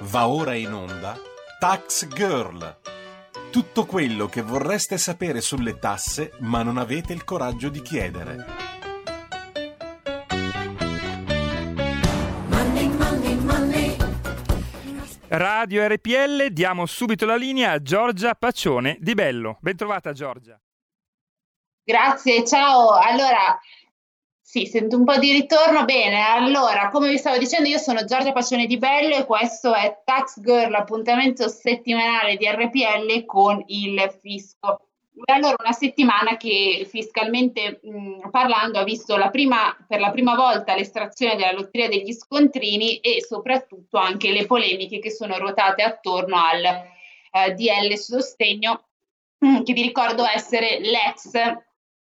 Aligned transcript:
Va 0.00 0.28
ora 0.28 0.54
in 0.54 0.72
onda 0.72 1.16
Tax 1.58 2.06
Girl. 2.06 2.78
Tutto 3.50 3.84
quello 3.84 4.26
che 4.26 4.42
vorreste 4.42 4.96
sapere 4.96 5.40
sulle 5.40 5.78
tasse 5.78 6.32
ma 6.38 6.62
non 6.62 6.78
avete 6.78 7.12
il 7.12 7.24
coraggio 7.24 7.68
di 7.68 7.82
chiedere. 7.82 8.46
Radio 15.30 15.86
RPL, 15.86 16.46
diamo 16.52 16.86
subito 16.86 17.26
la 17.26 17.36
linea 17.36 17.72
a 17.72 17.82
Giorgia 17.82 18.34
Paccione 18.34 18.98
di 19.00 19.14
Bello. 19.14 19.58
Bentrovata 19.60 20.12
Giorgia. 20.12 20.58
Grazie, 21.82 22.46
ciao. 22.46 22.92
Allora, 22.92 23.58
sì, 24.50 24.64
sento 24.64 24.96
un 24.96 25.04
po' 25.04 25.18
di 25.18 25.30
ritorno. 25.30 25.84
Bene, 25.84 26.26
allora, 26.26 26.88
come 26.88 27.10
vi 27.10 27.18
stavo 27.18 27.36
dicendo, 27.36 27.68
io 27.68 27.76
sono 27.76 28.06
Giorgia 28.06 28.32
Pacione 28.32 28.64
di 28.64 28.78
Bello 28.78 29.14
e 29.14 29.26
questo 29.26 29.74
è 29.74 30.00
Tax 30.02 30.40
Girl, 30.40 30.70
l'appuntamento 30.70 31.46
settimanale 31.48 32.36
di 32.36 32.48
RPL 32.48 33.26
con 33.26 33.62
il 33.66 34.10
fisco. 34.22 34.88
Allora, 35.26 35.54
una 35.58 35.72
settimana 35.72 36.38
che 36.38 36.86
fiscalmente 36.88 37.80
mh, 37.82 38.30
parlando 38.30 38.78
ha 38.78 38.84
visto 38.84 39.18
la 39.18 39.28
prima, 39.28 39.76
per 39.86 40.00
la 40.00 40.10
prima 40.10 40.34
volta 40.34 40.74
l'estrazione 40.74 41.36
della 41.36 41.52
lotteria 41.52 41.88
degli 41.90 42.14
scontrini 42.14 43.00
e 43.00 43.22
soprattutto 43.22 43.98
anche 43.98 44.32
le 44.32 44.46
polemiche 44.46 44.98
che 44.98 45.10
sono 45.10 45.36
ruotate 45.36 45.82
attorno 45.82 46.36
al 46.42 46.64
eh, 46.64 47.52
DL 47.52 47.94
sostegno, 47.98 48.88
mh, 49.40 49.62
che 49.64 49.74
vi 49.74 49.82
ricordo 49.82 50.24
essere 50.24 50.78
l'ex 50.80 51.66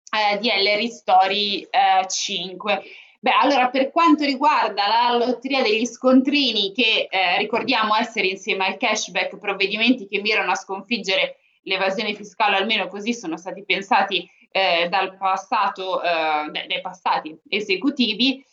eh, 0.09 0.37
DL 0.37 0.77
Ristori 0.77 1.61
eh, 1.61 2.07
5. 2.07 2.83
Beh, 3.21 3.31
allora 3.31 3.69
per 3.69 3.91
quanto 3.91 4.23
riguarda 4.23 4.87
la 4.87 5.17
lotteria 5.17 5.61
degli 5.61 5.85
scontrini, 5.85 6.71
che 6.71 7.07
eh, 7.09 7.37
ricordiamo 7.37 7.95
essere 7.95 8.27
insieme 8.27 8.65
al 8.65 8.77
cashback 8.77 9.37
provvedimenti 9.37 10.07
che 10.07 10.21
mirano 10.21 10.51
a 10.51 10.55
sconfiggere 10.55 11.35
l'evasione 11.63 12.15
fiscale, 12.15 12.55
almeno 12.55 12.87
così 12.87 13.13
sono 13.13 13.35
stati 13.35 13.65
pensati 13.65 14.27
eh, 14.51 14.87
dal 14.89 15.17
passato, 15.17 16.01
eh, 16.01 16.65
dai 16.65 16.81
passati 16.81 17.37
esecutivi, 17.49 18.43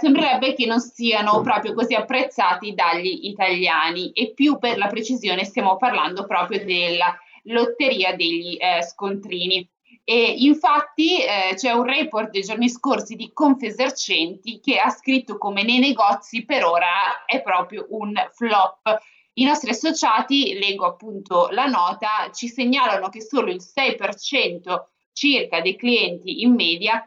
sembrerebbe 0.00 0.54
che 0.54 0.64
non 0.64 0.80
siano 0.80 1.42
proprio 1.42 1.74
così 1.74 1.94
apprezzati 1.94 2.72
dagli 2.72 3.26
italiani 3.26 4.10
e 4.12 4.32
più 4.32 4.58
per 4.58 4.78
la 4.78 4.86
precisione 4.86 5.44
stiamo 5.44 5.76
parlando 5.76 6.24
proprio 6.24 6.64
della 6.64 7.14
lotteria 7.44 8.16
degli 8.16 8.56
scontrini. 8.80 9.68
E 10.08 10.36
infatti 10.38 11.20
eh, 11.20 11.54
c'è 11.56 11.72
un 11.72 11.82
report 11.82 12.30
dei 12.30 12.42
giorni 12.42 12.68
scorsi 12.68 13.16
di 13.16 13.32
Confesercenti 13.32 14.60
che 14.60 14.78
ha 14.78 14.88
scritto 14.88 15.36
come 15.36 15.64
nei 15.64 15.80
negozi 15.80 16.44
per 16.44 16.64
ora 16.64 17.24
è 17.26 17.42
proprio 17.42 17.86
un 17.90 18.14
flop. 18.32 19.00
I 19.32 19.44
nostri 19.44 19.70
associati, 19.70 20.56
leggo 20.60 20.86
appunto 20.86 21.48
la 21.50 21.66
nota, 21.66 22.30
ci 22.32 22.46
segnalano 22.46 23.08
che 23.08 23.20
solo 23.20 23.50
il 23.50 23.60
6% 23.60 24.84
circa 25.12 25.60
dei 25.60 25.74
clienti 25.74 26.42
in 26.42 26.54
media 26.54 27.04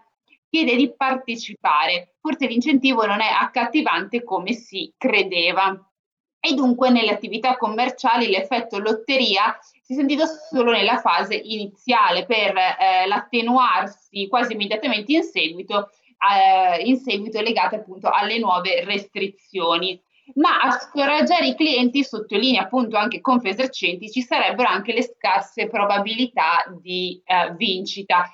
chiede 0.50 0.75
di 0.75 0.94
partecipare. 0.94 2.16
Forse 2.20 2.47
l'incentivo 2.47 3.05
non 3.05 3.22
è 3.22 3.30
accattivante 3.30 4.25
come 4.25 4.52
si 4.52 4.94
credeva. 4.97 5.73
E 6.38 6.53
dunque 6.53 6.89
nelle 6.89 7.11
attività 7.11 7.55
commerciali 7.55 8.27
l'effetto 8.27 8.77
lotteria 8.77 9.58
si 9.90 9.95
è 9.95 9.98
sentito 9.98 10.26
solo 10.28 10.70
nella 10.70 11.00
fase 11.00 11.34
iniziale 11.34 12.28
per 12.28 12.56
eh, 12.56 13.08
l'attenuarsi 13.08 14.28
quasi 14.28 14.54
immediatamente 14.54 15.14
in 15.14 15.23
seguito, 15.23 15.90
eh, 16.32 16.84
in 16.84 16.98
seguito 16.98 17.42
legate 17.42 17.78
appunto 17.78 18.08
alle 18.08 18.38
nuove 18.38 18.84
restrizioni. 18.86 20.00
Ma 20.36 20.60
a 20.60 20.70
scoraggiare 20.70 21.48
i 21.48 21.56
clienti, 21.56 22.04
sottolinea 22.04 22.62
appunto 22.62 22.98
anche 22.98 23.20
Confesercenti, 23.20 24.12
ci 24.12 24.22
sarebbero 24.22 24.70
anche 24.70 24.94
le 24.94 25.02
scarse 25.02 25.67
probabilità 25.67 26.66
di 26.80 27.20
eh, 27.26 27.56
vincita. 27.56 28.32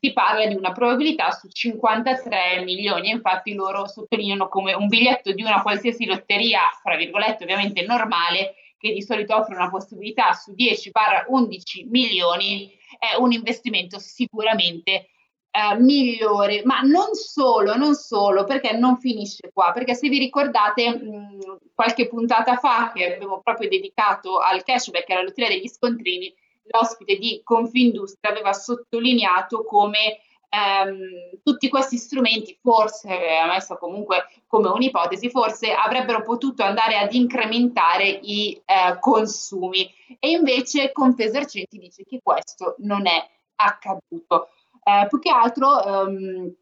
Si 0.00 0.12
parla 0.12 0.46
di 0.46 0.56
una 0.56 0.72
probabilità 0.72 1.30
su 1.30 1.46
53 1.46 2.64
milioni, 2.64 3.10
infatti 3.10 3.54
loro 3.54 3.86
sottolineano 3.86 4.48
come 4.48 4.72
un 4.72 4.88
biglietto 4.88 5.30
di 5.30 5.42
una 5.42 5.62
qualsiasi 5.62 6.06
lotteria, 6.06 6.62
fra 6.82 6.96
virgolette 6.96 7.44
ovviamente 7.44 7.82
normale, 7.86 8.54
che 8.78 8.92
di 8.92 9.02
solito 9.02 9.36
offre 9.36 9.56
una 9.56 9.70
possibilità 9.70 10.32
su 10.32 10.52
10-11 10.52 11.88
milioni, 11.88 12.72
è 12.98 13.16
un 13.18 13.32
investimento 13.32 13.98
sicuramente 13.98 15.08
eh, 15.50 15.78
migliore, 15.78 16.62
ma 16.64 16.80
non 16.80 17.14
solo, 17.14 17.76
non 17.76 17.94
solo, 17.94 18.44
perché 18.44 18.72
non 18.72 18.98
finisce 18.98 19.50
qua, 19.52 19.72
perché 19.72 19.94
se 19.94 20.08
vi 20.08 20.18
ricordate 20.18 20.88
mh, 20.90 21.58
qualche 21.74 22.08
puntata 22.08 22.56
fa 22.56 22.92
che 22.94 23.14
abbiamo 23.14 23.40
proprio 23.42 23.68
dedicato 23.68 24.38
al 24.38 24.62
cashback 24.62 25.08
e 25.08 25.12
alla 25.14 25.22
lotteria 25.22 25.56
degli 25.56 25.68
scontrini, 25.68 26.32
l'ospite 26.70 27.16
di 27.16 27.40
Confindustria 27.42 28.30
aveva 28.30 28.52
sottolineato 28.52 29.64
come 29.64 30.20
ehm, 30.48 31.40
tutti 31.42 31.68
questi 31.68 31.96
strumenti, 31.96 32.58
forse, 32.60 33.08
messo 33.46 33.76
comunque 33.76 34.26
come 34.46 34.68
un'ipotesi, 34.68 35.30
forse 35.30 35.72
avrebbero 35.72 36.22
potuto 36.22 36.62
andare 36.62 36.96
ad 36.98 37.12
incrementare 37.12 38.08
i 38.08 38.60
eh, 38.64 38.98
consumi 38.98 39.90
e 40.18 40.30
invece 40.30 40.92
Confesercenti 40.92 41.78
dice 41.78 42.04
che 42.04 42.20
questo 42.22 42.76
non 42.78 43.06
è 43.06 43.28
accaduto. 43.56 44.48
Eh, 44.82 45.06
più 45.08 45.18
che 45.18 45.30
altro 45.30 45.84
ehm, 45.84 46.54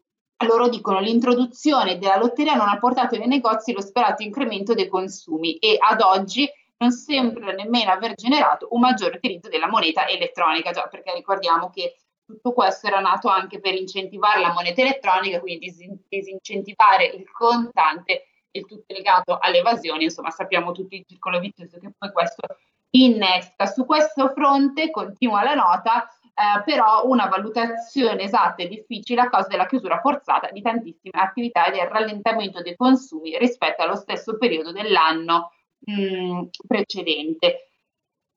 loro 0.45 0.67
dicono 0.67 0.99
l'introduzione 0.99 1.97
della 1.97 2.17
lotteria 2.17 2.53
non 2.53 2.67
ha 2.67 2.77
portato 2.77 3.17
nei 3.17 3.27
negozi 3.27 3.71
lo 3.71 3.81
sperato 3.81 4.21
incremento 4.21 4.73
dei 4.73 4.87
consumi 4.87 5.55
e 5.55 5.77
ad 5.79 6.01
oggi 6.01 6.47
non 6.77 6.91
sembra 6.91 7.53
nemmeno 7.53 7.91
aver 7.91 8.13
generato 8.13 8.67
un 8.71 8.81
maggiore 8.81 9.15
utilizzo 9.17 9.49
della 9.49 9.67
moneta 9.67 10.07
elettronica, 10.07 10.71
già 10.71 10.87
perché 10.87 11.11
ricordiamo 11.13 11.71
che 11.71 11.95
tutto 12.27 12.51
questo 12.51 12.87
era 12.87 12.99
nato 12.99 13.29
anche 13.29 13.61
per 13.61 13.73
incentivare 13.73 14.41
la 14.41 14.51
moneta 14.51 14.81
elettronica, 14.81 15.39
quindi 15.39 15.73
disincentivare 16.09 17.05
il 17.05 17.31
contante, 17.31 18.25
il 18.51 18.65
tutto 18.65 18.93
legato 18.93 19.37
all'evasione, 19.39 20.03
insomma 20.03 20.29
sappiamo 20.29 20.73
tutti 20.73 20.97
il 20.97 21.05
circolo 21.07 21.39
vizioso 21.39 21.79
che 21.79 21.89
poi 21.97 22.11
questo 22.11 22.45
innesca. 22.89 23.65
Su 23.65 23.85
questo 23.85 24.33
fronte 24.35 24.91
continua 24.91 25.41
la 25.43 25.53
nota, 25.53 26.05
eh, 26.33 26.63
però 26.65 27.07
una 27.07 27.27
valutazione 27.27 28.23
esatta 28.23 28.61
è 28.61 28.67
difficile 28.67 29.21
a 29.21 29.29
causa 29.29 29.47
della 29.47 29.65
chiusura 29.65 30.01
forzata 30.01 30.49
di 30.51 30.61
tantissime 30.61 31.19
attività 31.19 31.65
e 31.67 31.71
del 31.71 31.87
rallentamento 31.87 32.61
dei 32.61 32.75
consumi 32.75 33.37
rispetto 33.37 33.83
allo 33.83 33.95
stesso 33.95 34.37
periodo 34.37 34.73
dell'anno 34.73 35.51
mh, 35.79 36.01
mm, 36.01 36.43
precedente. 36.67 37.66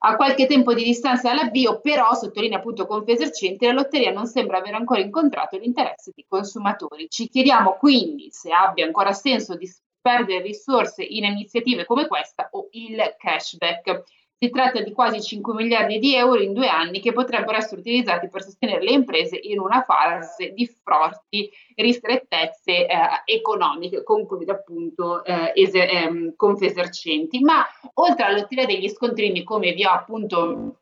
A 0.03 0.16
qualche 0.16 0.47
tempo 0.47 0.72
di 0.72 0.83
distanza 0.83 1.28
dall'avvio, 1.28 1.78
però, 1.81 2.15
sottolinea 2.15 2.56
appunto 2.56 2.87
Confesercenti, 2.87 3.66
la 3.66 3.72
lotteria 3.72 4.11
non 4.11 4.27
sembra 4.27 4.56
aver 4.56 4.72
ancora 4.75 5.00
incontrato 5.00 5.59
l'interesse 5.59 6.12
dei 6.15 6.25
consumatori. 6.27 7.06
Ci 7.11 7.28
chiediamo 7.28 7.77
quindi 7.77 8.28
se 8.31 8.50
abbia 8.50 8.87
ancora 8.87 9.12
senso 9.12 9.56
di 9.56 9.71
perdere 10.00 10.41
risorse 10.41 11.03
in 11.03 11.25
iniziative 11.25 11.84
come 11.84 12.06
questa 12.06 12.49
o 12.53 12.69
il 12.71 12.97
cashback. 13.19 14.03
Si 14.43 14.49
tratta 14.49 14.81
di 14.81 14.93
quasi 14.93 15.21
5 15.21 15.53
miliardi 15.53 15.99
di 15.99 16.15
euro 16.15 16.41
in 16.41 16.55
due 16.55 16.67
anni 16.67 17.01
che 17.01 17.12
potrebbero 17.12 17.59
essere 17.59 17.83
utilizzati 17.83 18.31
per 18.31 18.43
sostenere 18.43 18.83
le 18.83 18.93
imprese 18.93 19.39
in 19.39 19.59
una 19.59 19.83
fase 19.83 20.55
di 20.55 20.67
forti 20.83 21.51
ristrettezze 21.75 22.87
eh, 22.87 22.97
economiche, 23.27 24.03
conclude 24.03 24.50
appunto 24.50 25.23
eh, 25.25 25.53
ese, 25.55 25.87
eh, 25.87 26.33
Confesercenti. 26.37 27.41
Ma 27.41 27.67
oltre 27.95 28.25
alla 28.25 28.47
degli 28.49 28.89
scontrini, 28.89 29.43
come 29.43 29.73
vi 29.75 29.84
ho 29.84 29.91
appunto 29.91 30.77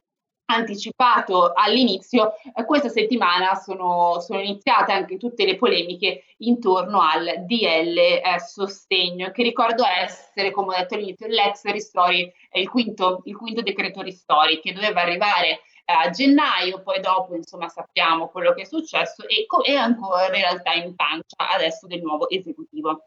anticipato 0.51 1.53
all'inizio, 1.55 2.33
eh, 2.55 2.65
questa 2.65 2.89
settimana 2.89 3.55
sono, 3.55 4.21
sono, 4.21 4.41
iniziate 4.41 4.93
anche 4.93 5.17
tutte 5.19 5.45
le 5.45 5.57
polemiche 5.57 6.25
intorno 6.39 7.01
al 7.01 7.45
DL 7.45 7.99
eh, 7.99 8.23
sostegno, 8.41 9.31
che 9.31 9.43
ricordo 9.43 9.85
essere, 9.85 10.51
come 10.51 10.75
ho 10.75 10.79
detto 10.79 10.95
all'inizio, 10.95 11.27
l'ex 11.27 11.65
ristori, 11.65 12.33
eh, 12.51 12.61
il, 12.61 12.69
quinto, 12.69 13.23
il 13.25 13.37
quinto 13.37 13.63
decreto 13.63 14.01
ristori, 14.01 14.61
che 14.61 14.73
doveva 14.73 15.03
arrivare 15.03 15.61
eh, 15.85 15.93
a 15.93 16.11
gennaio, 16.11 16.83
poi 16.83 17.01
dopo 17.01 17.35
insomma 17.35 17.69
sappiamo 17.69 18.29
quello 18.29 18.55
che 18.55 18.63
è 18.63 18.67
successo 18.67 19.27
e 19.27 19.47
è 19.65 19.75
ancora 19.75 20.27
in 20.27 20.33
realtà 20.33 20.73
in 20.73 20.95
pancia 20.95 21.37
adesso 21.37 21.87
del 21.87 22.01
nuovo 22.01 22.29
esecutivo. 22.29 23.03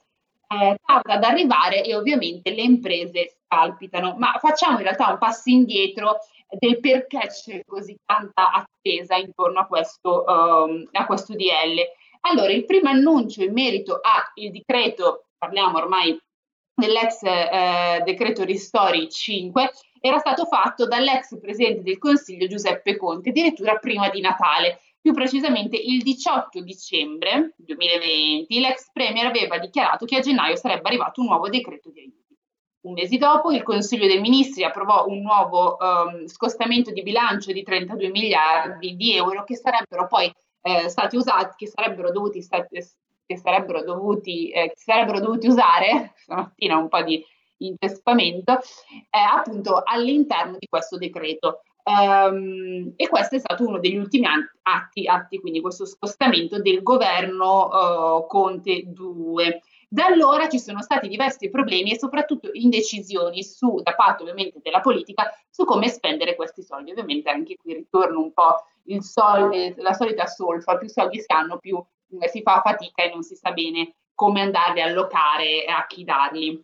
Eh, 0.51 0.75
tarda 0.85 1.13
ad 1.13 1.23
arrivare 1.23 1.81
e 1.81 1.95
ovviamente 1.95 2.51
le 2.51 2.61
imprese 2.63 3.37
palpitano, 3.47 4.15
ma 4.17 4.37
facciamo 4.37 4.77
in 4.77 4.83
realtà 4.83 5.09
un 5.09 5.17
passo 5.17 5.49
indietro 5.49 6.17
del 6.49 6.81
perché 6.81 7.27
c'è 7.27 7.63
così 7.65 7.97
tanta 8.05 8.51
attesa 8.51 9.15
intorno 9.15 9.61
a 9.61 9.65
questo, 9.65 10.25
um, 10.27 10.89
a 10.91 11.05
questo 11.05 11.35
DL. 11.35 11.79
Allora, 12.21 12.51
il 12.51 12.65
primo 12.65 12.89
annuncio 12.89 13.41
in 13.41 13.53
merito 13.53 14.01
al 14.01 14.51
decreto, 14.51 15.27
parliamo 15.37 15.77
ormai 15.77 16.19
dell'ex 16.73 17.23
eh, 17.23 18.01
decreto 18.03 18.43
Ristori 18.43 19.09
5, 19.09 19.71
era 20.01 20.17
stato 20.17 20.45
fatto 20.45 20.85
dall'ex 20.85 21.39
presidente 21.39 21.83
del 21.83 21.97
Consiglio 21.97 22.47
Giuseppe 22.47 22.97
Conte, 22.97 23.29
addirittura 23.29 23.77
prima 23.77 24.09
di 24.09 24.19
Natale. 24.19 24.81
Più 25.01 25.13
precisamente 25.13 25.77
il 25.77 26.03
18 26.03 26.61
dicembre 26.61 27.55
2020 27.57 28.59
l'ex 28.59 28.91
premier 28.93 29.25
aveva 29.25 29.57
dichiarato 29.57 30.05
che 30.05 30.17
a 30.17 30.19
gennaio 30.19 30.55
sarebbe 30.55 30.87
arrivato 30.87 31.21
un 31.21 31.27
nuovo 31.27 31.49
decreto 31.49 31.89
di 31.89 32.01
aiuti. 32.01 32.37
Un 32.81 32.93
mese 32.93 33.17
dopo 33.17 33.51
il 33.51 33.63
Consiglio 33.63 34.05
dei 34.05 34.19
Ministri 34.19 34.63
approvò 34.63 35.05
un 35.07 35.21
nuovo 35.21 35.77
um, 35.79 36.27
scostamento 36.27 36.91
di 36.91 37.01
bilancio 37.01 37.51
di 37.51 37.63
32 37.63 38.09
miliardi 38.09 38.95
di 38.95 39.15
euro 39.15 39.43
che 39.43 39.55
sarebbero 39.55 40.07
poi 40.07 40.31
eh, 40.61 40.87
stati 40.89 41.15
usati, 41.15 41.55
che 41.57 41.67
sarebbero 41.67 42.11
dovuti, 42.11 42.41
stati, 42.41 42.79
che 43.25 43.37
sarebbero 43.37 43.83
dovuti, 43.83 44.51
eh, 44.51 44.69
che 44.69 44.77
sarebbero 44.77 45.19
dovuti 45.19 45.47
usare, 45.47 46.13
stamattina 46.21 46.77
un 46.77 46.87
po' 46.87 47.01
di 47.01 47.23
intespamento, 47.57 48.59
eh, 49.09 49.17
appunto 49.17 49.81
all'interno 49.83 50.57
di 50.59 50.67
questo 50.67 50.97
decreto. 50.97 51.61
Um, 51.83 52.93
e 52.95 53.07
questo 53.07 53.35
è 53.35 53.39
stato 53.39 53.65
uno 53.65 53.79
degli 53.79 53.97
ultimi 53.97 54.27
atti, 54.61 55.07
atti 55.07 55.39
quindi 55.39 55.61
questo 55.61 55.85
scostamento 55.85 56.61
del 56.61 56.83
governo 56.83 57.67
uh, 57.67 58.27
Conte 58.27 58.83
2. 58.85 59.61
Da 59.89 60.05
allora 60.05 60.47
ci 60.47 60.59
sono 60.59 60.81
stati 60.81 61.07
diversi 61.07 61.49
problemi 61.49 61.91
e 61.91 61.99
soprattutto 61.99 62.49
indecisioni 62.53 63.43
su, 63.43 63.81
da 63.81 63.93
parte 63.93 64.21
ovviamente 64.21 64.59
della 64.61 64.79
politica 64.79 65.29
su 65.49 65.65
come 65.65 65.89
spendere 65.89 66.35
questi 66.35 66.63
soldi. 66.63 66.91
Ovviamente 66.91 67.29
anche 67.29 67.57
qui 67.57 67.73
ritorna 67.73 68.17
un 68.17 68.31
po' 68.31 68.63
sol, 68.99 69.73
la 69.77 69.93
solita 69.93 70.27
solfa, 70.27 70.77
più 70.77 70.87
soldi 70.87 71.19
si 71.19 71.31
hanno 71.31 71.57
più 71.57 71.83
eh, 72.19 72.27
si 72.27 72.41
fa 72.41 72.61
fatica 72.61 73.03
e 73.03 73.09
non 73.09 73.23
si 73.23 73.35
sa 73.35 73.51
bene 73.51 73.95
come 74.13 74.41
andarli 74.41 74.81
a 74.81 74.85
allocare 74.85 75.65
e 75.65 75.71
a 75.71 75.85
chi 75.87 76.03
darli. 76.03 76.63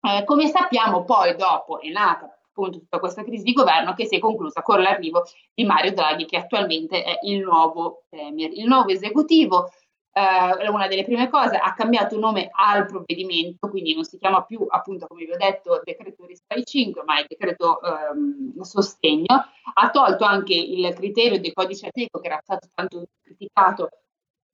Eh, 0.00 0.24
come 0.24 0.46
sappiamo 0.48 1.04
poi 1.04 1.34
dopo 1.36 1.80
è 1.80 1.88
nata 1.90 2.35
appunto 2.56 2.78
tutta 2.78 2.98
questa 2.98 3.22
crisi 3.22 3.44
di 3.44 3.52
governo 3.52 3.92
che 3.92 4.06
si 4.06 4.16
è 4.16 4.18
conclusa 4.18 4.62
con 4.62 4.80
l'arrivo 4.80 5.24
di 5.54 5.64
Mario 5.64 5.92
Draghi 5.92 6.24
che 6.24 6.38
attualmente 6.38 7.04
è 7.04 7.18
il 7.22 7.40
nuovo 7.40 8.04
premier. 8.08 8.50
Il 8.52 8.66
nuovo 8.66 8.88
esecutivo 8.88 9.70
eh, 10.16 10.68
una 10.70 10.88
delle 10.88 11.04
prime 11.04 11.28
cose, 11.28 11.56
ha 11.56 11.74
cambiato 11.74 12.18
nome 12.18 12.48
al 12.50 12.86
provvedimento, 12.86 13.68
quindi 13.68 13.94
non 13.94 14.04
si 14.04 14.16
chiama 14.16 14.42
più, 14.44 14.64
appunto, 14.66 15.06
come 15.06 15.26
vi 15.26 15.32
ho 15.32 15.36
detto, 15.36 15.82
decreto 15.84 16.24
Rispai 16.24 16.64
5, 16.64 17.02
ma 17.04 17.18
è 17.20 17.26
decreto 17.28 17.78
ehm, 17.82 18.58
sostegno. 18.62 19.44
Ha 19.74 19.90
tolto 19.90 20.24
anche 20.24 20.54
il 20.54 20.90
criterio 20.94 21.38
del 21.38 21.52
codice 21.52 21.88
etico 21.88 22.18
che 22.20 22.28
era 22.28 22.40
stato 22.42 22.68
tanto 22.74 23.08
criticato 23.22 23.90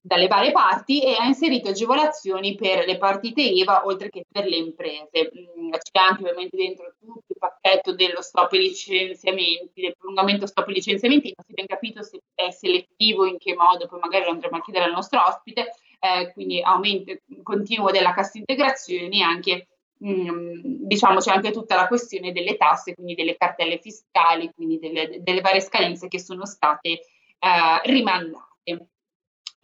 dalle 0.05 0.27
varie 0.27 0.51
parti 0.51 1.01
e 1.01 1.15
ha 1.17 1.27
inserito 1.27 1.69
agevolazioni 1.69 2.57
per 2.57 2.85
le 2.85 2.99
partite 2.99 3.41
IVA 3.41 3.87
oltre 3.87 4.09
che 4.09 4.25
per 4.29 4.47
le 4.47 4.57
imprese. 4.57 5.31
Mm, 5.61 5.71
c'è 5.71 6.01
anche 6.01 6.23
ovviamente 6.23 6.57
dentro 6.57 6.93
tutto 6.99 7.22
pacchetto 7.83 7.95
dello 7.95 8.23
stop 8.23 8.53
ai 8.53 8.61
licenziamenti, 8.61 9.81
del 9.81 9.97
prolungamento 9.99 10.47
stop 10.47 10.69
ai 10.69 10.75
licenziamenti, 10.75 11.33
non 11.35 11.45
si 11.45 11.51
è 11.51 11.55
ben 11.55 11.67
capito 11.67 12.03
se 12.03 12.21
è 12.35 12.51
selettivo, 12.51 13.27
in 13.27 13.39
che 13.39 13.55
modo, 13.55 13.87
poi 13.87 13.99
magari 13.99 14.25
lo 14.25 14.31
andremo 14.31 14.57
a 14.57 14.63
chiedere 14.63 14.85
al 14.87 14.93
nostro 14.93 15.21
ospite, 15.27 15.75
eh, 15.99 16.33
quindi 16.33 16.63
aumento 16.63 17.13
continuo 17.43 17.91
della 17.91 18.15
cassa 18.15 18.39
integrazione 18.39 19.17
e 19.17 19.23
anche 19.23 19.69
mm, 20.05 20.61
diciamo 20.87 21.19
c'è 21.19 21.33
anche 21.33 21.51
tutta 21.51 21.75
la 21.75 21.89
questione 21.89 22.33
delle 22.33 22.57
tasse, 22.57 22.95
quindi 22.95 23.15
delle 23.15 23.37
cartelle 23.37 23.79
fiscali, 23.79 24.51
quindi 24.55 24.79
delle, 24.79 25.19
delle 25.21 25.41
varie 25.41 25.61
scadenze 25.61 26.09
che 26.09 26.21
sono 26.21 26.47
state 26.47 26.89
eh, 26.89 27.81
rimandate. 27.85 28.87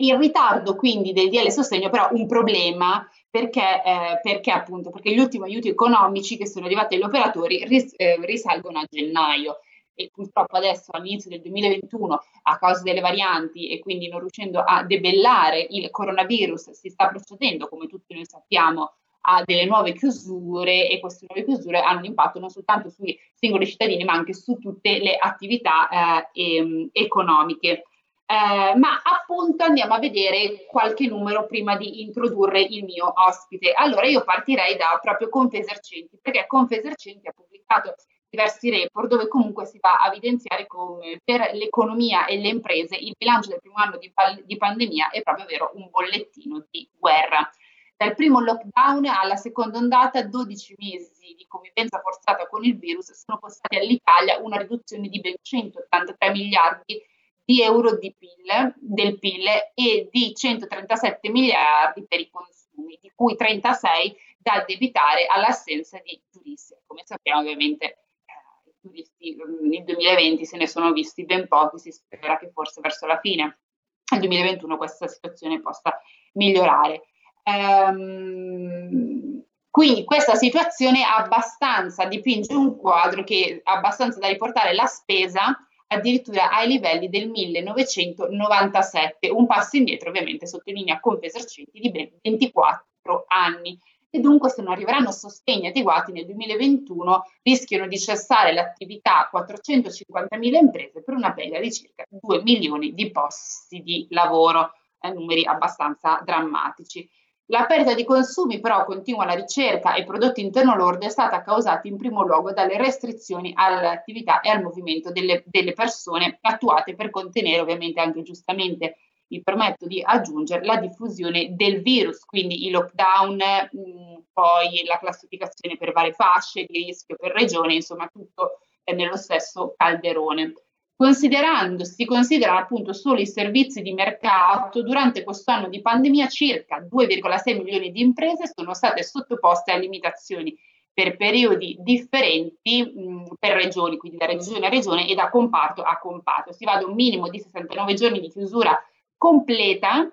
Il 0.00 0.17
ritardo 0.17 0.77
quindi 0.77 1.12
del 1.12 1.29
DL 1.29 1.50
sostegno 1.50 1.91
però 1.91 2.09
un 2.12 2.27
problema 2.29 3.05
perché, 3.29 3.83
eh, 3.85 4.21
perché, 4.23 4.53
appunto 4.53 4.91
perché 4.91 5.12
gli 5.12 5.19
ultimi 5.19 5.47
aiuti 5.47 5.69
economici 5.69 6.37
che 6.37 6.47
sono 6.47 6.67
arrivati 6.67 6.95
agli 6.95 7.03
operatori 7.03 7.65
ris- 7.65 7.95
eh, 7.97 8.17
risalgono 8.25 8.79
a 8.79 8.87
gennaio 8.89 9.59
e 9.95 10.09
purtroppo 10.15 10.56
adesso 10.56 10.93
all'inizio 10.93 11.31
del 11.31 11.41
2021 11.41 12.23
a 12.43 12.59
causa 12.59 12.83
delle 12.83 13.00
varianti 13.00 13.71
e 13.71 13.81
quindi 13.81 14.09
non 14.09 14.21
riuscendo 14.21 14.61
a 14.61 14.85
debellare 14.85 15.67
il 15.69 15.91
coronavirus 15.91 16.71
si 16.71 16.91
sta 16.91 17.09
procedendo 17.09 17.69
come 17.69 17.89
tutti 17.89 18.15
noi 18.15 18.25
sappiamo 18.25 18.93
a 19.23 19.43
delle 19.44 19.65
nuove 19.65 19.94
chiusure 19.94 20.89
e 20.89 21.01
queste 21.01 21.27
nuove 21.29 21.44
chiusure 21.44 21.81
hanno 21.81 21.99
un 21.99 22.05
impatto 22.05 22.39
non 22.39 22.51
soltanto 22.51 22.89
sui 22.89 23.19
singoli 23.35 23.67
cittadini 23.67 24.05
ma 24.05 24.12
anche 24.12 24.33
su 24.33 24.59
tutte 24.59 25.01
le 25.01 25.17
attività 25.17 25.89
eh, 25.89 26.29
e, 26.33 26.89
economiche. 26.93 27.83
Eh, 28.31 28.77
ma 28.77 29.01
appunto 29.03 29.65
andiamo 29.65 29.95
a 29.95 29.99
vedere 29.99 30.67
qualche 30.67 31.07
numero 31.07 31.47
prima 31.47 31.79
di 31.79 32.03
introdurre 32.03 32.61
il 32.61 32.85
mio 32.85 33.11
ospite. 33.27 33.73
Allora 33.73 34.07
io 34.07 34.23
partirei 34.23 34.77
da 34.77 34.99
proprio 35.01 35.31
Confesercenti, 35.31 36.19
perché 36.21 36.47
Confesercenti 36.47 37.27
ha 37.27 37.33
pubblicato 37.33 37.95
diversi 38.29 38.69
report 38.69 39.09
dove 39.09 39.29
comunque 39.29 39.65
si 39.65 39.79
va 39.81 39.95
a 39.95 40.09
evidenziare 40.09 40.67
come 40.67 41.23
per 41.25 41.53
l'economia 41.55 42.27
e 42.27 42.37
le 42.37 42.49
imprese 42.49 42.97
il 42.97 43.15
bilancio 43.17 43.49
del 43.49 43.61
primo 43.61 43.77
anno 43.77 43.97
di, 43.97 44.13
di 44.45 44.57
pandemia 44.59 45.09
è 45.09 45.23
proprio 45.23 45.47
vero 45.47 45.71
un 45.77 45.89
bollettino 45.91 46.67
di 46.71 46.87
guerra. 46.99 47.51
Dal 47.97 48.15
primo 48.15 48.41
lockdown 48.41 49.07
alla 49.07 49.37
seconda 49.37 49.79
ondata, 49.79 50.23
12 50.23 50.75
mesi 50.77 51.35
di 51.35 51.47
convivenza 51.49 51.99
forzata 52.01 52.47
con 52.47 52.63
il 52.63 52.77
virus 52.79 53.11
sono 53.11 53.39
costati 53.39 53.77
all'Italia 53.77 54.39
una 54.39 54.59
riduzione 54.59 55.09
di 55.09 55.19
ben 55.19 55.37
183 55.41 56.31
miliardi 56.31 57.03
di 57.49 57.62
euro 57.62 57.97
di 57.97 58.15
PIL, 58.15 58.75
del 58.77 59.19
PIL 59.19 59.47
e 59.73 60.11
di 60.12 60.35
137 60.35 61.31
miliardi 61.31 62.06
per 62.06 62.21
i 62.21 62.29
consumi, 62.29 62.99
di 63.00 63.11
cui 63.15 63.37
36 63.37 64.15
da 64.37 64.53
addebitare 64.53 65.25
all'assenza 65.25 65.99
di 66.05 66.21
turisti. 66.31 66.75
Come 66.87 67.00
sappiamo 67.06 67.41
ovviamente 67.41 67.87
eh, 67.87 68.69
i 68.69 68.75
turisti 68.79 69.35
mm, 69.35 69.67
nel 69.67 69.83
2020 69.83 70.45
se 70.45 70.59
ne 70.59 70.67
sono 70.67 70.93
visti 70.93 71.25
ben 71.25 71.49
pochi, 71.49 71.79
si 71.79 71.91
spera 71.91 72.37
che 72.37 72.50
forse 72.50 72.83
verso 72.83 73.06
la 73.06 73.19
fine 73.19 73.61
del 74.05 74.21
2021 74.21 74.77
questa 74.77 75.09
situazione 75.09 75.62
possa 75.62 75.99
migliorare. 76.35 77.05
Ehm, 77.44 79.43
quindi 79.71 80.05
questa 80.05 80.35
situazione 80.35 81.03
abbastanza 81.03 82.05
dipinge 82.05 82.53
un 82.53 82.77
quadro 82.77 83.25
che 83.25 83.62
abbastanza 83.65 84.19
da 84.19 84.29
riportare 84.29 84.75
la 84.75 84.85
spesa 84.85 85.62
addirittura 85.88 86.50
ai 86.50 86.69
livelli 86.69 87.08
del 87.08 87.29
1997, 87.29 89.31
un 89.31 89.46
passo 89.46 89.76
indietro 89.76 90.11
ovviamente 90.11 90.46
sottolinea 90.46 91.00
Confesercenti 91.00 91.81
di 91.81 91.90
ben 91.90 92.11
24 92.23 93.25
anni. 93.29 93.79
E 94.11 94.20
dunque 94.20 94.49
se 94.49 94.62
non 94.62 94.73
arriveranno 94.73 95.11
sostegni 95.11 95.67
adeguati 95.67 96.12
nel 96.12 96.25
2021 96.25 97.25
rischiano 97.43 97.87
di 97.87 97.99
cessare 97.99 98.55
l'attività 98.55 99.29
450.000 99.31 100.55
imprese 100.55 101.02
per 101.02 101.14
una 101.14 101.35
perdita 101.35 101.58
di 101.58 101.70
circa 101.70 102.06
2 102.08 102.43
milioni 102.43 102.94
di 102.94 103.11
posti 103.11 103.82
di 103.82 104.06
lavoro, 104.11 104.73
eh, 105.00 105.11
numeri 105.11 105.44
abbastanza 105.44 106.23
drammatici. 106.25 107.06
La 107.50 107.65
perdita 107.65 107.95
di 107.95 108.05
consumi 108.05 108.61
però 108.61 108.85
continua 108.85 109.25
la 109.25 109.33
ricerca 109.33 109.95
e 109.95 110.05
prodotto 110.05 110.41
interno 110.41 110.77
lordo 110.77 111.06
è 111.06 111.09
stata 111.09 111.41
causata 111.41 111.89
in 111.89 111.96
primo 111.96 112.22
luogo 112.22 112.53
dalle 112.53 112.77
restrizioni 112.77 113.53
all'attività 113.55 114.41
e 114.41 114.51
al 114.51 114.63
movimento 114.63 115.11
delle, 115.13 115.43
delle 115.46 115.72
persone 115.72 116.39
attuate 116.43 116.94
per 116.94 117.08
contenere 117.08 117.61
ovviamente 117.61 118.01
anche 118.01 118.20
giustamente 118.22 118.96
mi 119.29 119.43
permetto 119.43 119.87
di 119.87 120.03
aggiungere 120.05 120.65
la 120.65 120.77
diffusione 120.77 121.55
del 121.55 121.81
virus, 121.81 122.25
quindi 122.25 122.67
i 122.67 122.70
lockdown, 122.70 123.37
mh, 123.37 123.81
mm, 123.81 124.17
poi 124.32 124.84
la 124.84 124.99
classificazione 124.99 125.77
per 125.77 125.93
varie 125.93 126.13
fasce 126.13 126.65
di 126.65 126.84
rischio 126.84 127.17
per 127.17 127.32
regione, 127.32 127.75
insomma 127.75 128.08
tutto 128.08 128.58
è 128.82 128.93
nello 128.93 129.17
stesso 129.17 129.75
calderone. 129.77 130.53
Considerando, 131.00 131.84
si 131.84 132.05
considerano 132.05 132.58
appunto 132.58 132.93
solo 132.93 133.20
i 133.20 133.26
servizi 133.28 133.82
di 133.82 133.93
mercato, 133.93 134.82
durante 134.82 135.22
questo 135.22 135.52
anno 135.52 135.69
di 135.69 135.81
pandemia 135.81 136.26
circa 136.26 136.81
2,6 136.81 137.56
milioni 137.56 137.93
di 137.93 138.00
imprese 138.00 138.50
sono 138.52 138.74
state 138.74 139.05
sottoposte 139.05 139.70
a 139.70 139.76
limitazioni 139.76 140.58
per 140.93 141.17
periodi 141.17 141.76
differenti 141.78 142.82
mh, 142.82 143.34
per 143.38 143.52
regioni, 143.52 143.96
quindi 143.96 144.19
da 144.19 144.26
regione 144.26 144.67
a 144.67 144.69
regione 144.69 145.08
e 145.08 145.14
da 145.14 145.31
comparto 145.31 145.82
a 145.82 146.00
comparto. 146.00 146.52
Si 146.52 146.64
va 146.64 146.78
da 146.78 146.86
un 146.86 146.94
minimo 146.94 147.28
di 147.28 147.38
69 147.38 147.94
giorni 147.94 148.19
di 148.19 148.31
chiusura 148.31 148.76
completa 149.17 150.12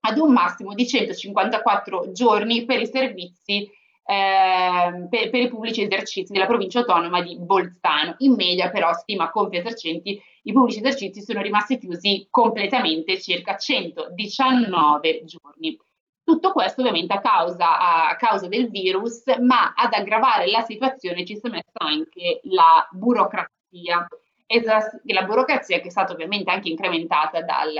ad 0.00 0.18
un 0.18 0.32
massimo 0.32 0.74
di 0.74 0.84
154 0.84 2.10
giorni 2.10 2.64
per 2.64 2.80
i 2.80 2.88
servizi 2.88 3.70
eh, 4.06 5.06
per, 5.08 5.30
per, 5.30 5.40
i 5.40 5.48
pubblici 5.48 5.82
esercizi 5.82 6.32
della 6.32 6.46
provincia 6.46 6.80
autonoma 6.80 7.22
di 7.22 7.38
Bolzano. 7.38 8.14
In 8.18 8.34
media 8.34 8.70
però, 8.70 8.92
stima 8.92 9.30
Confesercenti, 9.30 10.20
i 10.42 10.52
pubblici 10.52 10.80
esercizi 10.80 11.22
sono 11.22 11.40
rimasti 11.40 11.78
chiusi 11.78 12.26
completamente 12.30 13.20
circa 13.20 13.56
119 13.56 15.24
giorni. 15.24 15.78
Tutto 16.22 16.52
questo 16.52 16.80
ovviamente 16.80 17.14
a 17.14 17.20
causa, 17.20 18.08
a 18.08 18.16
causa, 18.16 18.48
del 18.48 18.70
virus, 18.70 19.24
ma 19.40 19.74
ad 19.74 19.92
aggravare 19.92 20.50
la 20.50 20.62
situazione 20.62 21.24
ci 21.24 21.36
si 21.36 21.46
è 21.46 21.50
messa 21.50 21.72
anche 21.74 22.40
la 22.44 22.86
burocrazia. 22.90 24.06
La 25.06 25.22
burocrazia 25.24 25.80
che 25.80 25.88
è 25.88 25.90
stata 25.90 26.12
ovviamente 26.12 26.50
anche 26.50 26.68
incrementata 26.68 27.42
dal, 27.42 27.72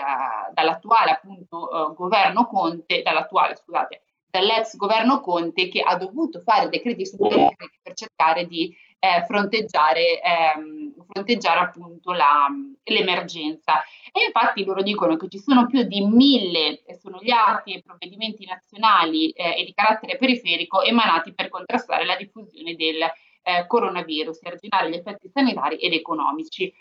dall'attuale 0.52 1.11
appunto, 1.12 1.69
uh, 1.71 1.95
governo 1.95 2.47
Conte, 2.47 3.02
dall'attuale 3.02 3.54
scusate, 3.54 4.03
dall'ex 4.35 4.75
governo 4.75 5.21
Conte 5.21 5.69
che 5.69 5.81
ha 5.81 5.97
dovuto 5.97 6.41
fare 6.41 6.69
decreti 6.69 7.07
su 7.07 7.17
decreti 7.17 7.79
per 7.81 7.95
cercare 7.95 8.47
di 8.47 8.75
eh, 8.99 9.25
fronteggiare, 9.26 10.21
ehm, 10.21 10.93
fronteggiare 11.09 11.61
appunto 11.61 12.11
la, 12.11 12.49
l'emergenza. 12.83 13.81
E 14.11 14.25
infatti 14.25 14.64
loro 14.64 14.83
dicono 14.83 15.17
che 15.17 15.29
ci 15.29 15.38
sono 15.38 15.67
più 15.67 15.85
di 15.85 16.05
mille, 16.05 16.83
sono 17.00 17.21
gli 17.21 17.31
atti 17.31 17.75
e 17.75 17.83
provvedimenti 17.83 18.45
nazionali 18.45 19.31
eh, 19.31 19.61
e 19.61 19.64
di 19.64 19.73
carattere 19.73 20.17
periferico 20.17 20.83
emanati 20.83 21.33
per 21.33 21.49
contrastare 21.49 22.05
la 22.05 22.17
diffusione 22.17 22.75
del 22.75 23.03
eh, 23.03 23.67
coronavirus 23.69 24.43
e 24.43 24.49
arginare 24.49 24.91
gli 24.91 24.95
effetti 24.95 25.29
sanitari 25.33 25.76
ed 25.76 25.93
economici. 25.93 26.75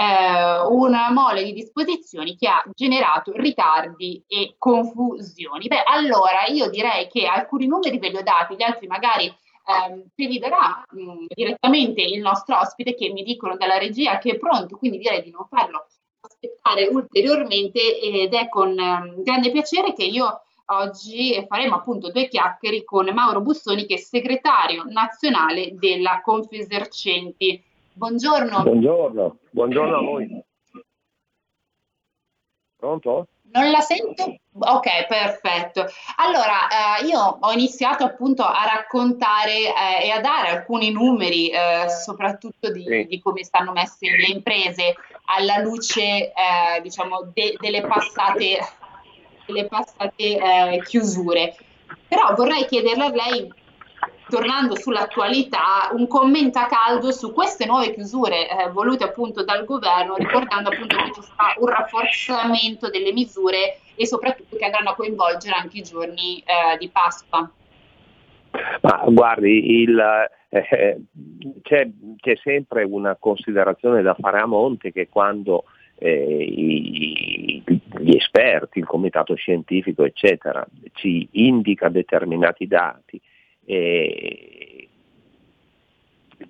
Eh, 0.00 0.62
una 0.70 1.10
mole 1.10 1.44
di 1.44 1.52
disposizioni 1.52 2.34
che 2.34 2.48
ha 2.48 2.64
generato 2.74 3.32
ritardi 3.34 4.24
e 4.26 4.54
confusioni. 4.56 5.66
Beh, 5.68 5.82
allora 5.82 6.46
io 6.46 6.70
direi 6.70 7.06
che 7.06 7.26
alcuni 7.26 7.66
numeri 7.66 7.98
ve 7.98 8.08
li 8.08 8.16
ho 8.16 8.22
dati, 8.22 8.54
gli 8.54 8.62
altri 8.62 8.86
magari 8.86 9.26
ehm, 9.26 10.04
te 10.14 10.26
li 10.26 10.38
darà 10.38 10.82
mh, 10.90 11.02
mm, 11.02 11.26
direttamente 11.28 12.00
il 12.00 12.22
nostro 12.22 12.58
ospite 12.58 12.94
che 12.94 13.10
mi 13.10 13.22
dicono 13.22 13.58
dalla 13.58 13.76
regia 13.76 14.16
che 14.16 14.30
è 14.30 14.38
pronto, 14.38 14.78
quindi 14.78 14.96
direi 14.96 15.22
di 15.22 15.30
non 15.30 15.46
farlo 15.50 15.86
aspettare 16.22 16.86
ulteriormente 16.86 18.00
ed 18.00 18.32
è 18.32 18.48
con 18.48 18.70
um, 18.70 19.22
grande 19.22 19.50
piacere 19.50 19.92
che 19.92 20.04
io 20.04 20.40
oggi 20.72 21.44
faremo 21.46 21.74
appunto 21.74 22.10
due 22.10 22.28
chiacchiere 22.28 22.84
con 22.84 23.06
Mauro 23.12 23.42
Bussoni 23.42 23.84
che 23.84 23.96
è 23.96 23.98
segretario 23.98 24.84
nazionale 24.88 25.74
della 25.74 26.22
Confesercenti. 26.22 27.62
Buongiorno. 28.00 28.62
Buongiorno, 28.62 29.36
buongiorno 29.50 29.96
a 29.98 30.00
voi. 30.00 30.42
Pronto? 32.78 33.26
Non 33.52 33.70
la 33.70 33.80
sento? 33.80 34.38
Ok, 34.58 35.06
perfetto. 35.06 35.84
Allora, 36.16 36.96
eh, 36.98 37.04
io 37.04 37.20
ho 37.38 37.52
iniziato 37.52 38.04
appunto 38.04 38.42
a 38.42 38.64
raccontare 38.64 39.52
eh, 39.52 40.06
e 40.06 40.10
a 40.12 40.20
dare 40.20 40.48
alcuni 40.48 40.90
numeri, 40.90 41.50
eh, 41.50 41.90
soprattutto 41.90 42.72
di, 42.72 42.84
sì. 42.86 43.04
di, 43.06 43.20
come 43.20 43.44
stanno 43.44 43.72
messe 43.72 44.08
le 44.08 44.32
imprese 44.32 44.94
alla 45.26 45.58
luce, 45.58 46.00
eh, 46.00 46.80
diciamo, 46.80 47.30
de- 47.34 47.58
delle 47.60 47.82
passate, 47.82 48.60
delle 49.44 49.66
passate 49.66 50.16
eh, 50.16 50.82
chiusure. 50.86 51.54
Però 52.08 52.34
vorrei 52.34 52.64
chiederle 52.64 53.04
a 53.04 53.10
lei 53.10 53.52
tornando 54.30 54.76
sull'attualità, 54.76 55.90
un 55.92 56.06
commento 56.06 56.58
a 56.58 56.66
caldo 56.66 57.10
su 57.10 57.32
queste 57.32 57.66
nuove 57.66 57.92
chiusure 57.92 58.48
eh, 58.48 58.70
volute 58.70 59.04
appunto 59.04 59.44
dal 59.44 59.64
governo, 59.64 60.14
ricordando 60.16 60.70
appunto 60.70 60.96
che 60.96 61.12
ci 61.12 61.22
sarà 61.22 61.54
un 61.58 61.66
rafforzamento 61.66 62.88
delle 62.88 63.12
misure 63.12 63.78
e 63.94 64.06
soprattutto 64.06 64.56
che 64.56 64.64
andranno 64.64 64.90
a 64.90 64.94
coinvolgere 64.94 65.54
anche 65.54 65.78
i 65.78 65.82
giorni 65.82 66.38
eh, 66.38 66.78
di 66.78 66.88
Pasqua. 66.88 67.50
Ma 68.80 69.04
guardi, 69.08 69.82
il, 69.82 70.00
eh, 70.48 71.00
c'è, 71.62 71.88
c'è, 72.16 72.36
sempre 72.42 72.84
una 72.84 73.16
considerazione 73.18 74.02
da 74.02 74.14
fare 74.14 74.40
a 74.40 74.46
monte 74.46 74.92
che 74.92 75.08
quando 75.08 75.64
eh, 75.98 76.42
i, 76.42 77.62
gli 77.66 78.16
esperti, 78.16 78.78
il 78.78 78.86
comitato 78.86 79.34
scientifico, 79.34 80.04
eccetera, 80.04 80.66
ci 80.94 81.28
indica 81.32 81.88
determinati 81.88 82.66
dati 82.66 83.20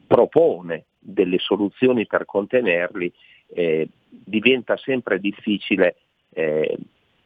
propone 0.06 0.84
delle 0.98 1.38
soluzioni 1.38 2.06
per 2.06 2.24
contenerli, 2.24 3.12
eh, 3.54 3.88
diventa 4.08 4.76
sempre 4.76 5.18
difficile 5.18 5.96
eh, 6.30 6.76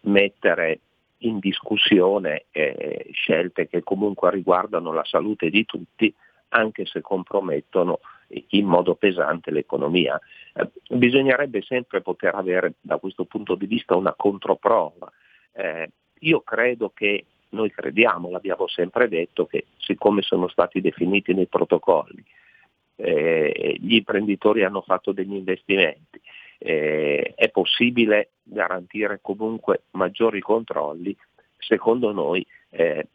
mettere 0.03 0.81
in 1.19 1.39
discussione 1.39 2.45
eh, 2.51 3.09
scelte 3.13 3.69
che 3.69 3.83
comunque 3.83 4.31
riguardano 4.31 4.93
la 4.93 5.05
salute 5.05 5.51
di 5.51 5.65
tutti, 5.65 6.15
anche 6.49 6.85
se 6.87 7.01
compromettono 7.01 8.01
in 8.49 8.67
modo 8.67 8.95
pesante 8.95 9.51
l'economia. 9.51 10.21
Eh, 10.55 10.69
bisognerebbe 10.89 11.63
sempre 11.63 12.01
poter 12.01 12.35
avere 12.35 12.75
da 12.81 12.99
questo 12.99 13.25
punto 13.25 13.55
di 13.55 13.67
vista 13.67 13.97
una 13.97 14.15
controprova. 14.15 15.11
Eh, 15.53 15.91
io 16.21 16.41
credo 16.43 16.91
che 16.95 17.25
noi 17.51 17.71
crediamo, 17.71 18.31
l'abbiamo 18.31 18.67
sempre 18.69 19.09
detto, 19.09 19.47
che 19.47 19.67
siccome 19.79 20.23
sono 20.23 20.49
stati 20.49 20.81
definiti 20.81 21.33
nei 21.35 21.47
protocolli, 21.47 22.25
eh, 22.97 23.77
gli 23.81 23.95
imprenditori 23.95 24.65
hanno 24.65 24.83
fatto 24.83 25.13
degli 25.13 25.35
investimenti, 25.35 26.21
eh, 26.59 27.33
è 27.35 27.49
possibile 27.51 28.31
garantire 28.43 29.19
comunque 29.21 29.83
maggiori 29.93 30.41
controlli, 30.41 31.17
secondo 31.59 32.13
noi 32.13 32.47
eh, 32.71 33.07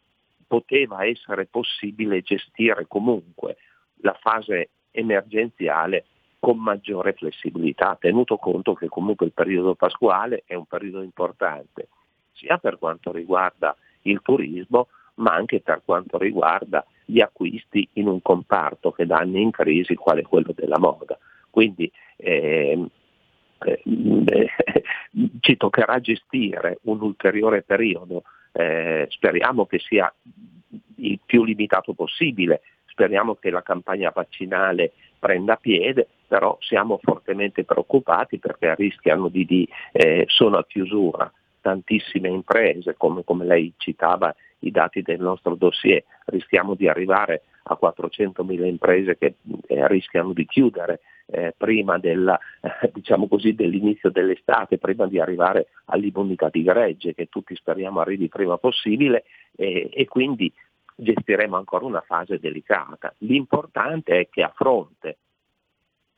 poteva 0.46 1.04
essere 1.04 1.46
possibile 1.46 2.22
gestire 2.22 2.86
comunque 2.88 3.56
la 4.02 4.16
fase 4.20 4.70
emergenziale 4.90 6.06
con 6.40 6.58
maggiore 6.58 7.12
flessibilità, 7.12 7.96
tenuto 8.00 8.36
conto 8.36 8.74
che 8.74 8.88
comunque 8.88 9.26
il 9.26 9.32
periodo 9.32 9.74
pasquale 9.74 10.42
è 10.46 10.54
un 10.54 10.64
periodo 10.64 11.02
importante, 11.02 11.88
sia 12.32 12.58
per 12.58 12.78
quanto 12.78 13.12
riguarda 13.12 13.76
il 14.02 14.20
turismo, 14.22 14.88
ma 15.16 15.32
anche 15.32 15.60
per 15.60 15.82
quanto 15.84 16.18
riguarda 16.18 16.84
gli 17.04 17.20
acquisti 17.20 17.86
in 17.94 18.06
un 18.06 18.22
comparto 18.22 18.92
che 18.92 19.06
da 19.06 19.18
anni 19.18 19.42
in 19.42 19.50
crisi, 19.50 19.94
quale 19.94 20.22
quello 20.22 20.52
della 20.54 20.78
moda. 20.78 21.18
Quindi 21.50 21.90
ehm, 22.16 22.88
eh, 23.64 23.82
eh, 23.84 24.50
ci 25.40 25.56
toccherà 25.56 26.00
gestire 26.00 26.78
un 26.82 27.00
ulteriore 27.00 27.62
periodo, 27.62 28.22
eh, 28.52 29.06
speriamo 29.10 29.66
che 29.66 29.78
sia 29.78 30.12
il 30.96 31.20
più 31.24 31.44
limitato 31.44 31.92
possibile, 31.92 32.62
speriamo 32.86 33.34
che 33.34 33.50
la 33.50 33.62
campagna 33.62 34.12
vaccinale 34.14 34.92
prenda 35.18 35.56
piede, 35.56 36.06
però 36.26 36.56
siamo 36.60 36.98
fortemente 37.02 37.64
preoccupati 37.64 38.38
perché 38.38 38.74
rischiano 38.76 39.28
di, 39.28 39.44
di 39.44 39.68
eh, 39.92 40.24
sono 40.28 40.58
a 40.58 40.64
chiusura 40.64 41.30
tantissime 41.60 42.28
imprese, 42.28 42.94
come, 42.96 43.24
come 43.24 43.44
lei 43.44 43.72
citava 43.76 44.34
i 44.60 44.70
dati 44.70 45.02
del 45.02 45.20
nostro 45.20 45.54
dossier, 45.54 46.04
rischiamo 46.26 46.74
di 46.74 46.88
arrivare 46.88 47.42
a 47.64 47.78
400.000 47.80 48.64
imprese 48.64 49.16
che 49.16 49.34
eh, 49.66 49.88
rischiano 49.88 50.32
di 50.32 50.46
chiudere 50.46 51.00
eh, 51.26 51.54
prima 51.56 51.98
della, 51.98 52.38
eh, 52.60 52.90
diciamo 52.92 53.28
così, 53.28 53.54
dell'inizio 53.54 54.10
dell'estate, 54.10 54.78
prima 54.78 55.06
di 55.06 55.20
arrivare 55.20 55.68
all'immunità 55.86 56.48
di 56.48 56.62
gregge 56.62 57.14
che 57.14 57.28
tutti 57.28 57.54
speriamo 57.54 58.00
arrivi 58.00 58.28
prima 58.28 58.56
possibile 58.58 59.24
e 59.60 60.06
quindi 60.08 60.50
gestiremo 60.94 61.56
ancora 61.56 61.84
una 61.84 62.00
fase 62.00 62.38
delicata. 62.38 63.14
L'importante 63.18 64.20
è 64.20 64.28
che 64.30 64.42
a 64.42 64.52
fronte 64.54 65.18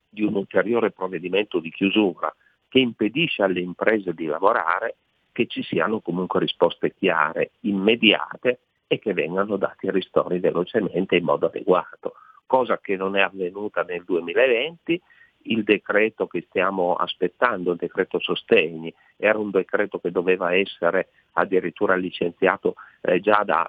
di 0.09 0.23
un 0.23 0.35
ulteriore 0.35 0.91
provvedimento 0.91 1.59
di 1.59 1.71
chiusura 1.71 2.33
che 2.69 2.79
impedisce 2.79 3.43
alle 3.43 3.61
imprese 3.61 4.13
di 4.13 4.27
lavorare, 4.27 4.97
che 5.33 5.47
ci 5.47 5.63
siano 5.63 6.01
comunque 6.01 6.41
risposte 6.41 6.95
chiare, 6.95 7.53
immediate 7.61 8.61
e 8.87 8.99
che 8.99 9.15
vengano 9.15 9.57
dati 9.57 9.91
ristori 9.91 10.39
velocemente 10.39 11.17
in 11.17 11.25
modo 11.25 11.47
adeguato, 11.47 12.15
cosa 12.47 12.79
che 12.79 12.97
non 12.97 13.17
è 13.17 13.23
avvenuta 13.23 13.83
nel 13.83 14.05
2020. 14.05 15.01
Il 15.45 15.65
decreto 15.65 16.29
che 16.29 16.45
stiamo 16.49 16.95
aspettando, 16.95 17.73
il 17.73 17.79
decreto 17.79 18.21
sostegni, 18.21 18.95
era 19.17 19.39
un 19.39 19.51
decreto 19.51 19.99
che 19.99 20.13
doveva 20.13 20.55
essere 20.55 21.09
addirittura 21.33 21.97
licenziato 21.97 22.75
eh, 23.01 23.19
già 23.19 23.43
da, 23.45 23.69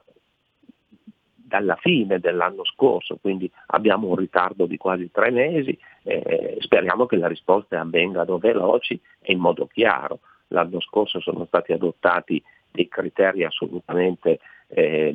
dalla 1.54 1.76
fine 1.78 2.20
dell'anno 2.20 2.64
scorso, 2.66 3.18
quindi 3.20 3.50
abbiamo 3.68 4.08
un 4.08 4.18
ritardo 4.18 4.68
di 4.68 4.78
quasi 4.78 5.10
tre 5.10 5.32
mesi, 5.32 5.76
eh, 6.04 6.58
speriamo 6.60 7.08
che 7.08 7.16
le 7.16 7.28
risposte 7.28 7.76
avvengano 7.76 8.38
veloci 8.38 9.00
e 9.20 9.32
in 9.32 9.40
modo 9.40 9.66
chiaro 9.66 10.20
l'anno 10.48 10.80
scorso 10.80 11.20
sono 11.20 11.46
stati 11.46 11.74
adottati 11.74 12.42
dei 12.72 12.88
criteri 12.88 13.44
assolutamente 13.44 14.40
eh, 14.68 15.14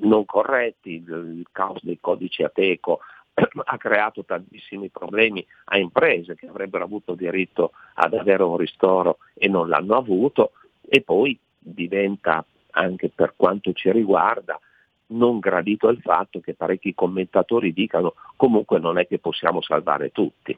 non 0.00 0.24
corretti, 0.24 0.94
il, 0.94 1.44
caos 1.52 1.82
dei 1.82 1.98
codici 2.00 2.42
Ateco 2.42 3.00
ha 3.64 3.76
creato 3.76 4.24
tantissimi 4.24 4.88
problemi 4.88 5.44
a 5.66 5.78
imprese 5.78 6.34
che 6.34 6.46
avrebbero 6.46 6.84
avuto 6.84 7.14
diritto 7.14 7.72
ad 7.94 8.14
avere 8.14 8.42
un 8.42 8.56
ristoro 8.56 9.18
e 9.34 9.48
non 9.48 9.68
l'hanno 9.68 9.96
avuto 9.96 10.52
e 10.80 11.02
poi 11.02 11.38
diventa 11.58 12.44
anche 12.70 13.10
per 13.10 13.34
quanto 13.36 13.72
ci 13.72 13.90
riguarda 13.90 14.58
non 15.06 15.38
gradito 15.38 15.88
il 15.88 16.00
fatto 16.00 16.40
che 16.40 16.54
parecchi 16.54 16.94
commentatori 16.94 17.72
dicano 17.72 18.14
comunque 18.36 18.78
non 18.78 18.98
è 18.98 19.06
che 19.06 19.18
possiamo 19.18 19.60
salvare 19.60 20.10
tutti. 20.10 20.56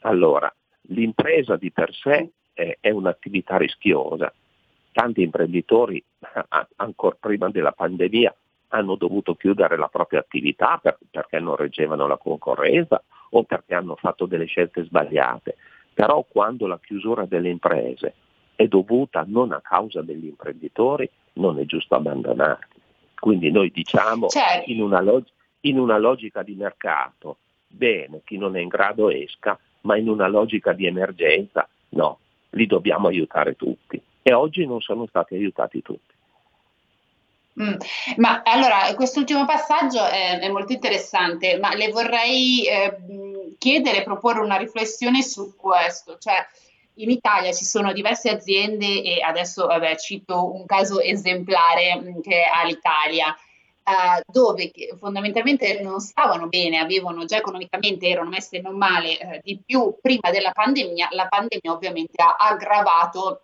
Allora, 0.00 0.52
l'impresa 0.88 1.56
di 1.56 1.70
per 1.70 1.92
sé 1.94 2.30
è, 2.56 2.78
è 2.80 2.90
un'attività 2.90 3.58
rischiosa. 3.58 4.32
Tanti 4.90 5.22
imprenditori, 5.22 6.02
ancora 6.76 7.16
prima 7.20 7.50
della 7.50 7.72
pandemia, 7.72 8.34
hanno 8.68 8.94
dovuto 8.96 9.34
chiudere 9.34 9.76
la 9.76 9.88
propria 9.88 10.20
attività 10.20 10.78
per, 10.82 10.98
perché 11.10 11.38
non 11.38 11.54
reggevano 11.54 12.06
la 12.06 12.16
concorrenza 12.16 13.00
o 13.30 13.44
perché 13.44 13.74
hanno 13.74 13.94
fatto 13.96 14.24
delle 14.24 14.46
scelte 14.46 14.84
sbagliate. 14.84 15.56
Però 15.92 16.24
quando 16.26 16.66
la 16.66 16.80
chiusura 16.80 17.26
delle 17.26 17.50
imprese 17.50 18.14
è 18.56 18.66
dovuta 18.66 19.22
non 19.26 19.52
a 19.52 19.60
causa 19.60 20.00
degli 20.00 20.26
imprenditori, 20.26 21.08
non 21.34 21.58
è 21.58 21.66
giusto 21.66 21.94
abbandonarli. 21.94 22.74
Quindi 23.18 23.50
noi 23.50 23.70
diciamo 23.70 24.28
certo. 24.28 24.70
in, 24.70 24.80
una 24.80 25.00
log- 25.02 25.30
in 25.60 25.78
una 25.78 25.98
logica 25.98 26.42
di 26.42 26.54
mercato, 26.54 27.36
bene, 27.66 28.22
chi 28.24 28.38
non 28.38 28.56
è 28.56 28.60
in 28.60 28.68
grado 28.68 29.10
esca, 29.10 29.58
ma 29.82 29.96
in 29.96 30.08
una 30.08 30.26
logica 30.26 30.72
di 30.72 30.86
emergenza 30.86 31.68
no, 31.90 32.18
li 32.56 32.66
dobbiamo 32.66 33.06
aiutare 33.06 33.54
tutti 33.54 34.00
e 34.22 34.32
oggi 34.32 34.66
non 34.66 34.80
sono 34.80 35.06
stati 35.06 35.34
aiutati 35.34 35.82
tutti. 35.82 36.14
Mm. 37.62 37.74
Ma 38.16 38.42
allora, 38.44 38.92
quest'ultimo 38.94 39.46
passaggio 39.46 40.04
è, 40.04 40.40
è, 40.40 40.48
molto 40.50 40.72
interessante, 40.72 41.58
ma 41.58 41.74
le 41.74 41.88
vorrei 41.88 42.66
eh, 42.66 43.54
chiedere, 43.56 44.02
proporre 44.02 44.40
una 44.40 44.56
riflessione 44.56 45.22
su 45.22 45.54
questo. 45.56 46.18
Cioè, 46.18 46.34
in 46.94 47.10
Italia 47.10 47.52
ci 47.52 47.64
sono 47.64 47.92
diverse 47.92 48.30
aziende 48.30 49.02
e 49.02 49.22
adesso 49.22 49.66
vabbè, 49.66 49.96
cito 49.96 50.52
un 50.54 50.66
caso 50.66 51.00
esemplare 51.00 51.96
mm, 51.96 52.20
che 52.20 52.42
è 52.42 52.50
Alitalia. 52.52 53.34
Uh, 53.88 54.20
dove 54.26 54.72
fondamentalmente 54.98 55.80
non 55.80 56.00
stavano 56.00 56.48
bene, 56.48 56.78
avevano 56.78 57.24
già 57.24 57.36
economicamente, 57.36 58.08
erano 58.08 58.30
messe 58.30 58.60
non 58.60 58.76
male 58.76 59.16
uh, 59.22 59.40
di 59.44 59.60
più 59.64 59.94
prima 60.02 60.32
della 60.32 60.50
pandemia, 60.50 61.10
la 61.12 61.28
pandemia 61.28 61.70
ovviamente 61.70 62.20
ha 62.20 62.34
aggravato 62.36 63.42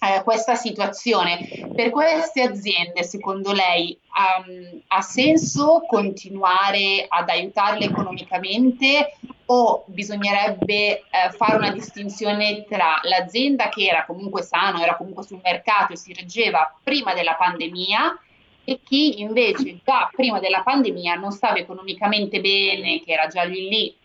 uh, 0.00 0.24
questa 0.24 0.54
situazione. 0.54 1.46
Per 1.74 1.90
queste 1.90 2.40
aziende, 2.40 3.02
secondo 3.02 3.52
lei, 3.52 3.98
um, 4.16 4.80
ha 4.86 5.02
senso 5.02 5.84
continuare 5.86 7.04
ad 7.06 7.28
aiutarle 7.28 7.84
economicamente 7.84 9.18
o 9.44 9.84
bisognerebbe 9.88 11.02
fare 11.36 11.56
una 11.56 11.70
distinzione 11.70 12.64
tra 12.64 12.98
l'azienda 13.02 13.68
che 13.68 13.84
era 13.84 14.06
comunque 14.06 14.40
sano, 14.40 14.80
era 14.80 14.96
comunque 14.96 15.24
sul 15.24 15.40
mercato 15.42 15.92
e 15.92 15.96
si 15.96 16.14
reggeva 16.14 16.74
prima 16.82 17.12
della 17.12 17.34
pandemia 17.34 18.18
e 18.64 18.80
chi 18.84 19.20
invece 19.20 19.80
già 19.84 20.08
prima 20.12 20.38
della 20.38 20.62
pandemia 20.62 21.14
non 21.14 21.32
stava 21.32 21.58
economicamente 21.58 22.40
bene, 22.40 23.00
che 23.00 23.12
era 23.12 23.26
già 23.26 23.42
lì 23.44 23.68
lì, 23.68 23.96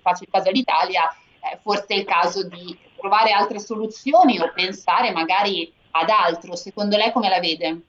faccio 0.00 0.24
il 0.24 0.30
caso 0.30 0.48
all'Italia, 0.48 1.02
eh, 1.40 1.58
forse 1.60 1.86
è 1.88 1.94
il 1.96 2.04
caso 2.04 2.46
di 2.46 2.76
trovare 2.96 3.32
altre 3.32 3.58
soluzioni 3.58 4.38
o 4.38 4.50
pensare 4.54 5.12
magari 5.12 5.70
ad 5.90 6.08
altro. 6.08 6.56
Secondo 6.56 6.96
lei 6.96 7.12
come 7.12 7.28
la 7.28 7.40
vede? 7.40 7.80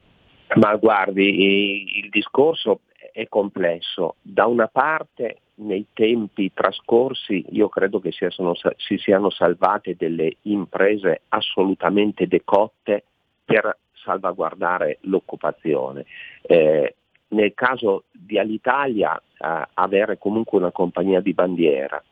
Ma 0.56 0.76
guardi, 0.76 1.98
il 1.98 2.10
discorso 2.10 2.80
è 3.12 3.28
complesso. 3.28 4.16
Da 4.20 4.46
una 4.46 4.68
parte, 4.68 5.38
nei 5.56 5.86
tempi 5.92 6.52
trascorsi, 6.52 7.44
io 7.50 7.68
credo 7.68 8.00
che 8.00 8.10
si 8.12 8.26
siano, 8.28 8.54
si 8.76 8.98
siano 8.98 9.30
salvate 9.30 9.96
delle 9.96 10.36
imprese 10.42 11.22
assolutamente 11.28 12.26
decotte 12.26 13.04
per 13.44 13.78
salvaguardare 14.04 14.98
l'occupazione. 15.02 16.04
Eh, 16.42 16.94
nel 17.28 17.54
caso 17.54 18.04
di 18.12 18.38
Alitalia 18.38 19.16
eh, 19.16 19.68
avere 19.74 20.18
comunque 20.18 20.58
una 20.58 20.70
compagnia 20.70 21.20
di 21.20 21.32
bandiera 21.32 22.02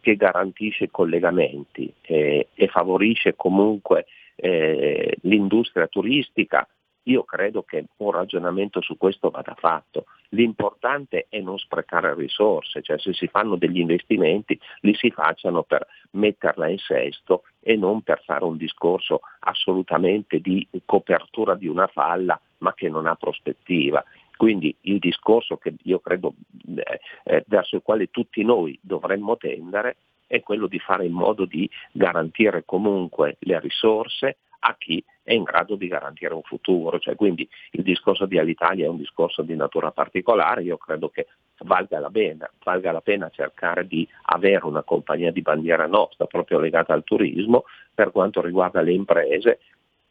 che 0.00 0.16
garantisce 0.16 0.84
i 0.84 0.90
collegamenti 0.90 1.92
eh, 2.00 2.48
e 2.52 2.66
favorisce 2.66 3.36
comunque 3.36 4.06
eh, 4.34 5.16
l'industria 5.20 5.86
turistica 5.86 6.66
io 7.04 7.24
credo 7.24 7.62
che 7.62 7.84
un 7.96 8.10
ragionamento 8.10 8.80
su 8.80 8.96
questo 8.96 9.30
vada 9.30 9.54
fatto. 9.58 10.04
L'importante 10.34 11.26
è 11.28 11.40
non 11.40 11.58
sprecare 11.58 12.14
risorse, 12.14 12.80
cioè 12.80 12.98
se 12.98 13.12
si 13.12 13.26
fanno 13.26 13.56
degli 13.56 13.80
investimenti 13.80 14.58
li 14.80 14.94
si 14.94 15.10
facciano 15.10 15.62
per 15.62 15.86
metterla 16.12 16.68
in 16.68 16.78
sesto 16.78 17.44
e 17.60 17.76
non 17.76 18.00
per 18.00 18.22
fare 18.24 18.44
un 18.44 18.56
discorso 18.56 19.20
assolutamente 19.40 20.40
di 20.40 20.66
copertura 20.86 21.54
di 21.54 21.66
una 21.66 21.86
falla 21.86 22.40
ma 22.58 22.72
che 22.72 22.88
non 22.88 23.06
ha 23.06 23.14
prospettiva. 23.14 24.02
Quindi 24.36 24.74
il 24.82 24.98
discorso 24.98 25.58
che 25.58 25.74
io 25.82 26.00
credo 26.00 26.34
eh, 26.76 27.00
eh 27.24 27.44
verso 27.46 27.76
il 27.76 27.82
quale 27.82 28.10
tutti 28.10 28.42
noi 28.42 28.78
dovremmo 28.80 29.36
tendere 29.36 29.96
è 30.26 30.40
quello 30.40 30.66
di 30.66 30.78
fare 30.78 31.04
in 31.04 31.12
modo 31.12 31.44
di 31.44 31.68
garantire 31.92 32.64
comunque 32.64 33.36
le 33.40 33.60
risorse 33.60 34.38
a 34.64 34.76
chi 34.78 35.02
è 35.22 35.32
in 35.32 35.42
grado 35.42 35.76
di 35.76 35.88
garantire 35.88 36.34
un 36.34 36.42
futuro. 36.42 36.98
Cioè, 36.98 37.14
quindi 37.14 37.48
il 37.72 37.82
discorso 37.82 38.26
di 38.26 38.38
Alitalia 38.38 38.86
è 38.86 38.88
un 38.88 38.96
discorso 38.96 39.42
di 39.42 39.54
natura 39.54 39.90
particolare, 39.92 40.62
io 40.62 40.76
credo 40.76 41.08
che 41.08 41.28
valga 41.64 41.98
la 41.98 42.10
pena, 42.10 42.50
valga 42.64 42.92
la 42.92 43.00
pena 43.00 43.30
cercare 43.30 43.86
di 43.86 44.06
avere 44.26 44.66
una 44.66 44.82
compagnia 44.82 45.30
di 45.30 45.42
bandiera 45.42 45.86
nostra 45.86 46.26
proprio 46.26 46.58
legata 46.58 46.92
al 46.92 47.04
turismo 47.04 47.64
per 47.94 48.10
quanto 48.10 48.40
riguarda 48.40 48.80
le 48.80 48.92
imprese 48.92 49.60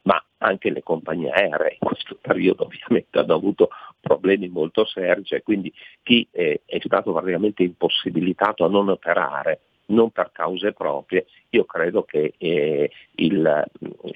ma 0.03 0.23
anche 0.37 0.71
le 0.71 0.81
compagnie 0.81 1.29
aeree 1.29 1.77
in 1.79 1.87
questo 1.87 2.17
periodo 2.19 2.63
ovviamente 2.65 3.19
hanno 3.19 3.35
avuto 3.35 3.69
problemi 3.99 4.47
molto 4.47 4.85
seri, 4.85 5.23
cioè 5.23 5.43
quindi 5.43 5.71
chi 6.01 6.27
è, 6.31 6.59
è 6.65 6.79
stato 6.79 7.11
praticamente 7.11 7.63
impossibilitato 7.63 8.65
a 8.65 8.69
non 8.69 8.89
operare 8.89 9.59
non 9.91 10.11
per 10.11 10.31
cause 10.31 10.73
proprie, 10.73 11.27
io 11.49 11.65
credo 11.65 12.03
che 12.03 12.33
eh, 12.37 12.91
il, 13.15 13.65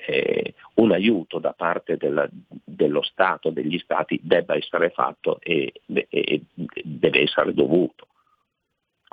eh, 0.07 0.53
un 0.75 0.91
aiuto 0.91 1.39
da 1.39 1.53
parte 1.53 1.97
del, 1.97 2.29
dello 2.63 3.01
Stato, 3.01 3.49
degli 3.49 3.77
Stati, 3.79 4.19
debba 4.21 4.55
essere 4.55 4.89
fatto 4.89 5.39
e, 5.41 5.73
e 6.09 6.41
deve 6.83 7.21
essere 7.21 7.53
dovuto 7.53 8.07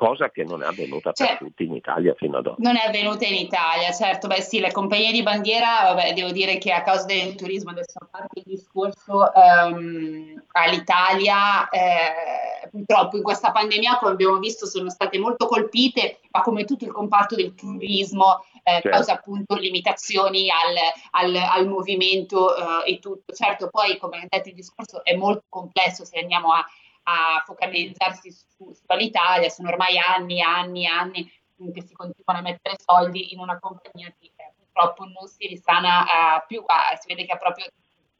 cosa 0.02 0.30
che 0.30 0.42
non 0.42 0.62
è 0.62 0.66
avvenuta 0.66 1.12
cioè, 1.12 1.28
per 1.28 1.38
tutti 1.38 1.64
in 1.64 1.74
Italia 1.74 2.14
fino 2.14 2.38
ad 2.38 2.46
oggi. 2.46 2.62
Non 2.62 2.76
è 2.76 2.86
avvenuta 2.86 3.24
in 3.24 3.34
Italia, 3.34 3.92
certo, 3.92 4.26
beh 4.26 4.40
sì, 4.40 4.58
le 4.58 4.72
compagnie 4.72 5.12
di 5.12 5.22
bandiera, 5.22 5.82
vabbè, 5.94 6.12
devo 6.12 6.32
dire 6.32 6.58
che 6.58 6.72
a 6.72 6.82
causa 6.82 7.04
del 7.04 7.36
turismo, 7.36 7.70
adesso 7.70 7.98
a 8.00 8.08
parte 8.10 8.40
il 8.40 8.44
discorso 8.44 9.30
um, 9.32 10.42
all'Italia, 10.52 11.68
eh, 11.68 12.68
purtroppo 12.68 13.16
in 13.16 13.22
questa 13.22 13.52
pandemia, 13.52 13.98
come 13.98 14.12
abbiamo 14.12 14.38
visto, 14.38 14.66
sono 14.66 14.90
state 14.90 15.18
molto 15.18 15.46
colpite, 15.46 16.18
ma 16.32 16.40
come 16.42 16.64
tutto 16.64 16.84
il 16.84 16.92
comparto 16.92 17.36
del 17.36 17.54
turismo, 17.54 18.44
eh, 18.64 18.72
certo. 18.72 18.88
causa 18.88 19.12
appunto 19.12 19.54
limitazioni 19.54 20.48
al, 20.50 20.74
al, 21.12 21.36
al 21.36 21.68
movimento 21.68 22.56
eh, 22.56 22.92
e 22.92 22.98
tutto. 22.98 23.32
Certo, 23.32 23.68
poi 23.70 23.98
come 23.98 24.26
detto 24.28 24.48
il 24.48 24.54
discorso 24.54 25.04
è 25.04 25.14
molto 25.14 25.44
complesso 25.48 26.04
se 26.04 26.18
andiamo 26.18 26.52
a 26.52 26.64
a 27.04 27.42
focalizzarsi 27.44 28.30
su, 28.30 28.72
sull'Italia, 28.72 29.48
sono 29.48 29.68
ormai 29.68 29.98
anni 29.98 30.38
e 30.38 30.42
anni 30.42 30.84
e 30.84 30.88
anni 30.88 31.32
che 31.72 31.82
si 31.82 31.94
continuano 31.94 32.40
a 32.40 32.50
mettere 32.50 32.76
soldi 32.84 33.32
in 33.32 33.38
una 33.38 33.58
compagnia 33.58 34.12
che 34.18 34.32
eh, 34.34 34.52
purtroppo 34.56 35.04
non 35.04 35.28
si 35.28 35.46
risana 35.46 36.02
uh, 36.02 36.46
più, 36.46 36.60
uh, 36.60 36.98
si 36.98 37.06
vede 37.06 37.24
che 37.24 37.32
ha 37.32 37.36
proprio 37.36 37.66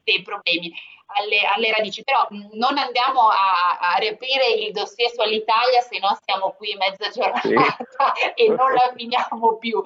dei 0.03 0.21
problemi 0.21 0.71
alle, 1.17 1.41
alle 1.45 1.71
radici, 1.71 2.03
però 2.03 2.27
non 2.29 2.77
andiamo 2.77 3.29
a, 3.29 3.77
a 3.79 3.95
riaprire 3.97 4.47
il 4.47 4.71
dossier 4.71 5.09
sull'Italia 5.11 5.81
se 5.81 5.99
no 5.99 6.17
stiamo 6.21 6.51
qui 6.51 6.75
mezza 6.75 7.09
giornata 7.09 7.47
sì. 7.47 7.55
e 8.35 8.47
non 8.49 8.71
la 8.73 8.93
finiamo 8.95 9.57
più. 9.57 9.83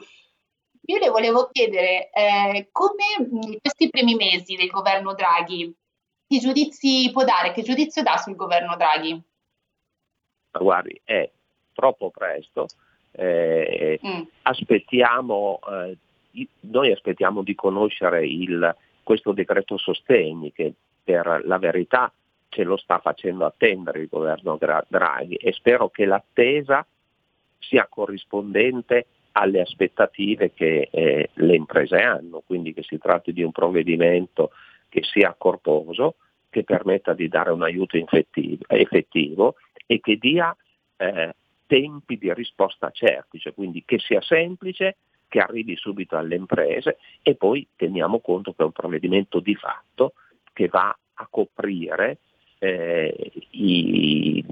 Io 0.90 0.98
le 1.00 1.10
volevo 1.10 1.50
chiedere 1.52 2.10
eh, 2.12 2.70
come 2.72 3.04
mh, 3.20 3.58
questi 3.62 3.90
primi 3.90 4.16
mesi 4.16 4.56
del 4.56 4.70
governo 4.70 5.14
Draghi 5.14 5.74
che 6.28 6.40
giudizi 6.40 7.10
può 7.12 7.24
dare? 7.24 7.54
Che 7.54 7.64
giudizio 7.64 8.04
dà 8.04 8.18
sul 8.18 8.36
governo 8.36 8.76
Draghi? 8.76 9.22
Guardi, 10.52 11.00
è 11.04 11.30
troppo 11.74 12.10
presto. 12.10 12.68
Eh, 13.12 14.00
mm. 14.06 14.22
Aspettiamo, 14.44 15.60
eh, 15.70 15.98
noi 16.62 16.92
aspettiamo 16.92 17.44
di 17.44 17.56
conoscere 17.56 18.26
il, 18.26 18.76
questo 19.04 19.32
decreto 19.32 19.78
sostegni 19.78 20.52
che 20.52 20.74
per 21.04 21.44
la 21.46 21.58
verità 21.58 22.12
ce 22.50 22.64
lo 22.64 22.78
sta 22.78 23.00
facendo 23.00 23.46
attendere 23.46 24.02
il 24.02 24.08
governo 24.10 24.58
Draghi 24.58 25.36
e 25.36 25.54
spero 25.54 25.90
che 25.90 26.06
l'attesa 26.06 26.86
sia 27.60 27.88
corrispondente 27.90 29.08
alle 29.34 29.62
aspettative 29.62 30.54
che 30.54 30.90
eh, 30.92 31.30
le 31.32 31.56
imprese 31.56 31.98
hanno, 31.98 32.42
quindi 32.46 32.74
che 32.74 32.84
si 32.84 32.98
tratti 32.98 33.34
di 33.34 33.44
un 33.44 33.52
provvedimento 33.52 34.52
che 34.90 35.04
sia 35.04 35.36
corposo, 35.38 36.16
che 36.50 36.64
permetta 36.64 37.14
di 37.14 37.28
dare 37.28 37.52
un 37.52 37.64
aiuto 37.64 37.98
effettivo, 37.98 39.56
e 39.86 40.00
che 40.00 40.18
dia 40.18 40.56
eh, 40.98 41.36
tempi 41.66 42.18
di 42.18 42.34
risposta 42.34 42.90
certi, 42.92 43.40
cioè 43.40 43.54
quindi 43.54 43.84
che 43.86 44.00
sia 44.00 44.22
semplice, 44.22 44.98
che 45.28 45.40
arrivi 45.40 45.76
subito 45.76 46.16
alle 46.18 46.36
imprese 46.36 46.98
e 47.22 47.36
poi 47.36 47.68
teniamo 47.76 48.20
conto 48.20 48.54
che 48.54 48.64
è 48.64 48.66
un 48.66 48.72
provvedimento 48.72 49.40
di 49.40 49.56
fatto 49.56 50.14
che 50.54 50.68
va 50.70 50.98
a 51.16 51.28
coprire 51.30 52.20
eh, 52.60 53.32
i, 53.52 54.44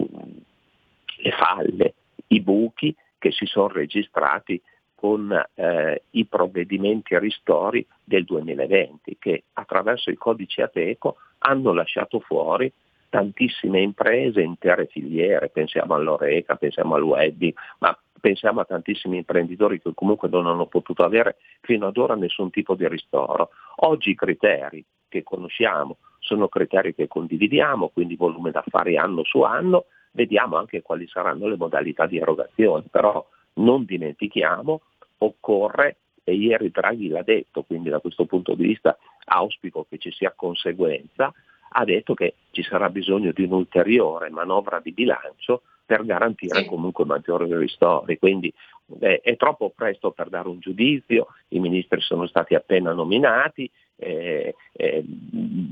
le 1.17 1.31
falle, 1.31 1.93
i 2.27 2.41
buchi 2.41 2.93
che 3.17 3.31
si 3.31 3.45
sono 3.45 3.69
registrati 3.69 4.61
con 5.05 5.31
eh, 5.53 6.01
i 6.09 6.25
provvedimenti 6.25 7.15
ristori 7.19 7.85
del 8.03 8.23
2020 8.23 9.17
che 9.19 9.43
attraverso 9.53 10.09
i 10.09 10.15
codici 10.15 10.61
Ateco 10.61 11.17
hanno 11.39 11.73
lasciato 11.73 12.19
fuori 12.21 12.73
tantissime 13.07 13.81
imprese, 13.81 14.41
intere 14.41 14.87
filiere, 14.87 15.49
pensiamo 15.49 15.93
all'Oreca, 15.93 16.55
pensiamo 16.55 16.95
al 16.95 17.03
Webbing, 17.03 17.53
ma 17.79 17.95
pensiamo 18.19 18.61
a 18.61 18.65
tantissimi 18.65 19.17
imprenditori 19.17 19.79
che 19.79 19.91
comunque 19.93 20.27
non 20.27 20.47
hanno 20.47 20.65
potuto 20.65 21.03
avere 21.03 21.35
fino 21.61 21.85
ad 21.85 21.97
ora 21.97 22.15
nessun 22.15 22.49
tipo 22.49 22.73
di 22.73 22.87
ristoro. 22.87 23.51
Oggi 23.81 24.09
i 24.09 24.15
criteri 24.15 24.83
che 25.07 25.21
conosciamo 25.21 25.97
sono 26.17 26.47
criteri 26.47 26.95
che 26.95 27.07
condividiamo, 27.07 27.89
quindi 27.89 28.15
volume 28.15 28.49
d'affari 28.49 28.97
anno 28.97 29.23
su 29.23 29.41
anno, 29.41 29.85
vediamo 30.13 30.57
anche 30.57 30.81
quali 30.81 31.07
saranno 31.07 31.47
le 31.47 31.57
modalità 31.57 32.07
di 32.07 32.17
erogazione, 32.17 32.85
però 32.89 33.23
non 33.55 33.85
dimentichiamo, 33.85 34.81
occorre, 35.19 35.97
e 36.23 36.33
ieri 36.33 36.71
Draghi 36.71 37.07
l'ha 37.07 37.21
detto, 37.21 37.63
quindi 37.63 37.89
da 37.89 37.99
questo 37.99 38.25
punto 38.25 38.55
di 38.55 38.67
vista 38.67 38.97
auspico 39.25 39.85
che 39.87 39.97
ci 39.97 40.11
sia 40.11 40.33
conseguenza, 40.35 41.31
ha 41.77 41.83
detto 41.83 42.13
che 42.13 42.35
ci 42.51 42.63
sarà 42.63 42.89
bisogno 42.89 43.31
di 43.31 43.43
un'ulteriore 43.43 44.29
manovra 44.29 44.79
di 44.79 44.91
bilancio 44.91 45.61
per 45.85 46.03
garantire 46.03 46.61
sì. 46.61 46.65
comunque 46.65 47.05
maggiori 47.05 47.53
ristori. 47.55 48.17
Quindi 48.17 48.51
eh, 48.99 49.21
è 49.21 49.35
troppo 49.35 49.71
presto 49.75 50.11
per 50.11 50.29
dare 50.29 50.47
un 50.47 50.59
giudizio, 50.59 51.27
i 51.49 51.59
ministri 51.59 52.01
sono 52.01 52.25
stati 52.27 52.55
appena 52.55 52.91
nominati, 52.93 53.69
eh, 53.97 54.55
eh, 54.73 55.03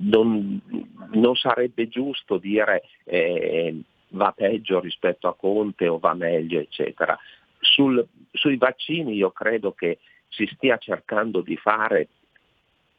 non, 0.01 0.61
non, 1.11 1.35
sarebbe 1.35 1.89
giusto 1.89 2.37
dire 2.37 2.83
eh, 3.03 3.81
va 4.09 4.31
peggio 4.31 4.79
rispetto 4.79 5.27
a 5.27 5.35
Conte 5.35 5.87
o 5.87 5.99
va 5.99 6.13
meglio, 6.13 6.59
eccetera. 6.59 7.17
Sul, 7.63 8.05
sui 8.31 8.57
vaccini 8.57 9.13
io 9.13 9.31
credo 9.31 9.73
che 9.73 9.99
si 10.27 10.45
stia 10.53 10.77
cercando 10.77 11.41
di 11.41 11.55
fare 11.57 12.07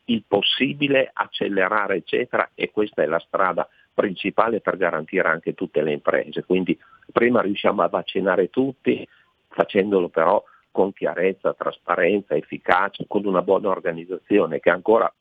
il 0.07 0.25
possibile, 0.27 1.11
accelerare, 1.13 1.97
eccetera, 1.97 2.51
e 2.55 2.71
questa 2.71 3.03
è 3.03 3.07
la 3.07 3.19
strada 3.19 3.69
principale 3.93 4.61
per 4.61 4.77
garantire 4.77 5.29
anche 5.29 5.55
tutte 5.55 5.83
le 5.83 5.93
imprese. 5.93 6.45
Quindi 6.45 6.79
prima 7.13 7.41
riusciamo 7.41 7.83
a 7.83 7.89
vaccinare 7.89 8.51
tutti, 8.51 9.07
facendolo 9.49 10.09
però 10.09 10.43
con 10.71 10.93
chiarezza, 10.93 11.55
trasparenza, 11.55 12.35
efficacia, 12.35 13.05
con 13.07 13.25
una 13.25 13.43
buona 13.43 13.69
organizzazione 13.69 14.61
che 14.61 14.71
ancora 14.71 15.13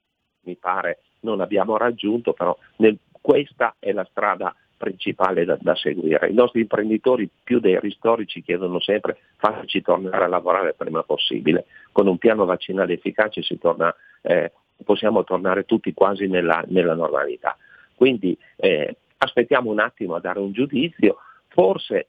mi 0.41 0.55
pare 0.55 1.01
non 1.21 1.41
abbiamo 1.41 1.77
raggiunto, 1.77 2.33
però 2.33 2.57
nel, 2.77 2.97
questa 3.21 3.75
è 3.79 3.91
la 3.91 4.05
strada 4.09 4.53
principale 4.83 5.45
da, 5.45 5.57
da, 5.61 5.75
seguire. 5.75 6.27
I 6.27 6.33
nostri 6.33 6.59
imprenditori 6.59 7.29
più 7.43 7.59
dei 7.59 7.79
ristori 7.79 8.27
ci 8.27 8.41
chiedono 8.43 8.81
sempre 8.81 9.17
facci 9.37 9.81
tornare 9.81 10.25
a 10.25 10.27
lavorare 10.27 10.73
prima 10.73 11.03
possibile. 11.03 11.65
Con 11.93 12.07
un 12.07 12.17
piano 12.17 12.43
vaccinale 12.43 12.93
efficace 12.93 13.41
torna, 13.57 13.95
eh, 14.21 14.51
possiamo 14.83 15.23
tornare 15.23 15.63
tutti 15.63 15.93
quasi 15.93 16.27
nella, 16.27 16.63
nella 16.67 16.95
normalità. 16.95 17.55
Quindi 17.95 18.37
eh, 18.57 18.97
aspettiamo 19.17 19.71
un 19.71 19.79
attimo 19.79 20.15
a 20.15 20.19
dare 20.19 20.39
un 20.39 20.51
giudizio, 20.51 21.17
forse 21.47 22.07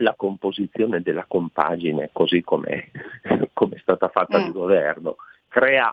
la 0.00 0.14
composizione 0.16 1.00
della 1.00 1.24
compagine 1.26 2.10
così 2.12 2.42
come 2.42 2.90
è 3.22 3.78
stata 3.80 4.08
fatta 4.08 4.38
mm. 4.38 4.44
di 4.44 4.52
governo 4.52 5.16
crea 5.48 5.92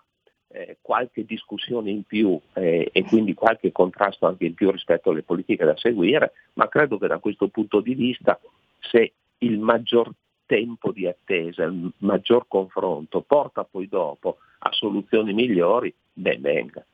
eh, 0.56 0.78
qualche 0.82 1.26
discussione 1.26 1.92
in 1.92 2.04
più 2.04 2.40
eh, 2.54 2.90
e 2.92 3.04
quindi 3.04 3.34
qualche 3.34 3.72
contrasto 3.74 4.26
anche 4.26 4.46
in 4.46 4.54
più 4.54 4.72
rispetto 4.72 5.10
alle 5.10 5.24
politiche 5.24 5.66
da 5.66 5.76
seguire, 5.76 6.32
ma 6.54 6.70
credo 6.70 6.98
che 6.98 7.08
da 7.08 7.20
questo 7.20 7.50
punto 7.50 7.82
di 7.82 7.94
vista 7.94 8.40
se 8.80 9.12
il 9.40 9.60
maggior 9.60 10.12
tempo 10.46 10.92
di 10.92 11.08
attesa, 11.08 11.64
il 11.64 11.92
maggior 12.00 12.46
confronto 12.48 13.22
porta 13.22 13.66
poi 13.66 13.88
dopo 13.90 14.38
a 14.60 14.72
soluzioni 14.72 15.34
migliori, 15.34 15.94
ben 16.14 16.40
venga. 16.42 16.86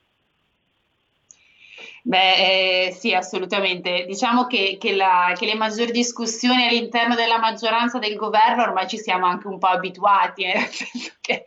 Beh, 2.02 2.86
eh, 2.86 2.90
sì, 2.92 3.14
assolutamente. 3.14 4.04
Diciamo 4.06 4.46
che, 4.46 4.76
che, 4.80 4.94
la, 4.94 5.34
che, 5.38 5.46
le 5.46 5.54
maggiori 5.54 5.92
discussioni 5.92 6.66
all'interno 6.66 7.14
della 7.14 7.38
maggioranza 7.38 7.98
del 7.98 8.16
governo 8.16 8.62
ormai 8.62 8.88
ci 8.88 8.98
siamo 8.98 9.26
anche 9.26 9.46
un 9.46 9.58
po' 9.58 9.66
abituati, 9.66 10.44
eh, 10.44 10.54
nel 10.58 10.68
senso 10.68 11.12
che 11.20 11.44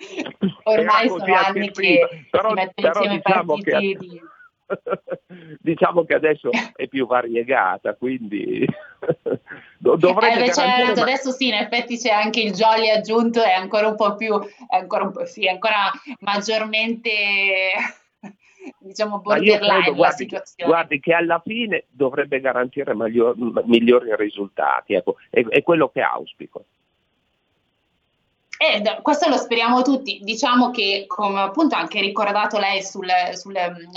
ormai 0.64 1.08
sono 1.08 1.36
anni 1.36 1.72
che 1.72 2.26
però, 2.30 2.50
si 2.50 2.56
mettono 2.56 2.88
insieme 2.88 3.22
diciamo 3.24 3.54
partiti 3.54 3.98
che... 3.98 3.98
di... 3.98 4.22
diciamo 5.62 6.06
che 6.06 6.14
adesso 6.14 6.50
è 6.76 6.88
più 6.88 7.06
variegata, 7.06 7.94
quindi 7.96 8.66
dovrebbe 9.78 10.46
eh, 10.46 10.50
garantire... 10.50 11.02
adesso 11.02 11.32
sì, 11.32 11.48
in 11.48 11.56
effetti 11.56 11.98
c'è 11.98 12.12
anche 12.12 12.42
il 12.42 12.54
Jolly 12.54 12.90
aggiunto, 12.90 13.44
è 13.44 13.52
ancora 13.52 13.88
un 13.88 13.96
po' 13.96 14.16
più, 14.16 14.40
ancora, 14.70 15.04
un 15.04 15.12
po', 15.12 15.26
sì, 15.26 15.48
ancora 15.48 15.92
maggiormente 16.20 17.12
diciamo 18.78 19.20
borderline 19.20 19.82
credo, 19.82 19.96
guardi, 19.96 20.24
situazione. 20.24 20.72
Guardi 20.72 21.00
che 21.00 21.14
alla 21.14 21.42
fine 21.44 21.86
dovrebbe 21.90 22.40
garantire 22.40 22.96
miglior, 22.96 23.36
migliori 23.66 24.16
risultati, 24.16 24.94
ecco, 24.94 25.18
è, 25.30 25.46
è 25.46 25.64
quello 25.64 25.90
che 25.90 26.02
auspico. 26.02 26.66
Eh, 28.58 29.02
questo 29.02 29.28
lo 29.28 29.36
speriamo 29.36 29.82
tutti. 29.82 30.20
Diciamo 30.24 30.72
che, 30.72 31.06
come 31.08 31.42
appunto 31.42 31.76
anche 31.76 32.00
ricordato 32.00 32.58
lei 32.58 32.82
sul, 32.82 33.08
sul, 33.34 33.54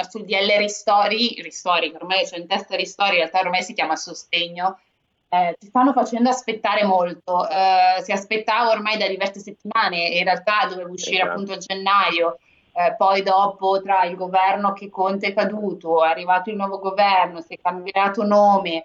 sul 0.09 0.25
DL 0.25 0.59
Ristori, 0.59 1.41
Ristori, 1.41 1.93
ormai 1.95 2.25
c'è 2.25 2.39
in 2.39 2.49
testa 2.49 2.75
Ristori, 2.75 3.13
in 3.13 3.19
realtà 3.19 3.41
ormai 3.41 3.63
si 3.63 3.73
chiama 3.73 3.95
Sostegno, 3.95 4.81
eh, 5.29 5.55
ci 5.61 5.69
stanno 5.69 5.93
facendo 5.93 6.29
aspettare 6.29 6.85
molto. 6.85 7.49
Eh, 7.49 8.03
si 8.03 8.11
aspettava 8.11 8.71
ormai 8.71 8.99
da 8.99 9.07
diverse 9.07 9.39
settimane, 9.39 10.09
in 10.09 10.25
realtà 10.25 10.67
doveva 10.69 10.91
uscire 10.91 11.19
esatto. 11.19 11.31
appunto 11.31 11.53
a 11.53 11.59
gennaio 11.59 12.39
eh, 12.79 12.95
poi 12.97 13.23
dopo 13.23 13.83
tra 13.83 14.05
il 14.05 14.15
governo 14.15 14.73
che 14.73 14.89
Conte 14.89 15.29
è 15.29 15.35
caduto, 15.35 16.05
è 16.05 16.09
arrivato 16.09 16.51
il 16.51 16.57
nuovo 16.57 16.79
governo, 16.79 17.41
si 17.41 17.55
è 17.55 17.59
cambiato 17.61 18.23
nome, 18.23 18.85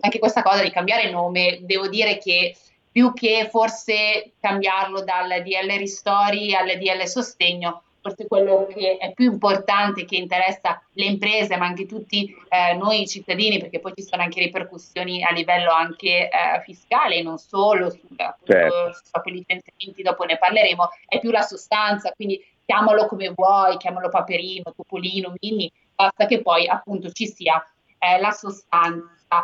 anche 0.00 0.18
questa 0.18 0.42
cosa 0.42 0.64
di 0.64 0.70
cambiare 0.72 1.08
nome, 1.10 1.60
devo 1.62 1.86
dire 1.86 2.18
che 2.18 2.56
più 2.90 3.12
che 3.12 3.46
forse 3.48 4.32
cambiarlo 4.40 5.04
dal 5.04 5.28
DL 5.44 5.78
Ristori 5.78 6.56
al 6.56 6.76
DL 6.76 7.06
Sostegno, 7.06 7.82
forse 8.00 8.26
quello 8.26 8.66
che 8.66 8.96
è 8.96 9.12
più 9.12 9.30
importante, 9.30 10.04
che 10.04 10.16
interessa 10.16 10.82
le 10.94 11.04
imprese, 11.04 11.56
ma 11.56 11.66
anche 11.66 11.86
tutti 11.86 12.34
eh, 12.48 12.74
noi 12.74 13.06
cittadini, 13.06 13.58
perché 13.58 13.78
poi 13.78 13.92
ci 13.94 14.02
sono 14.02 14.22
anche 14.22 14.40
ripercussioni 14.40 15.22
a 15.22 15.30
livello 15.30 15.70
anche 15.70 16.28
eh, 16.28 16.30
fiscale, 16.64 17.22
non 17.22 17.38
solo 17.38 17.90
su, 17.90 18.00
certo. 18.44 18.92
su 18.92 19.30
licenziamenti, 19.30 20.02
dopo 20.02 20.24
ne 20.24 20.36
parleremo, 20.36 20.88
è 21.06 21.20
più 21.20 21.30
la 21.30 21.42
sostanza, 21.42 22.12
quindi 22.12 22.44
chiamalo 22.64 23.06
come 23.06 23.32
vuoi, 23.34 23.76
chiamalo 23.76 24.08
Paperino, 24.08 24.72
Topolino, 24.74 25.32
Mini, 25.40 25.70
basta 25.94 26.26
che 26.26 26.42
poi 26.42 26.66
appunto 26.66 27.10
ci 27.10 27.26
sia 27.26 27.64
eh, 27.98 28.18
la 28.20 28.30
sostanza. 28.30 29.40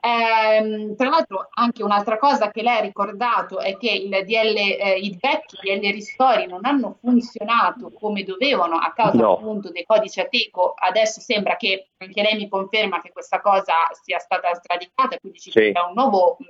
Eh, 0.00 0.94
tra 0.96 1.08
l'altro 1.08 1.48
anche 1.50 1.82
un'altra 1.82 2.18
cosa 2.18 2.50
che 2.50 2.60
lei 2.60 2.76
ha 2.76 2.80
ricordato 2.80 3.58
è 3.58 3.78
che 3.78 3.90
il 3.90 4.10
DL, 4.10 4.54
eh, 4.54 4.98
i 4.98 5.18
vecchi 5.18 5.56
DL 5.62 5.80
ristori 5.92 6.46
non 6.46 6.66
hanno 6.66 6.98
funzionato 7.00 7.90
come 7.90 8.22
dovevano 8.22 8.76
a 8.76 8.92
causa 8.92 9.16
no. 9.16 9.36
appunto 9.36 9.70
dei 9.70 9.86
codici 9.86 10.20
Ateco, 10.20 10.74
adesso 10.76 11.20
sembra 11.20 11.56
che 11.56 11.88
anche 11.96 12.20
lei 12.20 12.36
mi 12.36 12.50
conferma 12.50 13.00
che 13.00 13.12
questa 13.12 13.40
cosa 13.40 13.72
sia 14.02 14.18
stata 14.18 14.52
sradicata, 14.54 15.16
quindi 15.18 15.38
ci 15.38 15.50
sì. 15.50 15.70
sia 15.72 15.86
un 15.86 15.94
nuovo 15.94 16.36
mh, 16.38 16.44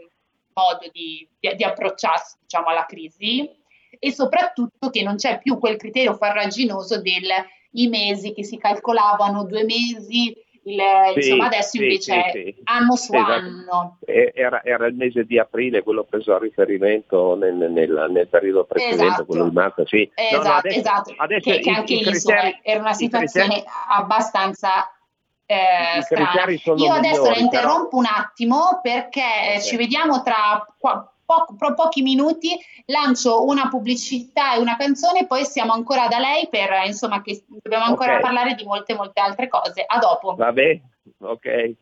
modo 0.54 0.90
di, 0.92 1.28
di, 1.38 1.54
di 1.54 1.62
approcciarsi 1.62 2.38
diciamo, 2.42 2.66
alla 2.66 2.87
crisi 2.87 3.48
e 3.98 4.12
soprattutto 4.12 4.90
che 4.90 5.02
non 5.02 5.16
c'è 5.16 5.38
più 5.38 5.59
quel 5.59 5.76
criterio 5.76 6.14
farraginoso 6.14 7.00
dei 7.00 7.88
mesi 7.88 8.33
che 8.33 8.44
si 8.44 8.57
calcolavano 8.59 9.44
due 9.44 9.64
mesi 9.64 10.35
il, 10.66 10.80
sì, 11.12 11.18
insomma 11.18 11.46
adesso 11.46 11.70
sì, 11.70 11.83
invece 11.83 12.30
sì, 12.33 12.54
anno 12.64 12.96
su 12.96 13.12
esatto. 13.12 13.33
anno. 13.33 13.98
Era, 14.07 14.62
era, 14.64 14.87
il 14.87 14.94
mese 14.94 15.24
di 15.24 15.38
aprile, 15.38 15.83
quello 15.83 16.04
preso 16.04 16.35
a 16.35 16.38
riferimento 16.38 17.35
nel, 17.35 17.54
nel, 17.54 18.07
nel 18.11 18.28
periodo 18.28 18.64
precedente, 18.64 19.04
esatto. 19.04 19.26
quello 19.26 19.44
di 19.48 19.54
marzo. 19.54 19.87
Sì. 19.87 20.11
Esatto, 20.14 20.42
no, 20.42 20.48
no, 20.48 20.57
adesso, 20.57 20.78
esatto. 20.78 21.14
Adesso 21.16 21.50
che, 21.50 21.57
i, 21.57 21.61
che 21.61 21.70
anche 21.70 21.94
lì 21.96 22.12
era 22.62 22.80
una 22.80 22.94
situazione 22.94 23.62
abbastanza 23.90 24.90
eh, 25.46 25.98
Io 26.76 26.92
adesso 26.92 27.22
migliori, 27.22 27.35
la 27.35 27.37
interrompo 27.37 27.88
però. 27.88 27.98
un 27.98 28.07
attimo 28.07 28.80
perché 28.83 29.20
okay. 29.20 29.61
ci 29.61 29.76
vediamo 29.76 30.22
tra 30.22 30.66
po- 31.24 31.54
pro 31.56 31.74
pochi 31.74 32.02
minuti 32.02 32.50
lancio 32.87 33.44
una 33.44 33.68
pubblicità 33.68 34.54
e 34.54 34.58
una 34.58 34.76
canzone, 34.76 35.26
poi 35.26 35.44
siamo 35.44 35.72
ancora 35.72 36.06
da 36.08 36.18
lei 36.18 36.48
per, 36.48 36.70
insomma, 36.87 37.22
che 37.22 37.44
dobbiamo 37.46 37.84
ancora 37.84 38.12
okay. 38.12 38.22
parlare 38.22 38.54
di 38.54 38.64
molte, 38.64 38.94
molte 38.94 39.20
altre 39.20 39.48
cose. 39.48 39.84
A 39.87 39.98
dopo. 39.98 40.34
Va 40.34 40.52
bene, 40.52 40.82
ok. 41.18 41.74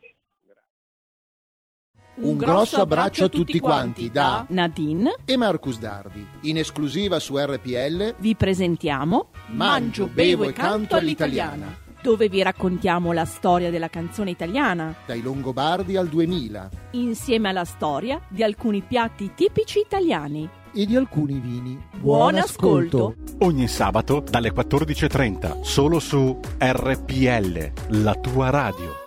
Un 2.14 2.36
grosso 2.36 2.82
abbraccio 2.82 3.24
a 3.24 3.28
tutti 3.28 3.58
quanti 3.58 4.10
da 4.10 4.44
Nadine 4.50 5.16
e 5.24 5.36
Marcus 5.38 5.78
Dardi. 5.78 6.24
In 6.42 6.58
esclusiva 6.58 7.18
su 7.18 7.38
RPL 7.38 8.16
vi 8.18 8.36
presentiamo 8.36 9.30
Mangio, 9.46 10.08
bevo 10.08 10.44
e 10.44 10.52
canto 10.52 10.94
all'italiana 10.94 11.81
dove 12.02 12.28
vi 12.28 12.42
raccontiamo 12.42 13.12
la 13.12 13.24
storia 13.24 13.70
della 13.70 13.88
canzone 13.88 14.30
italiana. 14.30 14.94
Dai 15.06 15.22
Longobardi 15.22 15.96
al 15.96 16.08
2000. 16.08 16.68
Insieme 16.92 17.48
alla 17.48 17.64
storia 17.64 18.20
di 18.28 18.42
alcuni 18.42 18.82
piatti 18.82 19.32
tipici 19.34 19.78
italiani. 19.78 20.48
E 20.74 20.84
di 20.84 20.96
alcuni 20.96 21.38
vini. 21.38 21.80
Buon 21.96 22.36
ascolto! 22.36 23.14
Ogni 23.40 23.68
sabato 23.68 24.24
dalle 24.28 24.52
14.30, 24.52 25.62
solo 25.62 26.00
su 26.00 26.38
RPL, 26.58 27.72
la 28.00 28.14
tua 28.14 28.50
radio. 28.50 29.00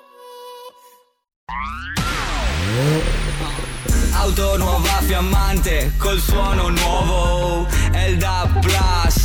Auto 4.14 4.58
nuova 4.58 5.02
fiammante 5.02 5.92
col 5.98 6.20
suono 6.20 6.70
nuovo, 6.70 7.68
Elda 7.92 8.48
Plus 8.62 9.25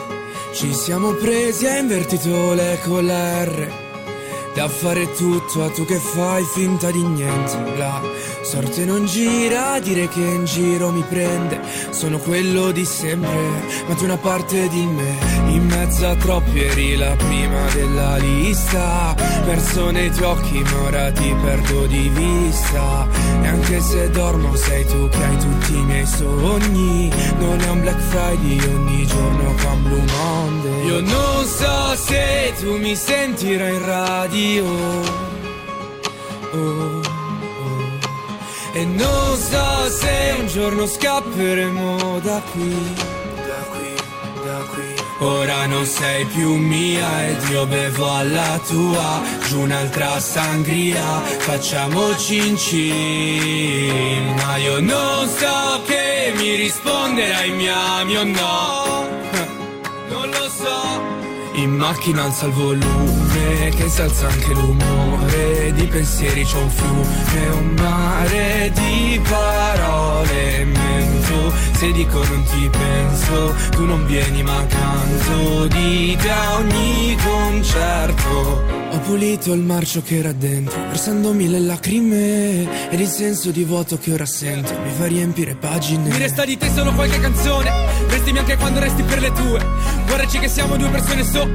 Ci 0.61 0.75
siamo 0.75 1.13
presi 1.13 1.65
a 1.65 1.79
invertito 1.79 2.53
le 2.53 2.77
con 2.83 3.03
l'R 3.03 3.90
da 4.53 4.67
fare 4.67 5.09
tutto 5.13 5.63
a 5.63 5.69
tu 5.69 5.85
che 5.85 5.95
fai 5.95 6.43
finta 6.43 6.91
di 6.91 7.01
niente 7.01 7.77
La 7.77 8.01
sorte 8.43 8.83
non 8.83 9.05
gira, 9.05 9.79
dire 9.79 10.09
che 10.09 10.19
in 10.19 10.43
giro 10.43 10.91
mi 10.91 11.03
prende. 11.07 11.61
Sono 11.91 12.17
quello 12.17 12.71
di 12.71 12.83
sempre, 12.83 13.29
ma 13.87 13.95
tu 13.95 14.03
una 14.03 14.17
parte 14.17 14.67
di 14.67 14.85
me. 14.85 15.15
In 15.51 15.65
mezzo 15.67 16.05
a 16.07 16.15
troppi 16.15 16.61
eri 16.61 16.95
la 16.95 17.15
prima 17.15 17.69
della 17.73 18.17
lista. 18.17 19.15
Perso 19.45 19.91
nei 19.91 20.11
tuoi 20.11 20.31
occhi 20.31 20.59
ma 20.63 20.81
ora 20.81 21.11
ti 21.11 21.33
perdo 21.41 21.85
di 21.85 22.09
vista. 22.09 23.07
E 23.41 23.47
anche 23.47 23.79
se 23.79 24.09
dormo 24.09 24.55
sei 24.55 24.85
tu 24.85 25.07
che 25.07 25.23
hai 25.23 25.37
tutti 25.37 25.73
i 25.77 25.85
miei 25.85 26.05
sogni. 26.05 27.09
Non 27.37 27.59
è 27.59 27.69
un 27.69 27.81
Black 27.81 27.99
Friday 27.99 28.73
ogni 28.73 29.05
giorno 29.05 29.55
con 29.63 29.83
Blue 29.83 30.05
Monday. 30.17 30.85
Io 30.87 30.99
non 31.01 31.45
so 31.45 31.95
se 31.95 32.53
tu 32.59 32.77
mi 32.77 32.95
sentirai 32.95 33.73
in 33.75 33.85
radio 33.85 34.40
io. 34.41 34.65
Oh, 36.53 36.57
oh. 36.57 37.01
E 38.73 38.85
non 38.85 39.37
so 39.37 39.89
se 39.89 40.35
un 40.39 40.47
giorno 40.47 40.85
scapperemo 40.85 42.19
da 42.19 42.41
qui. 42.51 42.95
Da 43.47 43.61
qui, 43.71 43.93
da 44.45 44.57
qui. 44.71 45.01
Ora 45.23 45.67
non 45.67 45.85
sei 45.85 46.25
più 46.25 46.55
mia 46.55 47.27
ed 47.27 47.47
io 47.49 47.67
bevo 47.67 48.11
alla 48.11 48.59
tua 48.67 49.21
Giù 49.47 49.59
un'altra 49.59 50.19
sangria, 50.19 51.21
facciamo 51.37 52.17
cin 52.17 52.57
cin 52.57 54.33
Ma 54.33 54.57
io 54.57 54.79
non 54.79 55.27
so 55.27 55.81
che 55.85 56.33
mi 56.35 56.55
risponderai 56.55 57.51
mi 57.51 57.69
ami 57.69 58.17
o 58.17 58.23
no 58.23 59.20
in 61.53 61.71
macchina 61.75 62.23
alza 62.23 62.45
il 62.45 62.53
volume 62.53 63.69
che 63.75 63.89
si 63.89 64.01
alza 64.01 64.27
anche 64.27 64.53
l'umore 64.53 65.71
Di 65.73 65.85
pensieri 65.87 66.43
c'è 66.43 66.57
un 66.57 66.69
fiume, 66.69 67.47
un 67.49 67.75
mare 67.77 68.71
di 68.73 69.21
parole 69.27 70.65
Mento, 70.65 71.53
se 71.73 71.91
dico 71.91 72.23
non 72.23 72.43
ti 72.43 72.69
penso 72.69 73.53
Tu 73.71 73.85
non 73.85 74.05
vieni 74.05 74.43
ma 74.43 74.65
canto 74.65 75.67
di 75.67 76.17
te 76.19 76.29
a 76.29 76.55
ogni 76.55 77.17
concerto 77.23 78.80
ho 78.93 78.99
pulito 78.99 79.53
il 79.53 79.61
marcio 79.61 80.01
che 80.01 80.17
era 80.17 80.33
dentro, 80.33 80.77
versando 80.87 81.31
mille 81.31 81.59
lacrime 81.59 82.89
ed 82.89 82.99
il 82.99 83.07
senso 83.07 83.51
di 83.51 83.63
vuoto 83.63 83.97
che 83.97 84.11
ora 84.11 84.25
sento 84.25 84.77
mi 84.83 84.91
fa 84.91 85.05
riempire 85.05 85.55
pagine. 85.55 86.09
Mi 86.09 86.17
resta 86.17 86.43
di 86.43 86.57
te 86.57 86.69
solo 86.73 86.91
qualche 86.93 87.19
canzone, 87.19 87.71
restimi 88.09 88.39
anche 88.39 88.57
quando 88.57 88.79
resti 88.79 89.01
per 89.03 89.21
le 89.21 89.31
tue. 89.31 89.65
Guardaci 90.07 90.39
che 90.39 90.49
siamo 90.49 90.75
due 90.75 90.89
persone 90.89 91.23
sole 91.23 91.53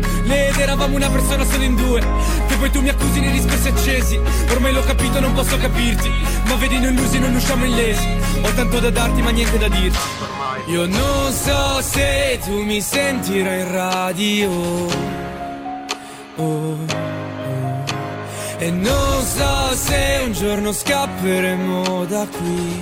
ed 0.49 0.57
eravamo 0.59 0.97
una 0.97 1.11
persona 1.11 1.45
solo 1.45 1.63
in 1.63 1.77
due. 1.77 2.01
Che 2.01 2.57
poi 2.57 2.71
tu 2.71 2.81
mi 2.81 2.89
accusi 2.89 3.21
nei 3.21 3.33
discorsi 3.33 3.69
accesi, 3.69 4.19
ormai 4.51 4.73
l'ho 4.73 4.85
capito, 4.85 5.21
non 5.21 5.35
posso 5.35 5.59
capirti. 5.59 6.09
Ma 6.47 6.55
vedi, 6.55 6.79
noi 6.79 6.93
illusi 6.93 7.19
non 7.19 7.35
usciamo 7.35 7.67
illesi. 7.67 8.09
Ho 8.43 8.53
tanto 8.55 8.81
da 8.81 8.91
darti, 8.91 9.21
ma 9.21 9.31
niente 9.31 9.59
da 9.59 9.69
dirti. 9.69 9.99
Io 10.69 10.87
non 10.87 11.33
so 11.33 11.83
se 11.83 12.41
tu 12.45 12.63
mi 12.63 12.81
sentirai 12.81 13.61
in 13.61 13.71
radio. 13.71 15.46
Oh. 16.39 16.77
E 18.59 18.71
non 18.71 19.23
so 19.25 19.75
se 19.75 20.21
un 20.25 20.33
giorno 20.33 20.73
scapperemo 20.73 22.05
da 22.05 22.27
qui, 22.27 22.81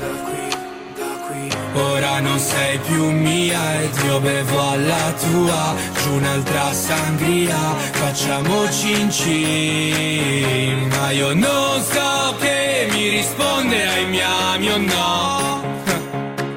da 0.00 0.06
qui, 0.24 0.48
da 0.96 1.12
qui. 1.26 1.80
Ora 1.80 2.20
non 2.20 2.38
sei 2.38 2.78
più 2.78 3.10
mia 3.10 3.82
ed 3.82 3.90
io 4.06 4.20
bevo 4.20 4.70
alla 4.70 5.12
tua. 5.12 5.74
Giù 6.00 6.14
un'altra 6.14 6.72
sangria, 6.72 7.58
facciamo 7.92 8.70
cin 8.70 9.10
cin 9.10 10.88
Ma 10.88 11.10
io 11.10 11.34
non 11.34 11.82
so 11.82 12.36
che 12.38 12.88
mi 12.90 13.08
risponderai 13.08 14.06
mi 14.06 14.20
ami 14.20 14.68
o 14.70 14.76
no. 14.78 15.62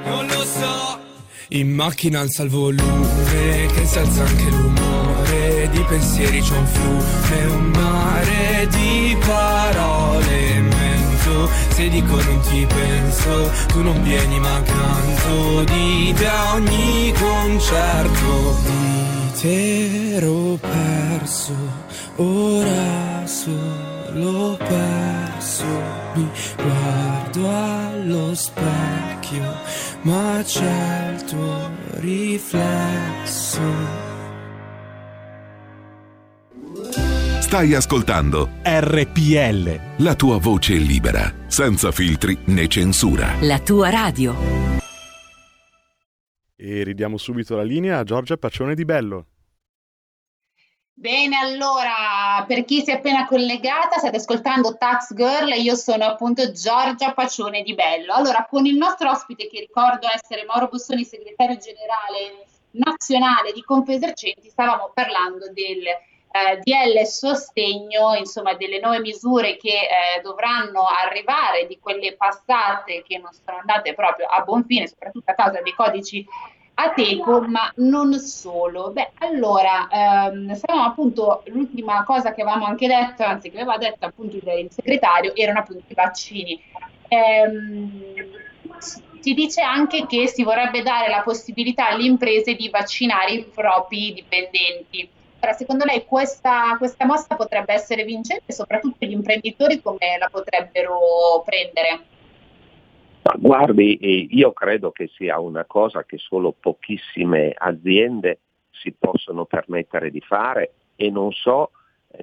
Non 0.05 0.27
lo 0.27 0.45
so. 0.45 0.99
In 1.49 1.73
macchina 1.73 2.21
alza 2.21 2.43
il 2.43 2.49
volume 2.49 3.65
che 3.73 3.85
si 3.85 3.99
alza 3.99 4.23
anche 4.23 4.43
l'umore 4.43 4.86
Di 5.27 5.83
pensieri 5.83 6.41
c'è 6.41 6.55
un 6.55 6.65
fiume, 6.65 7.45
un 7.47 7.71
mare 7.75 8.65
di 8.69 9.17
parole 9.19 10.61
mento 10.61 11.49
Se 11.69 11.89
dico 11.89 12.15
non 12.15 12.39
ti 12.39 12.65
penso 12.65 13.51
Tu 13.67 13.83
non 13.83 14.01
vieni 14.03 14.39
ma 14.39 14.61
canto 14.63 15.65
Di 15.65 16.13
te 16.17 16.29
ogni 16.53 17.13
concerto. 17.19 18.55
Di 18.63 19.31
te 19.41 20.15
ero 20.15 20.57
perso 20.61 21.53
Ora 22.15 23.25
solo 23.25 24.57
perso. 24.57 25.65
Mi 26.13 26.29
guardo 26.55 27.49
allo 27.49 28.33
specchio 28.33 29.55
Ma 30.03 30.41
c'è 30.43 31.11
il 31.13 31.23
tuo 31.25 31.69
riflesso 31.99 34.06
Stai 37.47 37.73
ascoltando 37.73 38.49
RPL. 38.61 40.03
La 40.03 40.15
tua 40.15 40.37
voce 40.37 40.73
libera, 40.73 41.33
senza 41.47 41.93
filtri 41.93 42.37
né 42.47 42.67
censura. 42.67 43.35
La 43.39 43.59
tua 43.59 43.89
radio. 43.89 44.35
E 46.57 46.83
ridiamo 46.83 47.15
subito 47.15 47.55
la 47.55 47.63
linea 47.63 47.99
a 47.99 48.03
Giorgia 48.03 48.35
Pacione 48.35 48.75
di 48.75 48.83
Bello. 48.83 49.27
Bene, 50.91 51.37
allora, 51.37 52.43
per 52.45 52.65
chi 52.65 52.81
si 52.83 52.91
è 52.91 52.95
appena 52.95 53.25
collegata, 53.25 53.97
state 53.97 54.17
ascoltando 54.17 54.75
Tax 54.77 55.13
Girl 55.13 55.49
e 55.49 55.61
io 55.61 55.75
sono 55.75 56.03
appunto 56.03 56.51
Giorgia 56.51 57.13
Pacione 57.13 57.61
di 57.61 57.73
Bello. 57.73 58.11
Allora, 58.11 58.45
con 58.49 58.65
il 58.65 58.75
nostro 58.75 59.09
ospite, 59.09 59.47
che 59.47 59.61
ricordo 59.61 60.05
essere 60.13 60.43
Mauro 60.43 60.67
Bossoni, 60.67 61.05
segretario 61.05 61.55
generale 61.55 62.43
nazionale 62.71 63.53
di 63.53 63.63
Confesercenti, 63.63 64.49
stavamo 64.49 64.91
parlando 64.93 65.49
del 65.53 65.85
eh, 66.51 66.59
DL 66.61 67.05
sostegno, 67.05 68.15
insomma, 68.15 68.53
delle 68.53 68.79
nuove 68.79 68.99
misure 68.99 69.57
che 69.57 69.69
eh, 69.69 70.21
dovranno 70.21 70.85
arrivare, 70.85 71.67
di 71.67 71.79
quelle 71.79 72.15
passate 72.15 73.03
che 73.05 73.17
non 73.17 73.31
sono 73.31 73.57
andate 73.59 73.93
proprio 73.93 74.27
a 74.27 74.41
buon 74.41 74.63
fine, 74.65 74.87
soprattutto 74.87 75.31
a 75.31 75.35
causa 75.35 75.61
dei 75.61 75.73
codici 75.73 76.25
Ateco, 76.79 77.41
ma 77.41 77.71
non 77.77 78.13
solo. 78.19 78.91
Beh, 78.91 79.13
allora, 79.19 79.87
ehm, 79.89 80.53
stavamo 80.53 80.85
appunto, 80.85 81.41
l'ultima 81.47 82.03
cosa 82.03 82.33
che 82.33 82.43
avevamo 82.43 82.65
anche 82.65 82.87
detto, 82.87 83.23
anzi 83.23 83.49
che 83.49 83.57
aveva 83.59 83.77
detto 83.77 84.05
appunto 84.05 84.35
il, 84.35 84.47
il 84.59 84.71
segretario, 84.71 85.35
erano 85.35 85.59
appunto 85.59 85.85
i 85.87 85.95
vaccini. 85.95 86.61
Ehm, 87.07 88.15
si 89.19 89.33
dice 89.33 89.61
anche 89.61 90.05
che 90.05 90.27
si 90.27 90.43
vorrebbe 90.43 90.83
dare 90.83 91.09
la 91.09 91.21
possibilità 91.21 91.89
alle 91.89 92.03
imprese 92.03 92.53
di 92.53 92.69
vaccinare 92.69 93.31
i 93.31 93.43
propri 93.43 94.13
dipendenti. 94.13 95.09
Allora, 95.47 95.63
secondo 95.63 95.85
lei 95.85 96.03
questa, 96.03 96.75
questa 96.77 97.05
mossa 97.05 97.37
potrebbe 97.37 97.71
essere 97.73 98.03
vincente 98.03 98.51
soprattutto 98.51 99.05
gli 99.05 99.13
imprenditori 99.13 99.81
come 99.81 100.17
la 100.19 100.27
potrebbero 100.29 101.41
prendere? 101.45 102.03
Ma 103.21 103.33
guardi, 103.37 104.27
io 104.35 104.51
credo 104.51 104.91
che 104.91 105.07
sia 105.07 105.39
una 105.39 105.63
cosa 105.63 106.03
che 106.03 106.17
solo 106.17 106.51
pochissime 106.51 107.53
aziende 107.55 108.39
si 108.71 108.91
possono 108.91 109.45
permettere 109.45 110.11
di 110.11 110.19
fare 110.19 110.73
e 110.97 111.09
non 111.09 111.31
so 111.31 111.71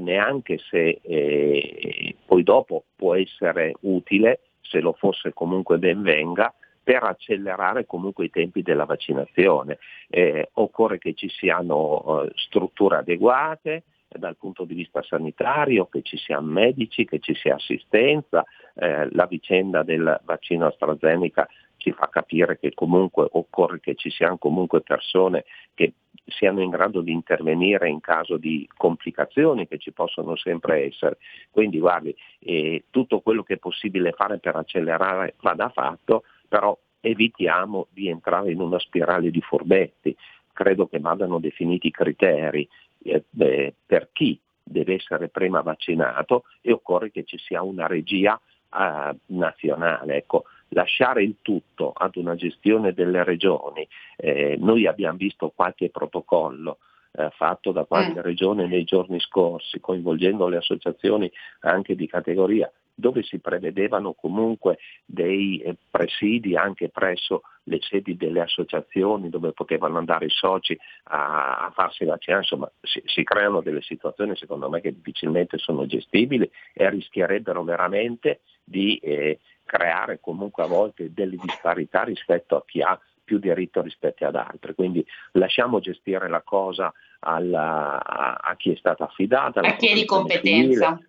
neanche 0.00 0.58
se 0.58 1.00
eh, 1.00 2.16
poi 2.26 2.42
dopo 2.42 2.84
può 2.94 3.14
essere 3.14 3.74
utile, 3.80 4.40
se 4.60 4.80
lo 4.80 4.92
fosse 4.92 5.32
comunque 5.32 5.78
ben 5.78 6.02
venga, 6.02 6.52
per 6.84 7.02
accelerare 7.02 7.86
comunque 7.86 8.26
i 8.26 8.30
tempi 8.30 8.62
della 8.62 8.84
vaccinazione. 8.84 9.78
Eh, 10.08 10.50
occorre 10.52 10.98
che 10.98 11.14
ci 11.14 11.28
siano 11.28 12.22
eh, 12.22 12.32
strutture 12.36 12.98
adeguate 12.98 13.84
dal 14.16 14.36
punto 14.36 14.64
di 14.64 14.74
vista 14.74 15.02
sanitario, 15.02 15.86
che 15.86 16.02
ci 16.02 16.16
siano 16.16 16.46
medici, 16.46 17.04
che 17.04 17.18
ci 17.18 17.34
sia 17.34 17.56
assistenza. 17.56 18.44
Eh, 18.74 19.08
la 19.10 19.26
vicenda 19.26 19.82
del 19.82 20.20
vaccino 20.24 20.66
AstraZeneca 20.66 21.48
ci 21.78 21.92
fa 21.92 22.08
capire 22.08 22.58
che 22.58 22.72
comunque 22.72 23.26
occorre 23.32 23.80
che 23.80 23.94
ci 23.94 24.10
siano 24.10 24.38
comunque 24.38 24.80
persone 24.80 25.44
che 25.74 25.94
siano 26.26 26.62
in 26.62 26.70
grado 26.70 27.02
di 27.02 27.12
intervenire 27.12 27.88
in 27.88 28.00
caso 28.00 28.38
di 28.38 28.66
complicazioni 28.74 29.68
che 29.68 29.78
ci 29.78 29.92
possono 29.92 30.36
sempre 30.36 30.86
essere. 30.86 31.18
Quindi 31.50 31.78
guardi, 31.78 32.14
eh, 32.38 32.84
tutto 32.90 33.20
quello 33.20 33.42
che 33.42 33.54
è 33.54 33.58
possibile 33.58 34.12
fare 34.12 34.38
per 34.38 34.56
accelerare 34.56 35.34
vada 35.40 35.68
fatto, 35.68 36.24
però 36.54 36.78
evitiamo 37.00 37.88
di 37.90 38.08
entrare 38.08 38.52
in 38.52 38.60
una 38.60 38.78
spirale 38.78 39.32
di 39.32 39.40
furbetti. 39.40 40.16
Credo 40.52 40.86
che 40.86 41.00
vadano 41.00 41.40
definiti 41.40 41.90
criteri 41.90 42.68
eh, 43.02 43.24
beh, 43.28 43.74
per 43.84 44.10
chi 44.12 44.38
deve 44.62 44.94
essere 44.94 45.30
prima 45.30 45.62
vaccinato 45.62 46.44
e 46.60 46.70
occorre 46.70 47.10
che 47.10 47.24
ci 47.24 47.38
sia 47.38 47.60
una 47.62 47.88
regia 47.88 48.40
eh, 48.72 49.16
nazionale. 49.26 50.14
Ecco, 50.14 50.44
lasciare 50.68 51.24
il 51.24 51.38
tutto 51.42 51.90
ad 51.92 52.14
una 52.14 52.36
gestione 52.36 52.92
delle 52.92 53.24
regioni, 53.24 53.84
eh, 54.14 54.56
noi 54.60 54.86
abbiamo 54.86 55.18
visto 55.18 55.50
qualche 55.52 55.90
protocollo 55.90 56.78
eh, 57.16 57.30
fatto 57.30 57.72
da 57.72 57.84
qualche 57.84 58.20
mm. 58.20 58.22
regione 58.22 58.68
nei 58.68 58.84
giorni 58.84 59.18
scorsi, 59.18 59.80
coinvolgendo 59.80 60.46
le 60.46 60.58
associazioni 60.58 61.28
anche 61.62 61.96
di 61.96 62.06
categoria, 62.06 62.70
dove 62.94 63.22
si 63.22 63.38
prevedevano 63.38 64.12
comunque 64.12 64.78
dei 65.04 65.58
eh, 65.58 65.76
presidi 65.90 66.56
anche 66.56 66.88
presso 66.88 67.42
le 67.64 67.78
sedi 67.80 68.16
delle 68.16 68.40
associazioni 68.40 69.30
dove 69.30 69.52
potevano 69.52 69.98
andare 69.98 70.26
i 70.26 70.30
soci 70.30 70.78
a, 71.04 71.66
a 71.66 71.70
farsi 71.70 72.04
vaccinare, 72.04 72.42
insomma 72.42 72.70
si, 72.82 73.02
si, 73.06 73.24
creano 73.24 73.62
delle 73.62 73.80
situazioni 73.80 74.36
secondo 74.36 74.68
me 74.68 74.80
che 74.80 74.92
difficilmente 74.92 75.58
sono 75.58 75.86
gestibili 75.86 76.48
e 76.72 76.90
rischierebbero 76.90 77.64
veramente 77.64 78.40
di 78.62 78.96
eh, 78.98 79.40
creare 79.64 80.20
comunque 80.20 80.62
a 80.62 80.66
volte 80.66 81.12
delle 81.12 81.36
disparità 81.36 82.02
rispetto 82.02 82.56
a 82.56 82.64
chi 82.66 82.82
ha 82.82 82.98
più 83.24 83.38
diritto 83.38 83.80
rispetto 83.80 84.26
ad 84.26 84.36
altri. 84.36 84.74
Quindi 84.74 85.04
lasciamo 85.32 85.80
gestire 85.80 86.28
la 86.28 86.42
cosa 86.42 86.92
alla, 87.20 88.02
a, 88.02 88.34
a, 88.34 88.56
chi 88.56 88.72
è 88.72 88.76
stata 88.76 89.04
affidata. 89.04 89.60
A 89.60 89.76
chi 89.76 89.88
è 89.88 89.94
di 89.94 90.04
competenza. 90.04 91.00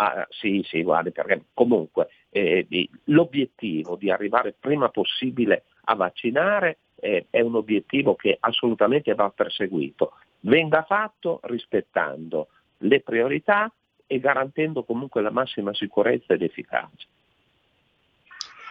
Ah, 0.00 0.26
sì, 0.30 0.64
sì, 0.68 0.84
guardi, 0.84 1.10
perché 1.10 1.46
comunque 1.52 2.08
eh, 2.30 2.68
l'obiettivo 3.04 3.96
di 3.96 4.12
arrivare 4.12 4.54
prima 4.58 4.90
possibile 4.90 5.64
a 5.86 5.96
vaccinare 5.96 6.78
eh, 7.00 7.26
è 7.30 7.40
un 7.40 7.56
obiettivo 7.56 8.14
che 8.14 8.36
assolutamente 8.38 9.12
va 9.14 9.28
perseguito. 9.30 10.12
Venga 10.40 10.84
fatto 10.84 11.40
rispettando 11.42 12.46
le 12.78 13.00
priorità 13.00 13.72
e 14.06 14.20
garantendo 14.20 14.84
comunque 14.84 15.20
la 15.20 15.32
massima 15.32 15.74
sicurezza 15.74 16.34
ed 16.34 16.42
efficacia. 16.42 17.06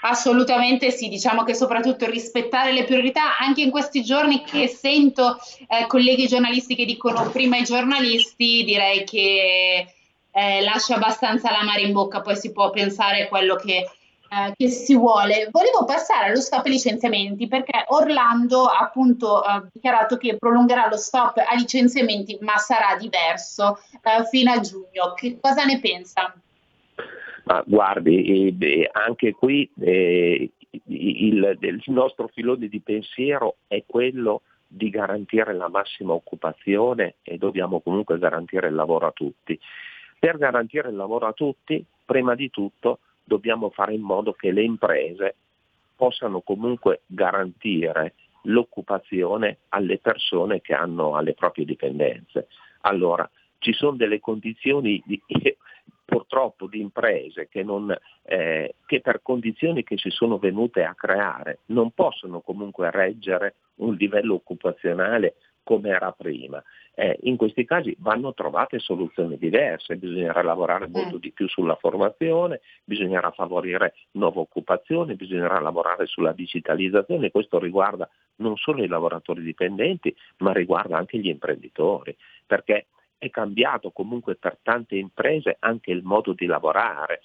Assolutamente 0.04 0.92
sì, 0.92 1.10
diciamo 1.10 1.44
che 1.44 1.56
soprattutto 1.56 2.06
rispettare 2.06 2.72
le 2.72 2.86
priorità, 2.86 3.38
anche 3.38 3.62
in 3.62 3.72
questi 3.72 4.02
giorni 4.02 4.44
che 4.46 4.68
sento 4.68 5.36
eh, 5.68 5.88
colleghi 5.88 6.28
giornalisti 6.28 6.74
che 6.74 6.86
dicono 6.86 7.30
prima 7.32 7.58
i 7.58 7.64
giornalisti, 7.64 8.64
direi 8.64 9.04
che 9.04 9.92
eh, 10.38 10.62
lascia 10.62 10.94
abbastanza 10.94 11.50
l'amare 11.50 11.82
in 11.82 11.94
bocca, 11.94 12.22
poi 12.22 12.36
si 12.36 12.52
può 12.52 12.70
pensare 12.70 13.28
quello 13.28 13.56
che, 13.56 13.78
eh, 13.78 14.54
che, 14.56 14.70
si 14.70 14.96
vuole. 14.96 15.50
Volevo 15.52 15.84
passare 15.84 16.28
allo 16.28 16.42
stop 16.42 16.64
ai 16.66 16.74
licenziamenti 16.74 17.48
perché 17.48 17.86
Orlando 17.88 18.66
ha 18.66 18.78
appunto 18.78 19.44
eh, 19.44 19.64
dichiarato 19.74 20.16
che 20.18 20.38
prolungherà 20.38 20.90
lo 20.90 20.98
stop 20.98 21.38
ai 21.38 21.58
licenziamenti, 21.58 22.38
ma 22.42 22.58
sarà 22.58 22.96
diverso 22.98 23.80
eh, 24.04 24.26
fino 24.30 24.52
a 24.52 24.60
giugno. 24.60 25.14
Che 25.16 25.40
cosa 25.42 25.64
ne 25.64 25.80
pensa? 25.80 26.32
Ma 27.46 27.64
guardi, 27.66 28.86
anche 28.92 29.32
qui 29.32 29.68
eh, 29.80 30.52
il, 30.70 31.58
il, 31.62 31.84
nostro 31.88 32.28
filone 32.28 32.68
di 32.68 32.80
pensiero 32.82 33.56
è 33.66 33.84
quello 33.88 34.44
di 34.68 34.92
garantire 34.92 35.54
la 35.56 35.70
massima 35.70 36.14
occupazione 36.14 37.16
e 37.24 37.38
dobbiamo 37.38 37.80
comunque 37.80 38.20
garantire 38.20 38.68
il 38.68 38.76
lavoro 38.76 39.08
a 39.08 39.12
tutti. 39.12 39.60
Per 40.20 40.38
garantire 40.38 40.90
il 40.90 40.96
lavoro 40.96 41.28
a 41.28 41.34
tutti, 41.34 41.84
prima 42.06 42.36
di 42.36 42.50
tutto 42.50 43.00
dobbiamo 43.24 43.70
fare 43.70 43.94
in 43.94 44.02
modo 44.02 44.34
che 44.34 44.52
le 44.52 44.64
imprese 44.64 45.36
possano 45.96 46.42
comunque 46.42 47.02
garantire 47.06 48.14
l'occupazione 48.44 49.58
alle 49.70 49.98
persone 49.98 50.62
che 50.62 50.74
hanno 50.74 51.16
alle 51.16 51.34
proprie 51.34 51.66
dipendenze. 51.66 52.48
Allora, 52.82 53.30
ci 53.60 53.74
sono 53.74 53.98
delle 53.98 54.20
condizioni 54.20 55.02
di, 55.06 55.22
purtroppo 56.06 56.68
di 56.68 56.80
imprese 56.80 57.50
che, 57.50 57.64
non, 57.64 57.96
eh, 58.24 58.76
che, 58.86 59.02
per 59.02 59.22
condizioni 59.22 59.84
che 59.84 59.98
si 59.98 60.10
sono 60.10 60.38
venute 60.38 60.84
a 60.84 60.96
creare 60.96 61.60
non 61.68 61.92
possono 61.92 62.40
comunque 62.40 62.90
reggere 62.92 63.56
un 63.76 63.96
livello 63.96 64.36
occupazionale 64.36 65.36
come 65.68 65.90
era 65.90 66.14
prima. 66.14 66.64
Eh, 66.96 67.20
in 67.24 67.36
questi 67.36 67.66
casi 67.66 67.94
vanno 68.00 68.34
trovate 68.34 68.80
soluzioni 68.80 69.38
diverse, 69.38 69.98
bisognerà 69.98 70.42
lavorare 70.42 70.88
mm. 70.88 70.92
molto 70.94 71.18
di 71.18 71.34
più 71.34 71.50
sulla 71.50 71.76
formazione, 71.76 72.62
bisognerà 72.86 73.32
favorire 73.32 73.94
nuova 74.12 74.40
occupazione, 74.40 75.16
bisognerà 75.16 75.60
lavorare 75.60 76.06
sulla 76.06 76.32
digitalizzazione, 76.32 77.32
questo 77.32 77.60
riguarda 77.60 78.10
non 78.38 78.56
solo 78.56 78.82
i 78.82 78.88
lavoratori 78.88 79.44
dipendenti, 79.44 80.16
ma 80.38 80.54
riguarda 80.54 80.98
anche 80.98 81.18
gli 81.18 81.28
imprenditori, 81.28 82.16
perché 82.46 82.88
è 83.18 83.30
cambiato 83.30 83.92
comunque 83.92 84.36
per 84.36 84.58
tante 84.64 84.96
imprese 84.96 85.58
anche 85.60 85.92
il 85.92 86.04
modo 86.04 86.32
di 86.32 86.46
lavorare. 86.46 87.20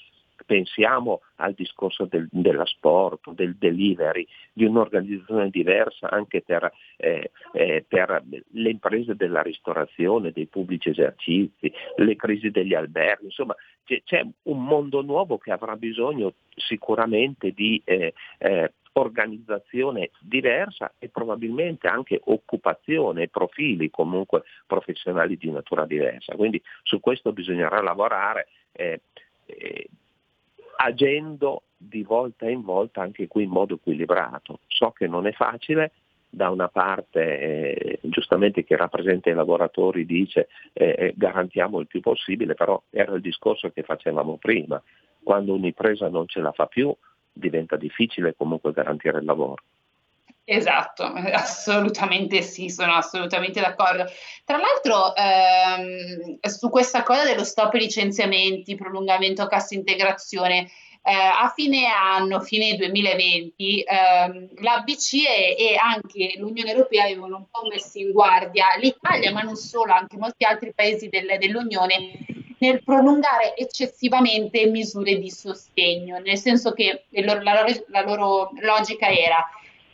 Pensiamo 0.45 1.23
al 1.37 1.55
discorso 1.55 2.05
del, 2.05 2.29
della 2.31 2.67
sport, 2.67 3.33
del 3.33 3.57
delivery, 3.57 4.27
di 4.53 4.65
un'organizzazione 4.65 5.51
diversa 5.51 6.11
anche 6.11 6.43
per, 6.43 6.71
eh, 6.97 7.31
eh, 7.53 7.85
per, 7.87 8.23
le 8.53 8.71
imprese 8.71 9.15
della 9.15 9.43
ristorazione, 9.43 10.33
dei 10.33 10.47
pubblici 10.47 10.91
esercizi, 10.91 11.73
le 11.97 12.17
crisi 12.17 12.51
degli 12.51 12.75
alberghi, 12.75 13.27
insomma 13.27 13.55
c'è, 13.85 14.03
c'è 14.05 14.27
un 14.43 14.65
mondo 14.65 15.03
nuovo 15.03 15.39
che 15.39 15.53
avrà 15.53 15.77
bisogno 15.77 16.35
sicuramente 16.55 17.53
di 17.53 17.81
eh, 17.85 18.13
eh 18.39 18.73
organizzazione 18.95 20.11
diversa 20.21 20.93
e 20.99 21.09
probabilmente 21.09 21.87
anche 21.87 22.21
occupazione 22.25 23.29
profili 23.29 23.91
comunque 23.91 24.43
professionali 24.67 25.37
di 25.37 25.51
natura 25.51 25.87
diversa. 25.87 26.35
Quindi 26.35 26.61
su 26.83 27.01
questo 27.01 27.33
bisognerà 27.33 27.81
lavorare 27.81 28.49
eh, 28.73 29.01
eh, 29.47 29.89
agendo 30.77 31.63
di 31.77 32.03
volta 32.03 32.49
in 32.49 32.63
volta 32.63 33.03
anche 33.03 33.27
qui 33.27 33.45
in 33.45 33.51
modo 33.51 33.75
equilibrato. 33.75 34.61
So 34.69 34.91
che 34.91 35.07
non 35.07 35.27
è 35.27 35.33
facile, 35.33 35.93
da 36.35 36.49
una 36.49 36.69
parte 36.69 37.39
eh, 37.39 37.99
giustamente 38.03 38.65
chi 38.65 38.75
rappresenta 38.75 39.29
i 39.29 39.35
lavoratori 39.35 40.07
dice 40.07 40.49
eh, 40.73 40.95
eh 40.97 41.15
garantiamo 41.15 41.79
il 41.81 41.87
più 41.87 42.01
possibile, 42.01 42.55
però 42.55 42.83
era 42.89 43.15
il 43.15 43.21
discorso 43.21 43.71
che 43.71 43.83
facevamo 43.83 44.39
prima, 44.39 44.83
quando 45.23 45.53
un'impresa 45.55 46.09
non 46.09 46.27
ce 46.27 46.41
la 46.41 46.53
fa 46.53 46.67
più 46.67 46.95
diventa 47.33 47.77
difficile 47.77 48.35
comunque 48.35 48.73
garantire 48.73 49.19
il 49.19 49.25
lavoro. 49.25 49.63
Esatto, 50.55 51.05
assolutamente 51.33 52.43
sì, 52.43 52.69
sono 52.69 52.95
assolutamente 52.95 53.59
d'accordo. 53.61 54.05
Tra 54.45 54.59
l'altro, 54.59 55.15
ehm, 55.15 56.39
su 56.41 56.69
questa 56.69 57.03
cosa 57.03 57.25
dello 57.25 57.45
stop 57.45 57.73
licenziamenti, 57.73 58.75
prolungamento 58.75 59.47
cassa 59.47 59.75
integrazione, 59.75 60.71
eh, 61.05 61.13
a 61.13 61.51
fine 61.55 61.87
anno, 61.87 62.41
fine 62.41 62.77
2020, 62.77 63.81
ehm, 63.81 64.49
la 64.61 64.83
BCE 64.85 65.57
e 65.57 65.75
anche 65.77 66.35
l'Unione 66.37 66.71
Europea 66.71 67.05
avevano 67.05 67.37
un 67.37 67.47
po' 67.51 67.67
messo 67.67 67.99
in 67.99 68.13
guardia 68.13 68.67
l'Italia, 68.79 69.33
ma 69.33 69.41
non 69.41 69.57
solo, 69.57 69.93
anche 69.93 70.19
molti 70.19 70.45
altri 70.45 70.75
paesi 70.75 71.09
del, 71.09 71.39
dell'Unione 71.39 72.27
nel 72.59 72.85
prolungare 72.85 73.57
eccessivamente 73.57 74.67
misure 74.67 75.19
di 75.19 75.31
sostegno, 75.31 76.19
nel 76.19 76.39
senso 76.39 76.73
che 76.73 77.07
loro, 77.09 77.41
la, 77.43 77.65
la 77.89 78.03
loro 78.03 78.51
logica 78.61 79.09
era, 79.09 79.45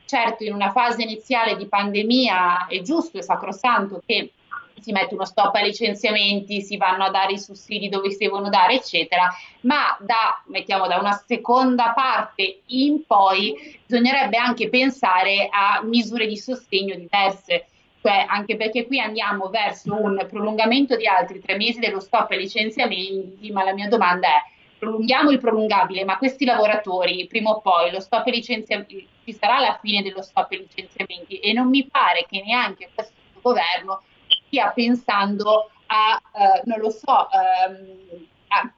certo 0.09 0.43
in 0.43 0.55
una 0.55 0.71
fase 0.71 1.03
iniziale 1.03 1.55
di 1.55 1.67
pandemia 1.67 2.67
è 2.67 2.81
giusto 2.81 3.19
e 3.19 3.23
sacrosanto 3.23 4.03
che 4.05 4.33
si 4.81 4.91
mette 4.93 5.15
uno 5.15 5.27
stop 5.27 5.55
ai 5.57 5.67
licenziamenti, 5.67 6.63
si 6.63 6.77
vanno 6.77 7.05
a 7.05 7.11
dare 7.11 7.33
i 7.33 7.39
sussidi 7.39 7.89
dove 7.89 8.11
si 8.11 8.19
devono 8.19 8.49
dare, 8.49 8.75
eccetera, 8.75 9.29
ma 9.63 9.97
da, 10.01 10.41
mettiamo, 10.47 10.87
da 10.87 10.99
una 10.99 11.23
seconda 11.27 11.93
parte 11.95 12.61
in 12.67 13.05
poi 13.05 13.79
bisognerebbe 13.85 14.37
anche 14.37 14.69
pensare 14.71 15.49
a 15.51 15.83
misure 15.83 16.27
di 16.27 16.37
sostegno 16.37 16.95
diverse. 16.95 17.67
Cioè 18.01 18.25
anche 18.29 18.57
perché 18.57 18.87
qui 18.87 19.01
andiamo 19.01 19.49
verso 19.49 19.93
un 19.93 20.25
prolungamento 20.31 20.97
di 20.97 21.07
altri 21.09 21.41
tre 21.41 21.57
mesi 21.57 21.81
dello 21.81 21.99
stop 21.99 22.31
ai 22.31 22.39
licenziamenti, 22.39 23.51
ma 23.51 23.65
la 23.65 23.75
mia 23.75 23.89
domanda 23.89 24.29
è 24.29 24.58
prolunghiamo 24.79 25.31
il 25.31 25.41
prolungabile, 25.41 26.05
ma 26.05 26.19
questi 26.19 26.45
lavoratori 26.45 27.27
prima 27.27 27.51
o 27.51 27.61
poi 27.61 27.91
lo 27.91 28.01
stop 28.01 28.27
ai 28.27 28.33
licenziamenti 28.33 29.07
ci 29.25 29.33
sarà 29.35 29.59
la 29.59 29.79
fine 29.83 30.03
dello 30.03 30.23
stop 30.23 30.51
ai 30.53 30.59
licenziamenti 30.59 31.39
e 31.39 31.53
non 31.53 31.69
mi 31.69 31.87
pare 31.87 32.27
che 32.29 32.43
neanche 32.45 32.91
questo 32.95 33.15
governo 33.41 34.03
stia 34.47 34.71
pensando 34.71 35.71
a, 35.87 36.21
eh, 36.33 36.63
non 36.65 36.79
lo 36.79 36.91
so, 36.91 37.29
ehm, 37.31 38.27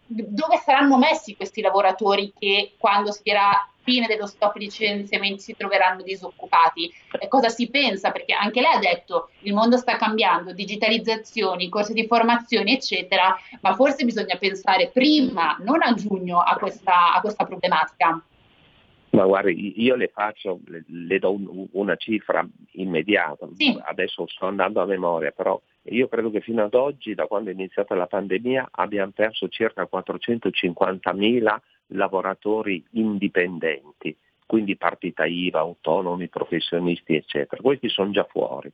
dove 0.07 0.57
saranno 0.57 0.99
messi 0.99 1.37
questi 1.37 1.61
lavoratori 1.61 2.33
che 2.37 2.75
quando 2.79 3.13
si 3.13 3.23
era 3.25 3.70
fine 3.83 4.07
dello 4.07 4.27
stop 4.27 4.57
di 4.57 4.65
licenziamenti 4.65 5.41
si 5.41 5.57
troveranno 5.57 6.03
disoccupati. 6.03 6.93
Eh, 7.19 7.29
cosa 7.29 7.49
si 7.49 7.69
pensa? 7.69 8.11
Perché 8.11 8.35
anche 8.35 8.61
lei 8.61 8.73
ha 8.73 8.79
detto 8.79 9.31
il 9.41 9.55
mondo 9.55 9.77
sta 9.77 9.97
cambiando, 9.97 10.53
digitalizzazioni, 10.53 11.69
corsi 11.69 11.93
di 11.93 12.07
formazione, 12.07 12.73
eccetera, 12.73 13.37
ma 13.61 13.75
forse 13.75 14.05
bisogna 14.05 14.37
pensare 14.37 14.91
prima, 14.93 15.57
non 15.61 15.83
a 15.83 15.93
giugno, 15.95 16.39
a 16.41 16.57
questa, 16.57 17.15
a 17.15 17.21
questa 17.21 17.45
problematica. 17.45 18.23
Ma 19.11 19.25
guardi, 19.25 19.83
io 19.83 19.97
le 19.97 20.09
faccio, 20.09 20.61
le, 20.67 20.85
le 20.87 21.19
do 21.19 21.33
un, 21.33 21.67
una 21.73 21.97
cifra 21.97 22.47
immediata, 22.73 23.49
sì. 23.57 23.77
adesso 23.83 24.25
sto 24.29 24.47
andando 24.47 24.81
a 24.81 24.87
memoria, 24.87 25.33
però 25.33 25.61
io 25.85 26.07
credo 26.07 26.31
che 26.31 26.41
fino 26.41 26.63
ad 26.63 26.75
oggi, 26.75 27.15
da 27.15 27.27
quando 27.27 27.51
è 27.51 27.53
iniziata 27.53 27.97
la 27.97 28.07
pandemia, 28.07 28.69
abbiamo 28.71 29.11
perso 29.13 29.49
circa 29.49 29.89
450.000 29.93 31.59
lavoratori 31.91 32.85
indipendenti, 32.93 34.17
quindi 34.47 34.77
partita 34.77 35.25
IVA, 35.25 35.61
autonomi, 35.61 36.29
professionisti, 36.29 37.15
eccetera. 37.15 37.63
Questi 37.63 37.89
sono 37.89 38.11
già 38.11 38.25
fuori 38.25 38.73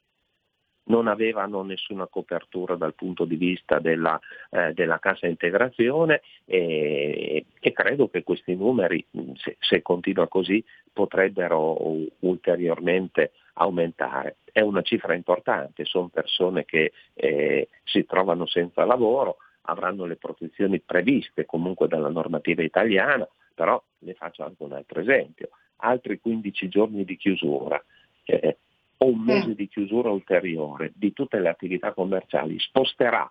non 0.87 1.09
avevano 1.09 1.63
nessuna 1.63 2.07
copertura 2.07 2.75
dal 2.77 2.95
punto 2.95 3.25
di 3.25 3.37
vista 3.37 3.79
della, 3.79 4.19
eh, 4.51 4.73
della 4.73 4.99
cassa 4.99 5.27
integrazione 5.27 6.23
e, 6.45 7.45
e, 7.59 7.73
credo 7.73 8.09
che 8.09 8.23
questi 8.23 8.55
numeri, 8.55 9.05
se, 9.35 9.57
se 9.59 9.83
continua 9.83 10.29
così, 10.29 10.63
potrebbero 10.93 11.77
ulteriormente 12.21 13.33
aumentare. 13.55 14.37
È 14.53 14.61
una 14.61 14.83
cifra 14.83 15.15
importante, 15.15 15.85
sono 15.85 16.09
persone 16.09 16.65
che 16.65 16.93
eh, 17.15 17.69
si 17.85 18.05
trovano 18.05 18.47
senza 18.47 18.85
lavoro, 18.85 19.39
avranno 19.67 20.05
le 20.05 20.17
protezioni 20.17 20.81
previste 20.81 21.45
comunque 21.45 21.89
dalla 21.89 22.09
normativa 22.09 22.63
italiana, 22.63 23.29
però 23.55 23.83
ne 23.99 24.15
faccio 24.15 24.45
anche 24.45 24.63
un 24.63 24.73
altro 24.73 25.01
esempio. 25.01 25.51
Altri 25.77 26.21
15 26.21 26.69
giorni 26.69 27.05
di 27.05 27.17
chiusura. 27.17 27.83
Eh, 28.25 28.57
o 28.99 29.07
un 29.07 29.21
mese 29.21 29.55
di 29.55 29.69
chiusura 29.69 30.11
ulteriore 30.11 30.93
di 30.95 31.13
tutte 31.13 31.39
le 31.39 31.51
attività 31.51 31.93
commerciali 31.93 32.59
sposterà 32.59 33.31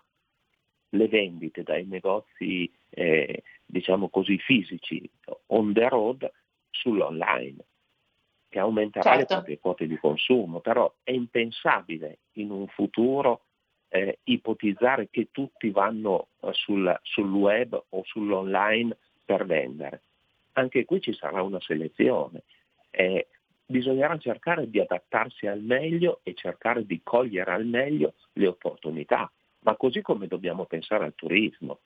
le 0.90 1.08
vendite 1.08 1.64
dai 1.64 1.84
negozi 1.86 2.70
eh, 2.90 3.42
diciamo 3.64 4.08
così 4.08 4.38
fisici 4.38 5.10
on 5.46 5.72
the 5.72 5.88
road 5.88 6.30
sull'online 6.70 7.64
che 8.48 8.58
aumenterà 8.60 9.16
certo. 9.16 9.18
le 9.18 9.26
proprie 9.26 9.58
quote 9.58 9.86
di 9.86 9.98
consumo, 9.98 10.60
però 10.60 10.92
è 11.02 11.10
impensabile 11.10 12.20
in 12.34 12.50
un 12.50 12.66
futuro 12.68 13.45
eh, 13.96 14.18
ipotizzare 14.24 15.08
che 15.10 15.28
tutti 15.30 15.70
vanno 15.70 16.28
eh, 16.40 16.52
sul, 16.52 16.98
sul 17.02 17.32
web 17.32 17.82
o 17.88 18.02
sull'online 18.04 18.96
per 19.24 19.46
vendere. 19.46 20.02
Anche 20.52 20.84
qui 20.84 21.00
ci 21.00 21.14
sarà 21.14 21.42
una 21.42 21.60
selezione. 21.60 22.42
Eh, 22.90 23.28
bisognerà 23.64 24.16
cercare 24.18 24.68
di 24.68 24.80
adattarsi 24.80 25.46
al 25.46 25.62
meglio 25.62 26.20
e 26.22 26.34
cercare 26.34 26.84
di 26.84 27.00
cogliere 27.02 27.52
al 27.52 27.66
meglio 27.66 28.14
le 28.34 28.46
opportunità, 28.48 29.30
ma 29.60 29.76
così 29.76 30.02
come 30.02 30.26
dobbiamo 30.26 30.66
pensare 30.66 31.04
al 31.04 31.14
turismo. 31.14 31.80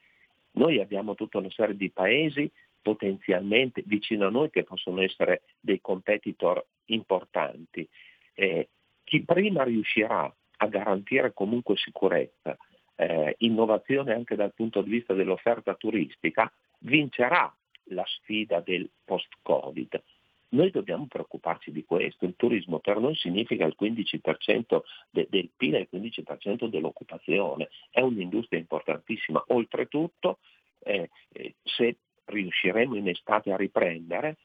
Noi 0.53 0.79
abbiamo 0.79 1.15
tutta 1.15 1.37
una 1.37 1.49
serie 1.49 1.75
di 1.75 1.89
paesi 1.89 2.49
potenzialmente 2.81 3.83
vicino 3.85 4.27
a 4.27 4.29
noi 4.29 4.49
che 4.49 4.63
possono 4.63 5.01
essere 5.01 5.43
dei 5.59 5.79
competitor 5.79 6.63
importanti. 6.85 7.87
Eh, 8.33 8.69
chi 9.03 9.21
prima 9.23 9.63
riuscirà 9.63 10.33
a 10.61 10.67
garantire 10.67 11.33
comunque 11.33 11.75
sicurezza, 11.75 12.55
eh, 12.95 13.35
innovazione 13.39 14.13
anche 14.13 14.35
dal 14.35 14.53
punto 14.53 14.81
di 14.81 14.91
vista 14.91 15.13
dell'offerta 15.13 15.73
turistica, 15.73 16.51
vincerà 16.79 17.53
la 17.85 18.05
sfida 18.05 18.59
del 18.59 18.89
post-Covid. 19.03 20.01
Noi 20.49 20.69
dobbiamo 20.69 21.07
preoccuparci 21.07 21.71
di 21.71 21.83
questo. 21.83 22.25
Il 22.25 22.35
turismo 22.35 22.79
per 22.79 22.99
noi 22.99 23.15
significa 23.15 23.65
il 23.65 23.75
15% 23.75 24.83
de- 25.09 25.27
del 25.29 25.49
PIL 25.55 25.75
e 25.75 25.79
il 25.79 25.87
15% 25.89 26.67
dell'occupazione. 26.67 27.69
È 27.89 28.01
un'industria 28.01 28.59
importantissima. 28.59 29.43
Oltretutto, 29.47 30.39
eh, 30.79 31.09
eh, 31.31 31.55
se 31.63 31.97
riusciremo 32.25 32.95
in 32.95 33.07
estate 33.07 33.51
a 33.51 33.55
riprendere, 33.55 34.37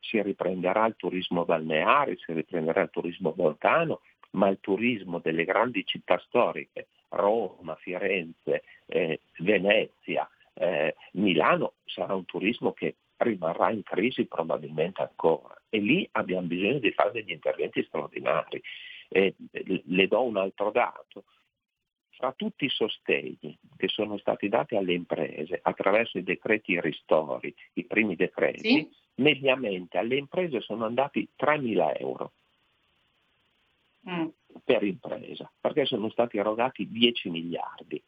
si 0.00 0.20
riprenderà 0.20 0.86
il 0.86 0.96
turismo 0.96 1.44
balneare, 1.44 2.16
si 2.18 2.32
riprenderà 2.32 2.82
il 2.82 2.90
turismo 2.90 3.32
montano, 3.36 4.00
ma 4.34 4.48
il 4.48 4.58
turismo 4.60 5.18
delle 5.18 5.44
grandi 5.44 5.84
città 5.84 6.18
storiche, 6.26 6.88
Roma, 7.08 7.74
Firenze, 7.76 8.62
eh, 8.86 9.20
Venezia, 9.38 10.28
eh, 10.54 10.94
Milano, 11.12 11.74
sarà 11.84 12.14
un 12.14 12.24
turismo 12.24 12.72
che 12.72 12.96
rimarrà 13.16 13.70
in 13.70 13.82
crisi 13.82 14.26
probabilmente 14.26 15.02
ancora 15.02 15.56
e 15.68 15.78
lì 15.78 16.06
abbiamo 16.12 16.46
bisogno 16.46 16.78
di 16.78 16.90
fare 16.92 17.12
degli 17.12 17.30
interventi 17.30 17.82
straordinari. 17.84 18.60
Eh, 19.08 19.34
le 19.50 20.08
do 20.08 20.22
un 20.22 20.36
altro 20.36 20.70
dato. 20.70 21.24
Fra 22.10 22.32
tutti 22.32 22.64
i 22.64 22.70
sostegni 22.70 23.58
che 23.76 23.88
sono 23.88 24.18
stati 24.18 24.48
dati 24.48 24.76
alle 24.76 24.92
imprese 24.92 25.58
attraverso 25.60 26.18
i 26.18 26.22
decreti 26.22 26.80
ristori, 26.80 27.52
i 27.74 27.84
primi 27.84 28.14
decreti, 28.14 28.68
sì? 28.68 28.88
mediamente 29.16 29.98
alle 29.98 30.16
imprese 30.16 30.60
sono 30.60 30.84
andati 30.84 31.28
3.000 31.36 31.98
euro 31.98 32.32
mm. 34.08 34.26
per 34.64 34.82
impresa, 34.82 35.50
perché 35.60 35.84
sono 35.84 36.08
stati 36.10 36.38
erogati 36.38 36.88
10 36.88 37.30
miliardi. 37.30 38.02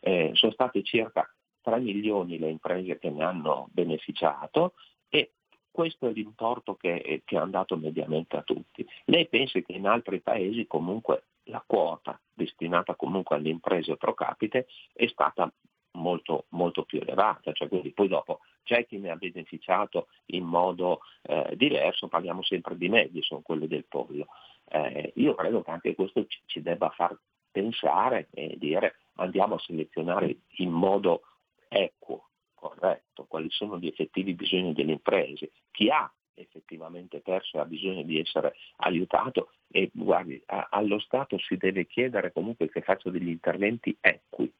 Eh, 0.00 0.30
sono 0.34 0.52
state 0.52 0.82
circa 0.82 1.28
3 1.62 1.78
milioni 1.80 2.38
le 2.38 2.48
imprese 2.48 2.98
che 2.98 3.10
ne 3.10 3.22
hanno 3.22 3.68
beneficiato 3.72 4.74
e 5.08 5.32
questo 5.70 6.08
è 6.08 6.12
l'importo 6.12 6.74
che, 6.74 7.22
che 7.24 7.36
è 7.36 7.38
andato 7.38 7.76
mediamente 7.76 8.36
a 8.36 8.42
tutti. 8.42 8.86
Lei 9.04 9.28
pensa 9.28 9.60
che 9.60 9.72
in 9.72 9.86
altri 9.86 10.20
paesi 10.20 10.66
comunque 10.66 11.24
la 11.44 11.62
quota 11.66 12.20
destinata 12.32 12.94
comunque 12.94 13.36
alle 13.36 13.50
imprese 13.50 13.96
pro 13.96 14.14
capite 14.14 14.66
è 14.92 15.06
stata 15.06 15.52
molto, 15.92 16.46
molto 16.50 16.84
più 16.84 17.00
elevata, 17.00 17.52
cioè 17.52 17.68
quindi 17.68 17.92
poi 17.92 18.08
dopo 18.08 18.40
c'è 18.62 18.86
chi 18.86 18.98
ne 18.98 19.10
ha 19.10 19.16
beneficiato 19.16 20.08
in 20.26 20.44
modo 20.44 21.00
eh, 21.22 21.54
diverso, 21.56 22.08
parliamo 22.08 22.42
sempre 22.42 22.76
di 22.76 22.88
medie, 22.88 23.22
sono 23.22 23.40
quelle 23.40 23.66
del 23.66 23.86
pollo. 23.86 24.28
Eh, 24.72 25.12
io 25.16 25.34
credo 25.34 25.62
che 25.62 25.70
anche 25.70 25.94
questo 25.94 26.26
ci, 26.26 26.40
ci 26.46 26.62
debba 26.62 26.90
far 26.90 27.18
pensare 27.50 28.28
e 28.32 28.54
dire 28.56 28.96
andiamo 29.14 29.56
a 29.56 29.58
selezionare 29.58 30.36
in 30.58 30.70
modo 30.70 31.22
equo, 31.68 32.28
corretto, 32.54 33.24
quali 33.24 33.50
sono 33.50 33.78
gli 33.78 33.88
effettivi 33.88 34.34
bisogni 34.34 34.72
delle 34.72 34.92
imprese, 34.92 35.50
chi 35.72 35.90
ha 35.90 36.10
effettivamente 36.34 37.20
perso 37.20 37.56
e 37.56 37.60
ha 37.60 37.64
bisogno 37.64 38.02
di 38.02 38.18
essere 38.18 38.54
aiutato 38.76 39.50
e 39.68 39.90
guardi, 39.92 40.40
a, 40.46 40.68
allo 40.70 40.98
Stato 40.98 41.38
si 41.38 41.56
deve 41.56 41.86
chiedere 41.86 42.32
comunque 42.32 42.68
che 42.70 42.80
faccia 42.80 43.10
degli 43.10 43.28
interventi 43.28 43.96
equi, 44.00 44.52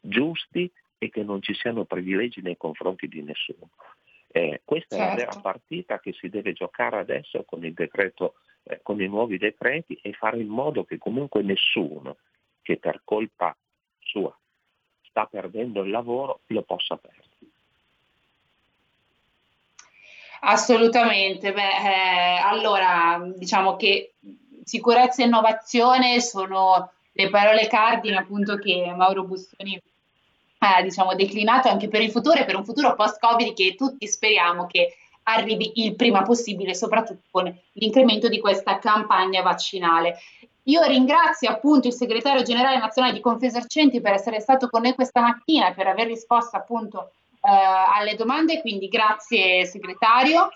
giusti 0.00 0.70
e 0.98 1.10
che 1.10 1.22
non 1.22 1.40
ci 1.40 1.54
siano 1.54 1.84
privilegi 1.84 2.40
nei 2.40 2.56
confronti 2.56 3.08
di 3.08 3.22
nessuno. 3.22 3.70
Eh, 4.28 4.62
questa 4.64 4.96
certo. 4.96 5.04
è 5.04 5.08
la 5.08 5.14
vera 5.14 5.32
certo. 5.32 5.48
partita 5.48 6.00
che 6.00 6.12
si 6.12 6.28
deve 6.28 6.52
giocare 6.52 6.98
adesso 6.98 7.44
con, 7.44 7.60
decreto, 7.72 8.34
eh, 8.64 8.80
con 8.82 9.00
i 9.00 9.06
nuovi 9.06 9.38
decreti 9.38 9.98
e 10.02 10.12
fare 10.12 10.40
in 10.40 10.48
modo 10.48 10.84
che 10.84 10.98
comunque 10.98 11.42
nessuno 11.42 12.16
che 12.62 12.76
per 12.78 13.02
colpa 13.04 13.56
sua 13.98 14.36
sta 15.02 15.26
perdendo 15.26 15.82
il 15.82 15.90
lavoro 15.90 16.40
lo 16.46 16.62
possa 16.62 16.96
perdere. 16.96 17.22
Assolutamente, 20.40 21.52
Beh, 21.52 21.62
eh, 21.62 22.38
allora 22.42 23.22
diciamo 23.34 23.76
che 23.76 24.14
sicurezza 24.64 25.22
e 25.22 25.26
innovazione 25.26 26.20
sono 26.20 26.90
le 27.12 27.30
parole 27.30 27.66
cardine 27.66 28.16
appunto 28.16 28.56
che 28.56 28.92
Mauro 28.94 29.24
Bustoni 29.24 29.80
ha 30.58 30.82
diciamo, 30.82 31.14
declinato 31.14 31.68
anche 31.68 31.88
per 31.88 32.02
il 32.02 32.10
futuro 32.10 32.40
e 32.40 32.44
per 32.44 32.56
un 32.56 32.64
futuro 32.64 32.94
post-Covid 32.94 33.54
che 33.54 33.74
tutti 33.74 34.06
speriamo 34.06 34.66
che 34.66 34.96
arrivi 35.24 35.72
il 35.76 35.94
prima 35.94 36.22
possibile, 36.22 36.74
soprattutto 36.74 37.22
con 37.30 37.54
l'incremento 37.72 38.28
di 38.28 38.40
questa 38.40 38.78
campagna 38.78 39.42
vaccinale. 39.42 40.18
Io 40.64 40.82
ringrazio 40.84 41.50
appunto 41.50 41.88
il 41.88 41.92
segretario 41.92 42.42
generale 42.42 42.78
nazionale 42.78 43.12
di 43.12 43.20
Confesercenti 43.20 44.00
per 44.00 44.12
essere 44.14 44.40
stato 44.40 44.68
con 44.68 44.82
noi 44.82 44.94
questa 44.94 45.20
mattina 45.20 45.68
e 45.68 45.74
per 45.74 45.86
aver 45.86 46.06
risposto 46.06 46.56
appunto 46.56 47.10
eh, 47.42 47.50
alle 47.50 48.14
domande, 48.14 48.60
quindi 48.62 48.88
grazie 48.88 49.66
segretario. 49.66 50.48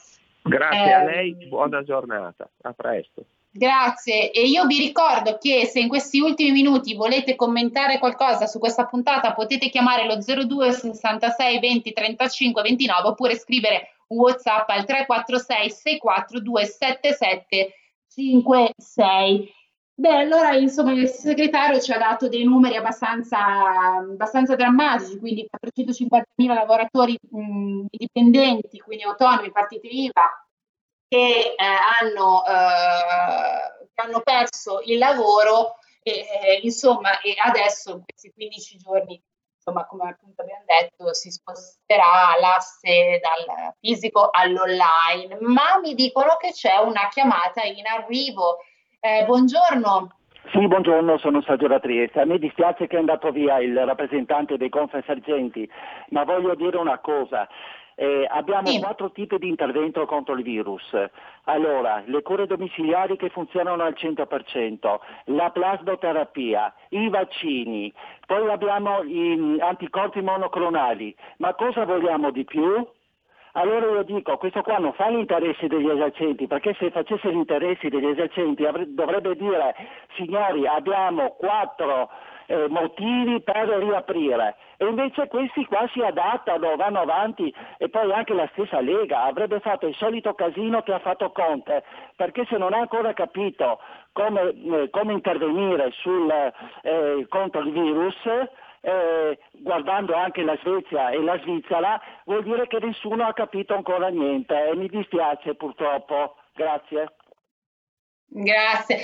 Grazie 0.42 0.86
eh, 0.86 0.92
a 0.92 1.04
lei, 1.04 1.34
buona 1.46 1.82
giornata, 1.82 2.48
a 2.62 2.72
presto. 2.72 3.24
Grazie 3.50 4.30
e 4.30 4.42
io 4.42 4.66
vi 4.66 4.78
ricordo 4.78 5.36
che 5.38 5.66
se 5.66 5.80
in 5.80 5.88
questi 5.88 6.20
ultimi 6.20 6.52
minuti 6.52 6.94
volete 6.94 7.34
commentare 7.34 7.98
qualcosa 7.98 8.46
su 8.46 8.58
questa 8.58 8.84
puntata 8.84 9.32
potete 9.32 9.68
chiamare 9.68 10.06
lo 10.06 10.16
02 10.16 10.72
66 10.72 11.58
20 11.58 11.92
35 11.92 12.62
29 12.62 13.08
oppure 13.08 13.36
scrivere 13.36 13.94
WhatsApp 14.09 14.68
al 14.68 14.84
346 14.84 15.70
642 15.70 16.64
77 16.66 17.72
56. 18.09 19.54
Beh, 19.94 20.14
allora 20.14 20.54
insomma 20.54 20.92
il 20.92 21.09
segretario 21.09 21.80
ci 21.80 21.90
ha 21.92 21.98
dato 21.98 22.28
dei 22.28 22.44
numeri 22.44 22.76
abbastanza, 22.76 23.38
abbastanza 23.96 24.54
drammatici, 24.54 25.18
quindi 25.18 25.48
450.000 25.50 26.54
lavoratori 26.54 27.18
mh, 27.28 27.86
dipendenti, 27.90 28.78
quindi 28.78 29.02
autonomi, 29.02 29.50
partiti 29.50 30.04
IVA, 30.04 30.46
che, 31.09 31.54
eh, 31.56 31.64
hanno, 32.00 32.44
eh, 32.44 33.88
che 33.92 34.00
hanno 34.02 34.20
perso 34.20 34.80
il 34.84 34.98
lavoro 34.98 35.78
e, 36.02 36.12
eh, 36.12 36.61
insomma, 36.62 37.20
e 37.20 37.34
adesso 37.36 37.90
in 37.90 38.02
questi 38.04 38.32
15 38.32 38.76
giorni 38.76 39.20
insomma, 39.68 39.86
come 39.86 40.10
appunto 40.10 40.42
abbiamo 40.42 40.64
detto, 40.64 41.12
si 41.14 41.30
sposterà 41.30 42.38
l'asse 42.40 43.20
dal 43.20 43.74
fisico 43.80 44.30
all'online, 44.30 45.38
ma 45.40 45.78
mi 45.82 45.94
dicono 45.94 46.36
che 46.38 46.52
c'è 46.52 46.76
una 46.78 47.08
chiamata 47.10 47.62
in 47.62 47.86
arrivo. 47.86 48.58
Eh, 49.00 49.24
buongiorno. 49.26 50.12
Sì, 50.52 50.66
buongiorno, 50.66 51.18
sono 51.18 51.42
Sergio 51.42 51.68
da 51.68 51.78
Trieste. 51.78 52.20
A 52.20 52.24
me 52.24 52.38
dispiace 52.38 52.86
che 52.86 52.96
è 52.96 52.98
andato 52.98 53.30
via 53.30 53.58
il 53.58 53.84
rappresentante 53.84 54.56
dei 54.56 54.70
Confesergenti, 54.70 55.68
ma 56.08 56.24
voglio 56.24 56.54
dire 56.54 56.78
una 56.78 56.98
cosa. 56.98 57.46
Eh, 58.01 58.28
abbiamo 58.30 58.68
sì. 58.68 58.78
quattro 58.78 59.11
tipi 59.11 59.38
di 59.38 59.49
intervento 59.49 60.07
contro 60.07 60.34
il 60.34 60.44
virus. 60.44 60.94
Allora, 61.46 62.01
le 62.07 62.22
cure 62.22 62.46
domiciliari 62.46 63.16
che 63.16 63.28
funzionano 63.28 63.82
al 63.82 63.96
100%, 63.99 65.01
la 65.24 65.51
plasmoterapia, 65.51 66.72
i 66.90 67.09
vaccini, 67.09 67.92
poi 68.24 68.49
abbiamo 68.51 69.03
gli 69.05 69.59
anticorpi 69.59 70.20
monoclonali. 70.20 71.12
Ma 71.38 71.55
cosa 71.55 71.84
vogliamo 71.84 72.30
di 72.30 72.44
più? 72.44 72.86
Allora 73.53 73.86
io 73.86 74.05
dico, 74.05 74.36
questo 74.36 74.62
qua 74.62 74.78
non 74.78 74.92
fa 74.92 75.11
gli 75.11 75.18
interessi 75.18 75.66
degli 75.66 75.90
esercenti, 75.90 76.46
perché 76.46 76.76
se 76.78 76.92
facesse 76.92 77.32
gli 77.32 77.36
interessi 77.36 77.88
degli 77.88 78.07
esercenti 78.07 78.64
dovrebbe 78.94 79.34
dire, 79.34 79.74
signori, 80.14 80.68
abbiamo 80.68 81.30
quattro 81.30 82.11
eh, 82.49 82.66
motivi 82.68 83.40
per 83.42 83.68
riaprire. 83.68 84.57
E 84.78 84.86
invece 84.86 85.28
questi 85.28 85.64
qua 85.66 85.86
si 85.92 86.01
adattano, 86.01 86.76
vanno 86.76 87.01
avanti 87.01 87.53
e 87.76 87.88
poi 87.88 88.11
anche 88.12 88.32
la 88.32 88.49
stessa 88.53 88.80
Lega 88.80 89.24
avrebbe 89.24 89.61
fatto 89.61 89.86
il 89.86 89.94
solito 89.94 90.34
casino 90.34 90.82
che 90.82 90.92
ha 90.92 90.99
fatto 90.99 91.30
Conte, 91.30 91.84
perché 92.16 92.46
se 92.46 92.57
non 92.57 92.72
ha 92.72 92.78
ancora 92.78 93.12
capito 93.12 93.80
come, 94.12 94.40
eh, 94.40 94.90
come 94.90 95.12
intervenire 95.12 95.90
sul, 95.92 96.30
eh, 96.82 97.26
contro 97.28 97.61
il 97.61 97.72
virus, 97.72 98.16
eh, 98.80 99.38
guardando 99.53 100.14
anche 100.14 100.42
la 100.42 100.57
Svezia 100.62 101.11
e 101.11 101.20
la 101.20 101.38
Svizzera, 101.40 102.01
vuol 102.24 102.44
dire 102.44 102.66
che 102.66 102.78
nessuno 102.80 103.26
ha 103.26 103.32
capito 103.32 103.74
ancora 103.74 104.09
niente 104.09 104.68
e 104.68 104.74
mi 104.74 104.88
dispiace 104.88 105.55
purtroppo. 105.55 106.36
Grazie. 106.55 107.17
Grazie. 108.29 109.03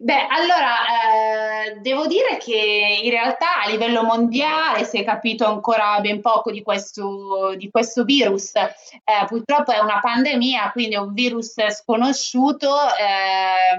Beh, 0.00 0.26
allora, 0.28 0.76
eh, 0.86 1.80
devo 1.80 2.06
dire 2.06 2.36
che 2.36 3.00
in 3.02 3.10
realtà 3.10 3.62
a 3.64 3.68
livello 3.68 4.04
mondiale 4.04 4.84
si 4.84 4.96
è 4.98 5.04
capito 5.04 5.44
ancora 5.44 5.98
ben 6.00 6.20
poco 6.20 6.52
di 6.52 6.62
questo, 6.62 7.54
di 7.56 7.68
questo 7.68 8.04
virus. 8.04 8.54
Eh, 8.54 8.70
purtroppo 9.26 9.72
è 9.72 9.80
una 9.80 9.98
pandemia, 9.98 10.70
quindi 10.70 10.94
è 10.94 10.98
un 10.98 11.12
virus 11.14 11.54
sconosciuto, 11.70 12.76
eh, 12.96 13.76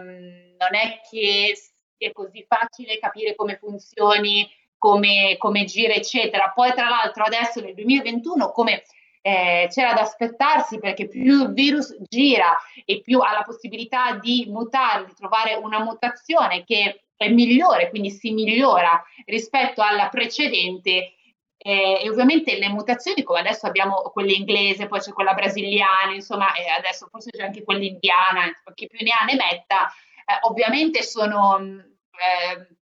non 0.57 0.75
è 0.75 0.99
che 1.09 1.55
sia 1.55 2.11
così 2.11 2.45
facile 2.45 2.99
capire 2.99 3.33
come 3.35 3.57
funzioni, 3.57 4.49
come, 4.77 5.35
come 5.37 5.63
gira, 5.63 5.93
eccetera. 5.93 6.51
Poi, 6.53 6.73
tra 6.73 6.89
l'altro, 6.89 7.23
adesso 7.23 7.61
nel 7.61 7.75
2021, 7.75 8.51
come 8.51 8.83
eh, 9.21 9.67
c'era 9.69 9.93
da 9.93 10.01
aspettarsi 10.01 10.79
perché 10.79 11.07
più 11.07 11.43
il 11.43 11.53
virus 11.53 11.95
gira 12.07 12.57
e 12.85 13.01
più 13.01 13.19
ha 13.19 13.31
la 13.33 13.43
possibilità 13.43 14.15
di 14.15 14.45
mutare, 14.47 15.05
di 15.05 15.13
trovare 15.13 15.55
una 15.55 15.83
mutazione 15.83 16.63
che 16.63 17.03
è 17.15 17.29
migliore, 17.29 17.89
quindi 17.89 18.11
si 18.11 18.31
migliora 18.31 19.03
rispetto 19.25 19.81
alla 19.81 20.09
precedente. 20.09 21.13
Eh, 21.61 21.99
e 22.01 22.09
ovviamente 22.09 22.57
le 22.57 22.69
mutazioni, 22.69 23.21
come 23.23 23.39
adesso 23.39 23.65
abbiamo 23.67 23.95
quella 24.13 24.31
inglese, 24.31 24.87
poi 24.87 25.01
c'è 25.01 25.11
quella 25.11 25.33
brasiliana, 25.33 26.13
insomma, 26.13 26.53
e 26.53 26.69
adesso 26.69 27.07
forse 27.11 27.31
c'è 27.31 27.43
anche 27.43 27.63
quella 27.63 27.83
indiana, 27.83 28.43
chi 28.73 28.87
più 28.87 28.99
ne 29.05 29.11
ha 29.11 29.25
ne 29.25 29.35
metta, 29.35 29.87
eh, 30.25 30.39
ovviamente 30.43 31.03
sono 31.03 31.59
eh, 31.59 32.78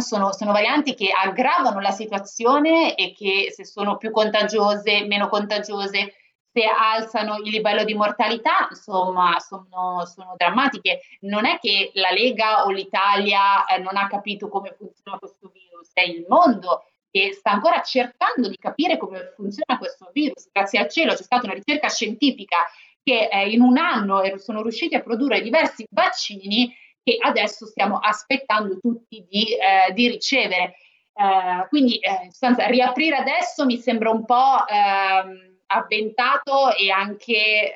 sono, 0.00 0.32
sono, 0.32 0.52
varianti 0.52 0.94
che 0.94 1.10
aggravano 1.10 1.80
la 1.80 1.90
situazione 1.90 2.94
e 2.94 3.12
che 3.12 3.52
se 3.52 3.64
sono 3.64 3.96
più 3.96 4.10
contagiose, 4.10 5.04
meno 5.06 5.28
contagiose, 5.28 6.14
se 6.52 6.64
alzano 6.64 7.36
il 7.36 7.50
livello 7.50 7.84
di 7.84 7.94
mortalità, 7.94 8.66
insomma, 8.68 9.38
sono, 9.38 10.04
sono 10.06 10.34
drammatiche. 10.36 11.00
Non 11.20 11.46
è 11.46 11.58
che 11.58 11.90
la 11.94 12.10
Lega 12.10 12.64
o 12.64 12.70
l'Italia 12.70 13.64
eh, 13.66 13.78
non 13.78 13.96
ha 13.96 14.08
capito 14.08 14.48
come 14.48 14.74
funziona 14.76 15.18
questo 15.18 15.50
virus, 15.52 15.90
è 15.92 16.02
il 16.02 16.24
mondo 16.28 16.84
che 17.10 17.32
sta 17.32 17.50
ancora 17.50 17.82
cercando 17.82 18.48
di 18.48 18.56
capire 18.56 18.96
come 18.96 19.32
funziona 19.36 19.78
questo 19.78 20.10
virus. 20.12 20.48
Grazie 20.52 20.78
al 20.78 20.88
cielo 20.88 21.14
c'è 21.14 21.22
stata 21.22 21.46
una 21.46 21.54
ricerca 21.54 21.88
scientifica 21.88 22.56
che 23.02 23.28
eh, 23.30 23.48
in 23.48 23.60
un 23.60 23.78
anno 23.78 24.22
sono 24.38 24.62
riusciti 24.62 24.94
a 24.94 25.02
produrre 25.02 25.40
diversi 25.40 25.86
vaccini 25.90 26.72
che 27.02 27.16
adesso 27.20 27.66
stiamo 27.66 27.98
aspettando 27.98 28.78
tutti 28.78 29.24
di, 29.28 29.54
eh, 29.54 29.92
di 29.92 30.08
ricevere. 30.08 30.74
Eh, 31.14 31.68
quindi, 31.68 31.98
eh, 31.98 32.30
in 32.40 32.54
riaprire 32.68 33.16
adesso 33.16 33.64
mi 33.64 33.78
sembra 33.78 34.10
un 34.10 34.24
po' 34.24 34.66
ehm, 34.66 35.58
avventato 35.66 36.74
e 36.74 36.90
anche, 36.90 37.32
eh, 37.32 37.74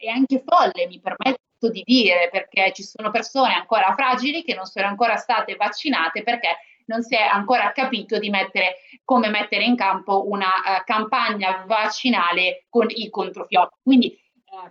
e 0.00 0.08
anche 0.08 0.42
folle, 0.44 0.86
mi 0.86 1.00
permetto 1.00 1.70
di 1.70 1.82
dire, 1.84 2.28
perché 2.30 2.72
ci 2.72 2.82
sono 2.82 3.10
persone 3.10 3.54
ancora 3.54 3.94
fragili 3.94 4.42
che 4.42 4.54
non 4.54 4.66
sono 4.66 4.86
ancora 4.86 5.16
state 5.16 5.56
vaccinate 5.56 6.22
perché 6.22 6.48
non 6.86 7.02
si 7.02 7.14
è 7.14 7.22
ancora 7.22 7.72
capito 7.72 8.18
di 8.18 8.30
mettere, 8.30 8.76
come 9.04 9.28
mettere 9.28 9.64
in 9.64 9.76
campo 9.76 10.28
una 10.28 10.46
uh, 10.46 10.84
campagna 10.84 11.64
vaccinale 11.66 12.66
con 12.68 12.86
i 12.88 13.08
controfiocchi. 13.10 13.78
Quindi 13.82 14.18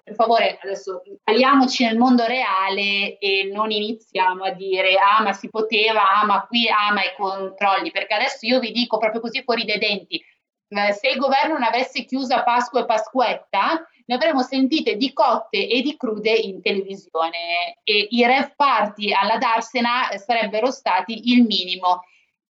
per 0.04 0.16
favore, 0.16 0.58
adesso 0.62 1.02
tagliamoci 1.24 1.86
nel 1.86 1.98
mondo 1.98 2.26
reale 2.26 3.18
e 3.18 3.50
non 3.52 3.72
iniziamo 3.72 4.44
a 4.44 4.52
dire 4.52 4.96
ah 4.96 5.22
ma 5.22 5.34
si 5.34 5.50
poteva, 5.50 6.20
ah 6.20 6.26
ma 6.26 6.46
qui, 6.46 6.68
ah 6.70 6.94
ma 6.94 7.04
i 7.04 7.14
controlli, 7.16 7.92
perché 7.92 8.14
adesso 8.14 8.46
io 8.46 8.60
vi 8.60 8.72
dico 8.72 8.98
proprio 8.98 9.22
così 9.22 9.44
fuori 9.44 9.66
dai 9.66 9.80
denti, 9.80 10.22
eh, 10.68 10.94
se 10.94 11.10
il 11.10 11.18
governo 11.18 11.54
non 11.54 11.64
avesse 11.64 12.06
chiuso 12.06 12.42
Pasqua 12.44 12.82
e 12.82 12.86
Pasquetta, 12.86 13.88
ne 14.08 14.16
avremmo 14.16 14.42
sentite 14.42 14.96
di 14.96 15.14
cotte 15.14 15.68
e 15.68 15.82
di 15.82 15.96
crude 15.98 16.32
in 16.32 16.62
televisione 16.62 17.80
e 17.84 18.08
i 18.12 18.26
rev 18.26 18.54
party 18.56 19.12
alla 19.12 19.38
Darsena 19.38 20.10
sarebbero 20.16 20.72
stati 20.72 21.32
il 21.32 21.44
minimo. 21.44 22.02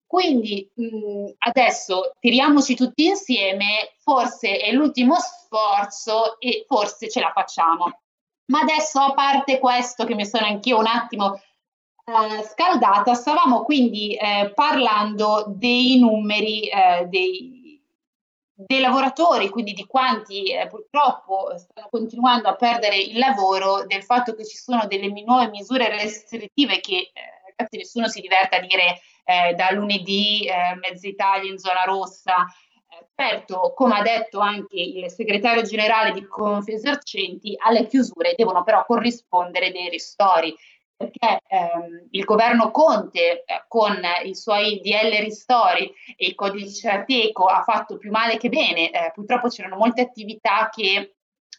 Quindi 0.06 0.70
mh, 0.74 1.30
adesso 1.38 2.12
tiriamoci 2.20 2.74
tutti 2.76 3.06
insieme, 3.06 3.94
forse 3.98 4.58
è 4.58 4.70
l'ultimo 4.72 5.16
sforzo 5.18 6.38
e 6.38 6.64
forse 6.68 7.08
ce 7.08 7.20
la 7.20 7.32
facciamo. 7.32 8.00
Ma 8.46 8.60
adesso, 8.60 9.00
a 9.00 9.14
parte 9.14 9.58
questo, 9.58 10.04
che 10.04 10.14
mi 10.14 10.26
sono 10.26 10.46
anch'io 10.46 10.78
un 10.78 10.86
attimo 10.86 11.40
eh, 12.06 12.42
scaldata, 12.42 13.14
stavamo 13.14 13.62
quindi 13.62 14.14
eh, 14.14 14.52
parlando 14.54 15.46
dei 15.48 15.98
numeri 15.98 16.68
eh, 16.68 17.06
dei, 17.08 17.82
dei, 18.52 18.80
lavoratori, 18.80 19.48
quindi 19.48 19.72
di 19.72 19.86
quanti 19.86 20.52
eh, 20.52 20.66
purtroppo 20.66 21.56
stanno 21.56 21.88
continuando 21.90 22.48
a 22.48 22.56
perdere 22.56 22.98
il 22.98 23.16
lavoro, 23.16 23.86
del 23.86 24.02
fatto 24.02 24.34
che 24.34 24.44
ci 24.44 24.58
sono 24.58 24.86
delle 24.86 25.08
nuove 25.22 25.48
misure 25.48 25.88
restrittive 25.88 26.80
che 26.80 27.10
eh, 27.12 27.12
ragazzi 27.56 27.78
nessuno 27.78 28.08
si 28.08 28.20
diverte 28.20 28.56
a 28.56 28.60
dire 28.60 29.00
eh, 29.24 29.54
da 29.54 29.70
lunedì 29.72 30.46
eh, 30.46 30.76
mezza 30.76 31.08
Italia 31.08 31.50
in 31.50 31.58
zona 31.58 31.82
rossa. 31.84 32.46
Eh, 32.88 33.06
certo, 33.14 33.72
come 33.74 33.98
ha 33.98 34.02
detto 34.02 34.38
anche 34.38 34.80
il 34.80 35.10
segretario 35.10 35.62
generale 35.62 36.12
di 36.12 36.26
Confesercenti, 36.26 37.56
alle 37.58 37.86
chiusure 37.86 38.34
devono 38.36 38.62
però 38.62 38.84
corrispondere 38.84 39.72
dei 39.72 39.88
ristori 39.88 40.54
perché 40.96 41.40
ehm, 41.48 42.08
il 42.10 42.24
governo 42.24 42.70
Conte 42.70 43.44
eh, 43.44 43.64
con 43.68 44.00
i 44.24 44.34
suoi 44.34 44.80
DL 44.80 45.22
ristori 45.22 45.92
e 46.16 46.26
il 46.26 46.34
codice 46.34 46.88
Ateco 46.88 47.46
ha 47.46 47.62
fatto 47.62 47.96
più 47.96 48.10
male 48.10 48.36
che 48.36 48.48
bene, 48.48 48.90
eh, 48.90 49.10
purtroppo 49.12 49.48
c'erano 49.48 49.76
molte 49.76 50.02
attività 50.02 50.70
che 50.72 51.13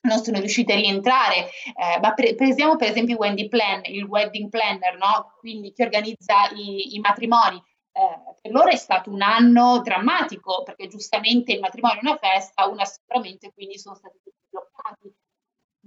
non 0.06 0.24
sono 0.24 0.40
riuscite 0.40 0.74
a 0.74 0.78
rientrare, 0.78 1.48
eh, 1.48 2.00
ma 2.02 2.14
pre- 2.14 2.36
presiamo 2.36 2.76
per 2.76 2.90
esempio 2.90 3.18
Wendy 3.18 3.48
Plan, 3.48 3.82
il 3.86 4.04
wedding 4.04 4.50
planner, 4.50 4.98
no? 4.98 5.34
quindi 5.40 5.72
chi 5.72 5.84
organizza 5.84 6.50
i, 6.54 6.96
i 6.96 7.00
matrimoni. 7.00 7.62
Eh, 7.92 8.36
per 8.42 8.52
loro 8.52 8.68
è 8.68 8.76
stato 8.76 9.10
un 9.10 9.22
anno 9.22 9.82
drammatico 9.82 10.64
perché 10.64 10.88
giustamente 10.88 11.54
il 11.54 11.60
matrimonio 11.60 12.00
è 12.00 12.06
una 12.06 12.18
festa, 12.18 12.68
una 12.68 12.84
sicuramente 12.86 13.52
quindi 13.54 13.80
sono 13.80 13.96
stati 13.96 14.20
tutti 14.24 14.46
bloccati. 14.50 15.14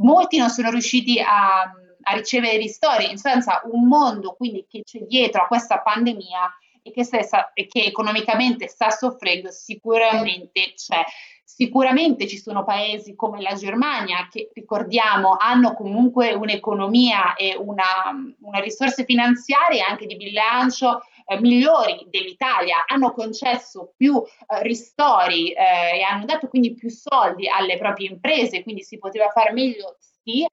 Molti 0.00 0.38
non 0.38 0.48
sono 0.48 0.70
riusciti 0.70 1.20
a, 1.20 1.62
a 1.62 2.14
ricevere 2.14 2.56
ristori, 2.56 3.10
in 3.10 3.18
sostanza 3.18 3.60
un 3.64 3.86
mondo 3.86 4.34
quindi 4.34 4.64
che 4.68 4.82
c'è 4.82 5.00
dietro 5.00 5.42
a 5.42 5.46
questa 5.46 5.80
pandemia 5.80 6.50
e 6.82 6.90
che, 6.92 7.04
stessa, 7.04 7.52
e 7.52 7.66
che 7.66 7.84
economicamente 7.84 8.68
sta 8.68 8.90
soffrendo 8.90 9.50
sicuramente 9.50 10.72
c'è. 10.74 11.02
Sicuramente 11.50 12.26
ci 12.26 12.36
sono 12.36 12.62
paesi 12.62 13.14
come 13.14 13.40
la 13.40 13.54
Germania 13.54 14.28
che, 14.30 14.50
ricordiamo, 14.52 15.34
hanno 15.40 15.72
comunque 15.72 16.34
un'economia 16.34 17.36
e 17.36 17.56
una, 17.56 17.84
una 18.42 18.58
risorse 18.58 19.06
finanziarie 19.06 19.80
anche 19.80 20.04
di 20.04 20.16
bilancio 20.16 21.00
eh, 21.24 21.40
migliori 21.40 22.06
dell'Italia, 22.10 22.84
hanno 22.86 23.12
concesso 23.12 23.94
più 23.96 24.22
eh, 24.22 24.62
ristori 24.62 25.50
eh, 25.52 25.96
e 25.96 26.02
hanno 26.02 26.26
dato 26.26 26.48
quindi 26.48 26.74
più 26.74 26.90
soldi 26.90 27.48
alle 27.48 27.78
proprie 27.78 28.10
imprese, 28.10 28.62
quindi 28.62 28.82
si 28.82 28.98
poteva 28.98 29.30
fare 29.30 29.50
meglio, 29.52 29.96
sì, 30.22 30.46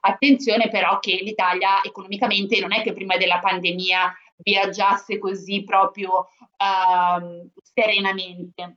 Attenzione 0.00 0.68
però 0.68 1.00
che 1.00 1.18
l'Italia 1.20 1.82
economicamente 1.82 2.60
non 2.60 2.72
è 2.72 2.82
che 2.82 2.92
prima 2.92 3.16
della 3.16 3.40
pandemia 3.40 4.14
viaggiasse 4.36 5.18
così 5.18 5.64
proprio 5.64 6.28
uh, 6.38 7.50
serenamente. 7.60 8.76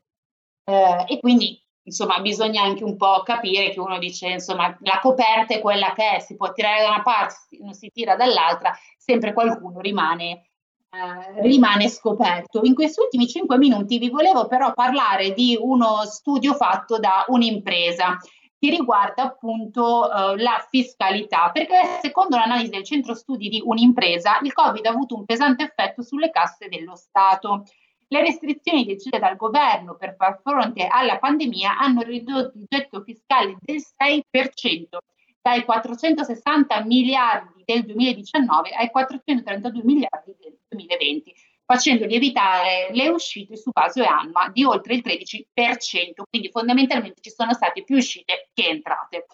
Uh, 0.64 1.06
e 1.08 1.20
quindi 1.20 1.60
insomma 1.84 2.20
bisogna 2.20 2.62
anche 2.62 2.84
un 2.84 2.96
po' 2.96 3.24
capire 3.24 3.72
che 3.72 3.80
uno 3.80 3.98
dice 3.98 4.28
insomma 4.28 4.78
la 4.82 5.00
coperta 5.02 5.56
è 5.56 5.60
quella 5.60 5.94
che 5.94 6.18
è, 6.18 6.20
si 6.20 6.36
può 6.36 6.52
tirare 6.54 6.84
da 6.84 6.90
una 6.90 7.02
parte, 7.02 7.58
non 7.60 7.74
si 7.74 7.90
tira 7.92 8.16
dall'altra, 8.16 8.72
sempre 8.98 9.34
qualcuno 9.34 9.80
rimane, 9.80 10.50
eh, 10.92 11.42
rimane 11.42 11.90
scoperto. 11.90 12.62
In 12.64 12.76
questi 12.76 13.02
ultimi 13.02 13.28
cinque 13.28 13.58
minuti 13.58 13.98
vi 13.98 14.10
volevo 14.10 14.46
però 14.46 14.72
parlare 14.74 15.34
di 15.34 15.58
uno 15.60 16.06
studio 16.06 16.54
fatto 16.54 17.00
da 17.00 17.26
un'impresa 17.28 18.18
che 18.60 18.70
riguarda 18.70 19.24
appunto 19.24 20.02
uh, 20.04 20.36
la 20.36 20.64
fiscalità, 20.70 21.50
perché 21.52 21.98
secondo 22.00 22.38
l'analisi 22.38 22.70
del 22.70 22.84
centro 22.84 23.16
studi 23.16 23.50
di 23.50 23.60
un'impresa, 23.66 24.38
il 24.44 24.54
Covid 24.54 24.86
ha 24.86 24.92
avuto 24.92 25.16
un 25.16 25.26
pesante 25.26 25.64
effetto 25.64 26.04
sulle 26.04 26.30
casse 26.30 26.68
dello 26.70 26.96
Stato. 26.96 27.64
Le 28.12 28.20
restrizioni 28.20 28.84
decise 28.84 29.20
dal 29.20 29.38
governo 29.38 29.96
per 29.96 30.16
far 30.18 30.42
fronte 30.44 30.86
alla 30.86 31.18
pandemia 31.18 31.78
hanno 31.78 32.02
ridotto 32.02 32.58
il 32.58 32.66
getto 32.68 33.02
fiscale 33.04 33.56
del 33.62 33.78
6%, 33.78 34.98
dai 35.42 35.64
460 35.64 36.84
miliardi 36.84 37.64
del 37.64 37.86
2019 37.86 38.72
ai 38.72 38.90
432 38.90 39.82
miliardi 39.86 40.36
del 40.42 40.58
2020 40.68 41.34
facendo 41.64 42.06
lievitare 42.06 42.90
le 42.92 43.08
uscite 43.08 43.56
su 43.56 43.70
base 43.72 44.04
annua 44.04 44.50
di 44.52 44.66
oltre 44.66 44.96
il 44.96 45.04
13%, 45.06 46.24
quindi 46.30 46.50
fondamentalmente 46.52 47.22
ci 47.22 47.30
sono 47.30 47.54
state 47.54 47.86
più 47.86 47.96
uscite 47.96 48.50
che 48.54 48.68
entrate. 48.68 49.26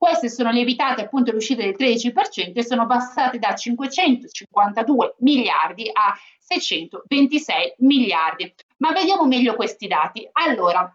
Queste 0.00 0.30
sono 0.30 0.50
lievitate 0.50 1.02
appunto 1.02 1.30
le 1.30 1.36
uscite 1.36 1.62
del 1.62 1.76
13% 1.78 2.52
e 2.54 2.64
sono 2.64 2.86
passate 2.86 3.38
da 3.38 3.54
552 3.54 5.16
miliardi 5.18 5.90
a 5.92 6.16
626 6.38 7.74
miliardi. 7.80 8.50
Ma 8.78 8.92
vediamo 8.92 9.26
meglio 9.26 9.54
questi 9.54 9.88
dati. 9.88 10.26
Allora, 10.32 10.90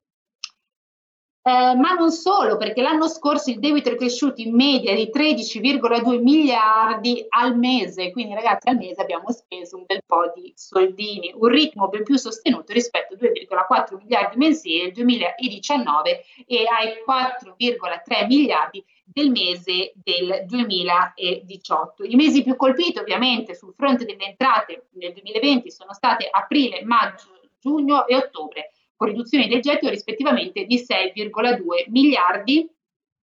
Eh, 1.49 1.77
ma 1.77 1.93
non 1.93 2.11
solo, 2.11 2.57
perché 2.57 2.83
l'anno 2.83 3.07
scorso 3.07 3.51
il 3.51 3.61
debito 3.61 3.89
è 3.89 3.95
cresciuto 3.95 4.41
in 4.41 4.53
media 4.53 4.93
di 4.97 5.09
13,2 5.15 6.21
miliardi 6.21 7.25
al 7.29 7.57
mese, 7.57 8.11
quindi 8.11 8.35
ragazzi 8.35 8.69
al 8.69 8.77
mese 8.77 9.01
abbiamo 9.01 9.31
speso 9.31 9.77
un 9.77 9.85
bel 9.87 10.03
po' 10.05 10.33
di 10.35 10.53
soldini, 10.57 11.33
un 11.37 11.47
ritmo 11.47 11.87
ben 11.87 12.03
più 12.03 12.17
sostenuto 12.17 12.73
rispetto 12.73 13.15
ai 13.15 13.47
2,4 13.49 13.97
miliardi 13.97 14.37
mensili 14.37 14.81
del 14.81 14.93
2019 14.95 16.25
e 16.49 16.65
ai 16.67 16.95
4,3 17.07 18.27
miliardi 18.27 18.85
del 19.05 19.31
mese 19.31 19.93
del 19.95 20.47
2018. 20.49 22.03
I 22.03 22.17
mesi 22.17 22.43
più 22.43 22.57
colpiti 22.57 22.99
ovviamente 22.99 23.55
sul 23.55 23.73
fronte 23.73 24.05
delle 24.05 24.31
entrate 24.31 24.89
nel 24.95 25.13
2020 25.13 25.71
sono 25.71 25.93
state 25.93 26.27
aprile, 26.29 26.83
maggio, 26.83 27.39
giugno 27.61 28.05
e 28.09 28.17
ottobre 28.17 28.73
con 28.97 29.09
riduzioni 29.09 29.47
del 29.47 29.61
gettito 29.61 29.91
rispettivamente 29.91 30.65
di 30.65 30.79
6,2 30.79 31.89
miliardi, 31.89 32.69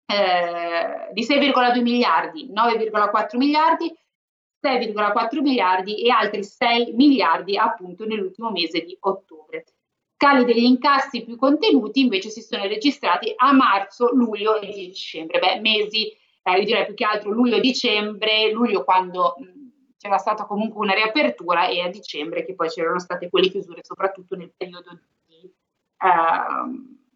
eh, 0.05 1.11
di 1.11 1.23
6,2 1.23 1.81
miliardi, 1.81 2.49
9,4 2.53 3.37
miliardi, 3.37 3.91
6,4 4.61 5.41
miliardi 5.41 6.05
e 6.05 6.11
altri 6.11 6.43
6 6.43 6.93
miliardi 6.93 7.57
appunto 7.57 8.05
nell'ultimo 8.05 8.51
mese 8.51 8.81
di 8.81 8.95
ottobre. 9.01 9.65
Cali 10.15 10.45
degli 10.45 10.63
incassi 10.63 11.23
più 11.23 11.35
contenuti 11.35 11.99
invece 11.99 12.29
si 12.29 12.41
sono 12.41 12.63
registrati 12.65 13.33
a 13.35 13.51
marzo, 13.51 14.13
luglio 14.13 14.61
e 14.61 14.67
dicembre. 14.67 15.39
Beh, 15.39 15.59
mesi, 15.59 16.07
eh, 16.43 16.59
io 16.59 16.63
direi 16.63 16.85
più 16.85 16.93
che 16.93 17.03
altro 17.03 17.31
luglio 17.31 17.57
e 17.57 17.59
dicembre, 17.59 18.51
luglio 18.51 18.85
quando 18.85 19.35
mh, 19.37 19.97
c'era 19.97 20.17
stata 20.17 20.45
comunque 20.45 20.81
una 20.81 20.93
riapertura 20.93 21.67
e 21.67 21.81
a 21.81 21.89
dicembre 21.89 22.45
che 22.45 22.55
poi 22.55 22.69
c'erano 22.69 22.99
state 22.99 23.29
quelle 23.29 23.49
chiusure 23.49 23.81
soprattutto 23.83 24.35
nel 24.37 24.53
periodo 24.55 24.91
Ehm, 24.91 24.99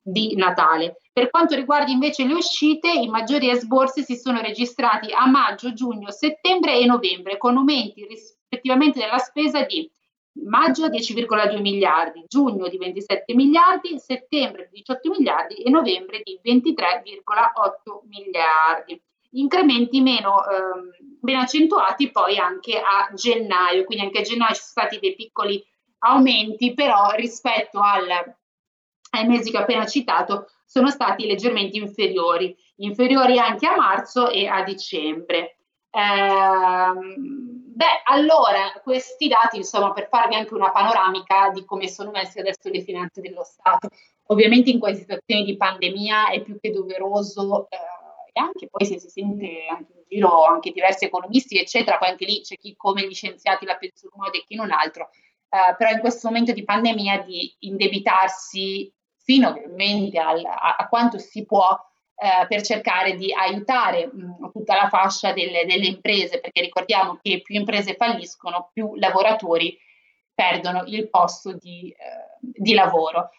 di 0.01 0.35
Natale. 0.35 1.01
Per 1.11 1.29
quanto 1.29 1.55
riguarda 1.55 1.91
invece 1.91 2.25
le 2.25 2.33
uscite, 2.33 2.89
i 2.89 3.07
maggiori 3.07 3.49
esborsi 3.49 4.03
si 4.03 4.15
sono 4.15 4.39
registrati 4.39 5.11
a 5.11 5.25
maggio, 5.27 5.73
giugno, 5.73 6.11
settembre 6.11 6.77
e 6.79 6.85
novembre, 6.85 7.38
con 7.38 7.57
aumenti 7.57 8.05
rispettivamente 8.05 8.99
della 8.99 9.17
spesa 9.17 9.63
di 9.63 9.89
maggio 10.45 10.88
10,2 10.88 11.59
miliardi, 11.59 12.23
giugno 12.27 12.67
di 12.67 12.77
27 12.77 13.33
miliardi, 13.33 13.99
settembre 13.99 14.69
di 14.71 14.79
18 14.79 15.09
miliardi 15.09 15.55
e 15.55 15.69
novembre 15.69 16.21
di 16.23 16.39
23,8 16.43 18.07
miliardi. 18.07 19.01
Incrementi 19.31 19.99
meno 19.99 20.38
ehm, 20.45 20.91
ben 21.19 21.35
accentuati 21.35 22.11
poi 22.11 22.38
anche 22.38 22.79
a 22.79 23.11
gennaio, 23.13 23.83
quindi 23.83 24.05
anche 24.05 24.19
a 24.19 24.23
gennaio 24.23 24.53
ci 24.53 24.61
sono 24.61 24.88
stati 24.88 24.99
dei 24.99 25.15
piccoli 25.15 25.61
aumenti, 25.99 26.73
però 26.73 27.11
rispetto 27.11 27.79
al 27.81 28.05
ai 29.12 29.28
mesi 29.28 29.51
che 29.51 29.58
ho 29.58 29.62
appena 29.62 29.86
citato 29.86 30.47
sono 30.66 30.89
stati 30.89 31.26
leggermente 31.26 31.78
inferiori, 31.78 32.55
inferiori 32.78 33.39
anche 33.39 33.68
a 33.68 33.76
marzo 33.76 34.30
e 34.30 34.47
a 34.47 34.64
dicembre. 34.64 35.58
Eh, 35.89 36.93
beh, 36.93 38.01
allora, 38.05 38.80
questi 38.84 39.28
dati, 39.28 39.58
insomma, 39.58 39.93
per 39.93 40.08
farvi 40.10 40.36
anche 40.36 40.53
una 40.53 40.72
panoramica 40.72 41.49
di 41.53 41.64
come 41.66 41.88
sono 41.88 42.12
messe 42.12 42.41
adesso 42.41 42.70
le 42.70 42.82
finanze 42.82 43.22
dello 43.22 43.43
Stato. 43.43 43.89
Ovviamente 44.28 44.70
in 44.70 44.80
queste 44.80 45.01
situazioni 45.01 45.45
di 45.45 45.55
pandemia 45.55 46.30
è 46.30 46.41
più 46.41 46.60
che 46.60 46.72
doveroso 46.72 47.68
eh, 47.70 47.78
e 48.34 48.39
anche 48.39 48.68
poi 48.70 48.86
se 48.86 48.99
si 48.99 49.10
sente 49.10 49.66
anche 49.68 49.93
in 49.93 50.03
giro 50.08 50.43
anche 50.43 50.72
diversi 50.72 51.05
economisti, 51.05 51.58
eccetera, 51.58 51.97
poi 51.97 52.10
anche 52.10 52.26
lì 52.26 52.41
c'è 52.41 52.55
chi 52.58 52.76
come 52.76 53.08
gli 53.08 53.14
scienziati 53.14 53.66
la 53.66 53.78
pensa 53.78 54.05
in 54.05 54.12
un 54.14 54.24
modo 54.24 54.38
e 54.38 54.43
chi 54.45 54.53
in 54.53 54.60
un 54.60 54.72
altro. 54.72 55.10
Uh, 55.49 55.76
però 55.78 55.89
in 55.91 55.99
questo 55.99 56.28
momento 56.28 56.51
di 56.51 56.64
pandemia 56.66 57.20
di 57.22 57.55
indebitarsi 57.60 58.93
fino 59.28 59.49
ovviamente 59.49 60.17
al, 60.17 60.41
a, 60.45 60.78
a, 60.78 60.88
quanto 60.88 61.17
si 61.17 61.43
può 61.43 61.78
eh, 62.15 62.47
per 62.47 62.61
cercare 62.61 63.17
di 63.17 63.34
aiutare 63.34 64.07
mh, 64.07 64.51
tutta 64.53 64.73
la 64.75 64.88
fascia 64.88 65.34
delle, 65.34 65.65
delle, 65.65 65.86
imprese, 65.86 66.39
perché 66.39 66.61
ricordiamo 66.61 67.19
che 67.21 67.41
più 67.41 67.55
imprese 67.55 67.95
falliscono, 67.95 68.69
più 68.71 68.95
lavoratori 68.95 69.78
perdono 70.34 70.84
il 70.86 71.09
posto 71.09 71.51
di, 71.51 71.89
eh, 71.89 72.38
di 72.39 72.73
lavoro. 72.73 73.32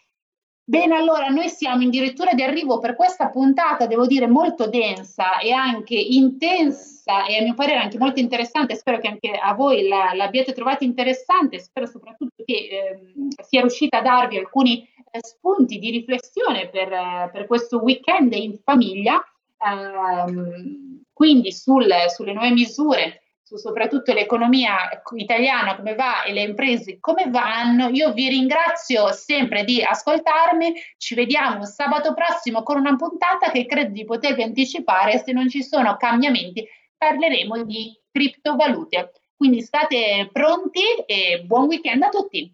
Bene, 0.63 0.95
allora 0.95 1.29
noi 1.29 1.49
siamo 1.49 1.83
addirittura 1.83 2.33
di 2.33 2.43
arrivo 2.43 2.77
per 2.77 2.95
questa 2.95 3.29
puntata, 3.29 3.87
devo 3.87 4.05
dire, 4.05 4.27
molto 4.27 4.69
densa 4.69 5.39
e 5.39 5.51
anche 5.51 5.95
intensa 5.95 7.25
e 7.25 7.39
a 7.39 7.41
mio 7.41 7.55
parere 7.55 7.79
anche 7.79 7.97
molto 7.97 8.19
interessante. 8.19 8.75
Spero 8.75 8.99
che 8.99 9.07
anche 9.07 9.31
a 9.31 9.55
voi 9.55 9.87
la, 9.87 10.11
l'abbiate 10.13 10.53
trovata 10.53 10.83
interessante, 10.83 11.57
spero 11.57 11.87
soprattutto 11.87 12.43
che 12.45 12.53
eh, 12.53 12.99
sia 13.41 13.61
riuscita 13.61 13.97
a 13.97 14.03
darvi 14.03 14.37
alcuni 14.37 14.87
spunti 15.21 15.79
di 15.79 15.89
riflessione 15.89 16.69
per, 16.69 16.91
eh, 16.91 17.29
per, 17.31 17.47
questo 17.47 17.79
weekend 17.79 18.33
in 18.33 18.57
famiglia, 18.63 19.23
ehm, 19.57 21.03
quindi 21.13 21.51
sul, 21.51 21.87
sulle 22.07 22.33
nuove 22.33 22.51
misure 22.51 23.21
su 23.49 23.57
soprattutto 23.57 24.13
l'economia 24.13 25.01
italiana 25.15 25.75
come 25.75 25.95
va 25.95 26.21
e 26.21 26.33
le 26.33 26.43
imprese 26.43 26.99
come 26.99 27.31
vanno. 27.31 27.87
Io 27.87 28.13
vi 28.13 28.29
ringrazio 28.29 29.11
sempre 29.11 29.63
di 29.63 29.81
ascoltarmi, 29.81 30.73
ci 30.97 31.15
vediamo 31.15 31.65
sabato 31.65 32.13
prossimo 32.13 32.61
con 32.61 32.77
una 32.77 32.95
puntata 32.95 33.49
che 33.49 33.65
credo 33.65 33.91
di 33.91 34.05
potervi 34.05 34.43
anticipare, 34.43 35.17
se 35.17 35.31
non 35.31 35.49
ci 35.49 35.63
sono 35.63 35.97
cambiamenti 35.97 36.63
parleremo 36.95 37.63
di 37.63 37.97
criptovalute. 38.11 39.13
Quindi 39.35 39.61
state 39.61 40.29
pronti 40.31 40.83
e 41.05 41.41
buon 41.43 41.65
weekend 41.65 42.03
a 42.03 42.09
tutti. 42.09 42.53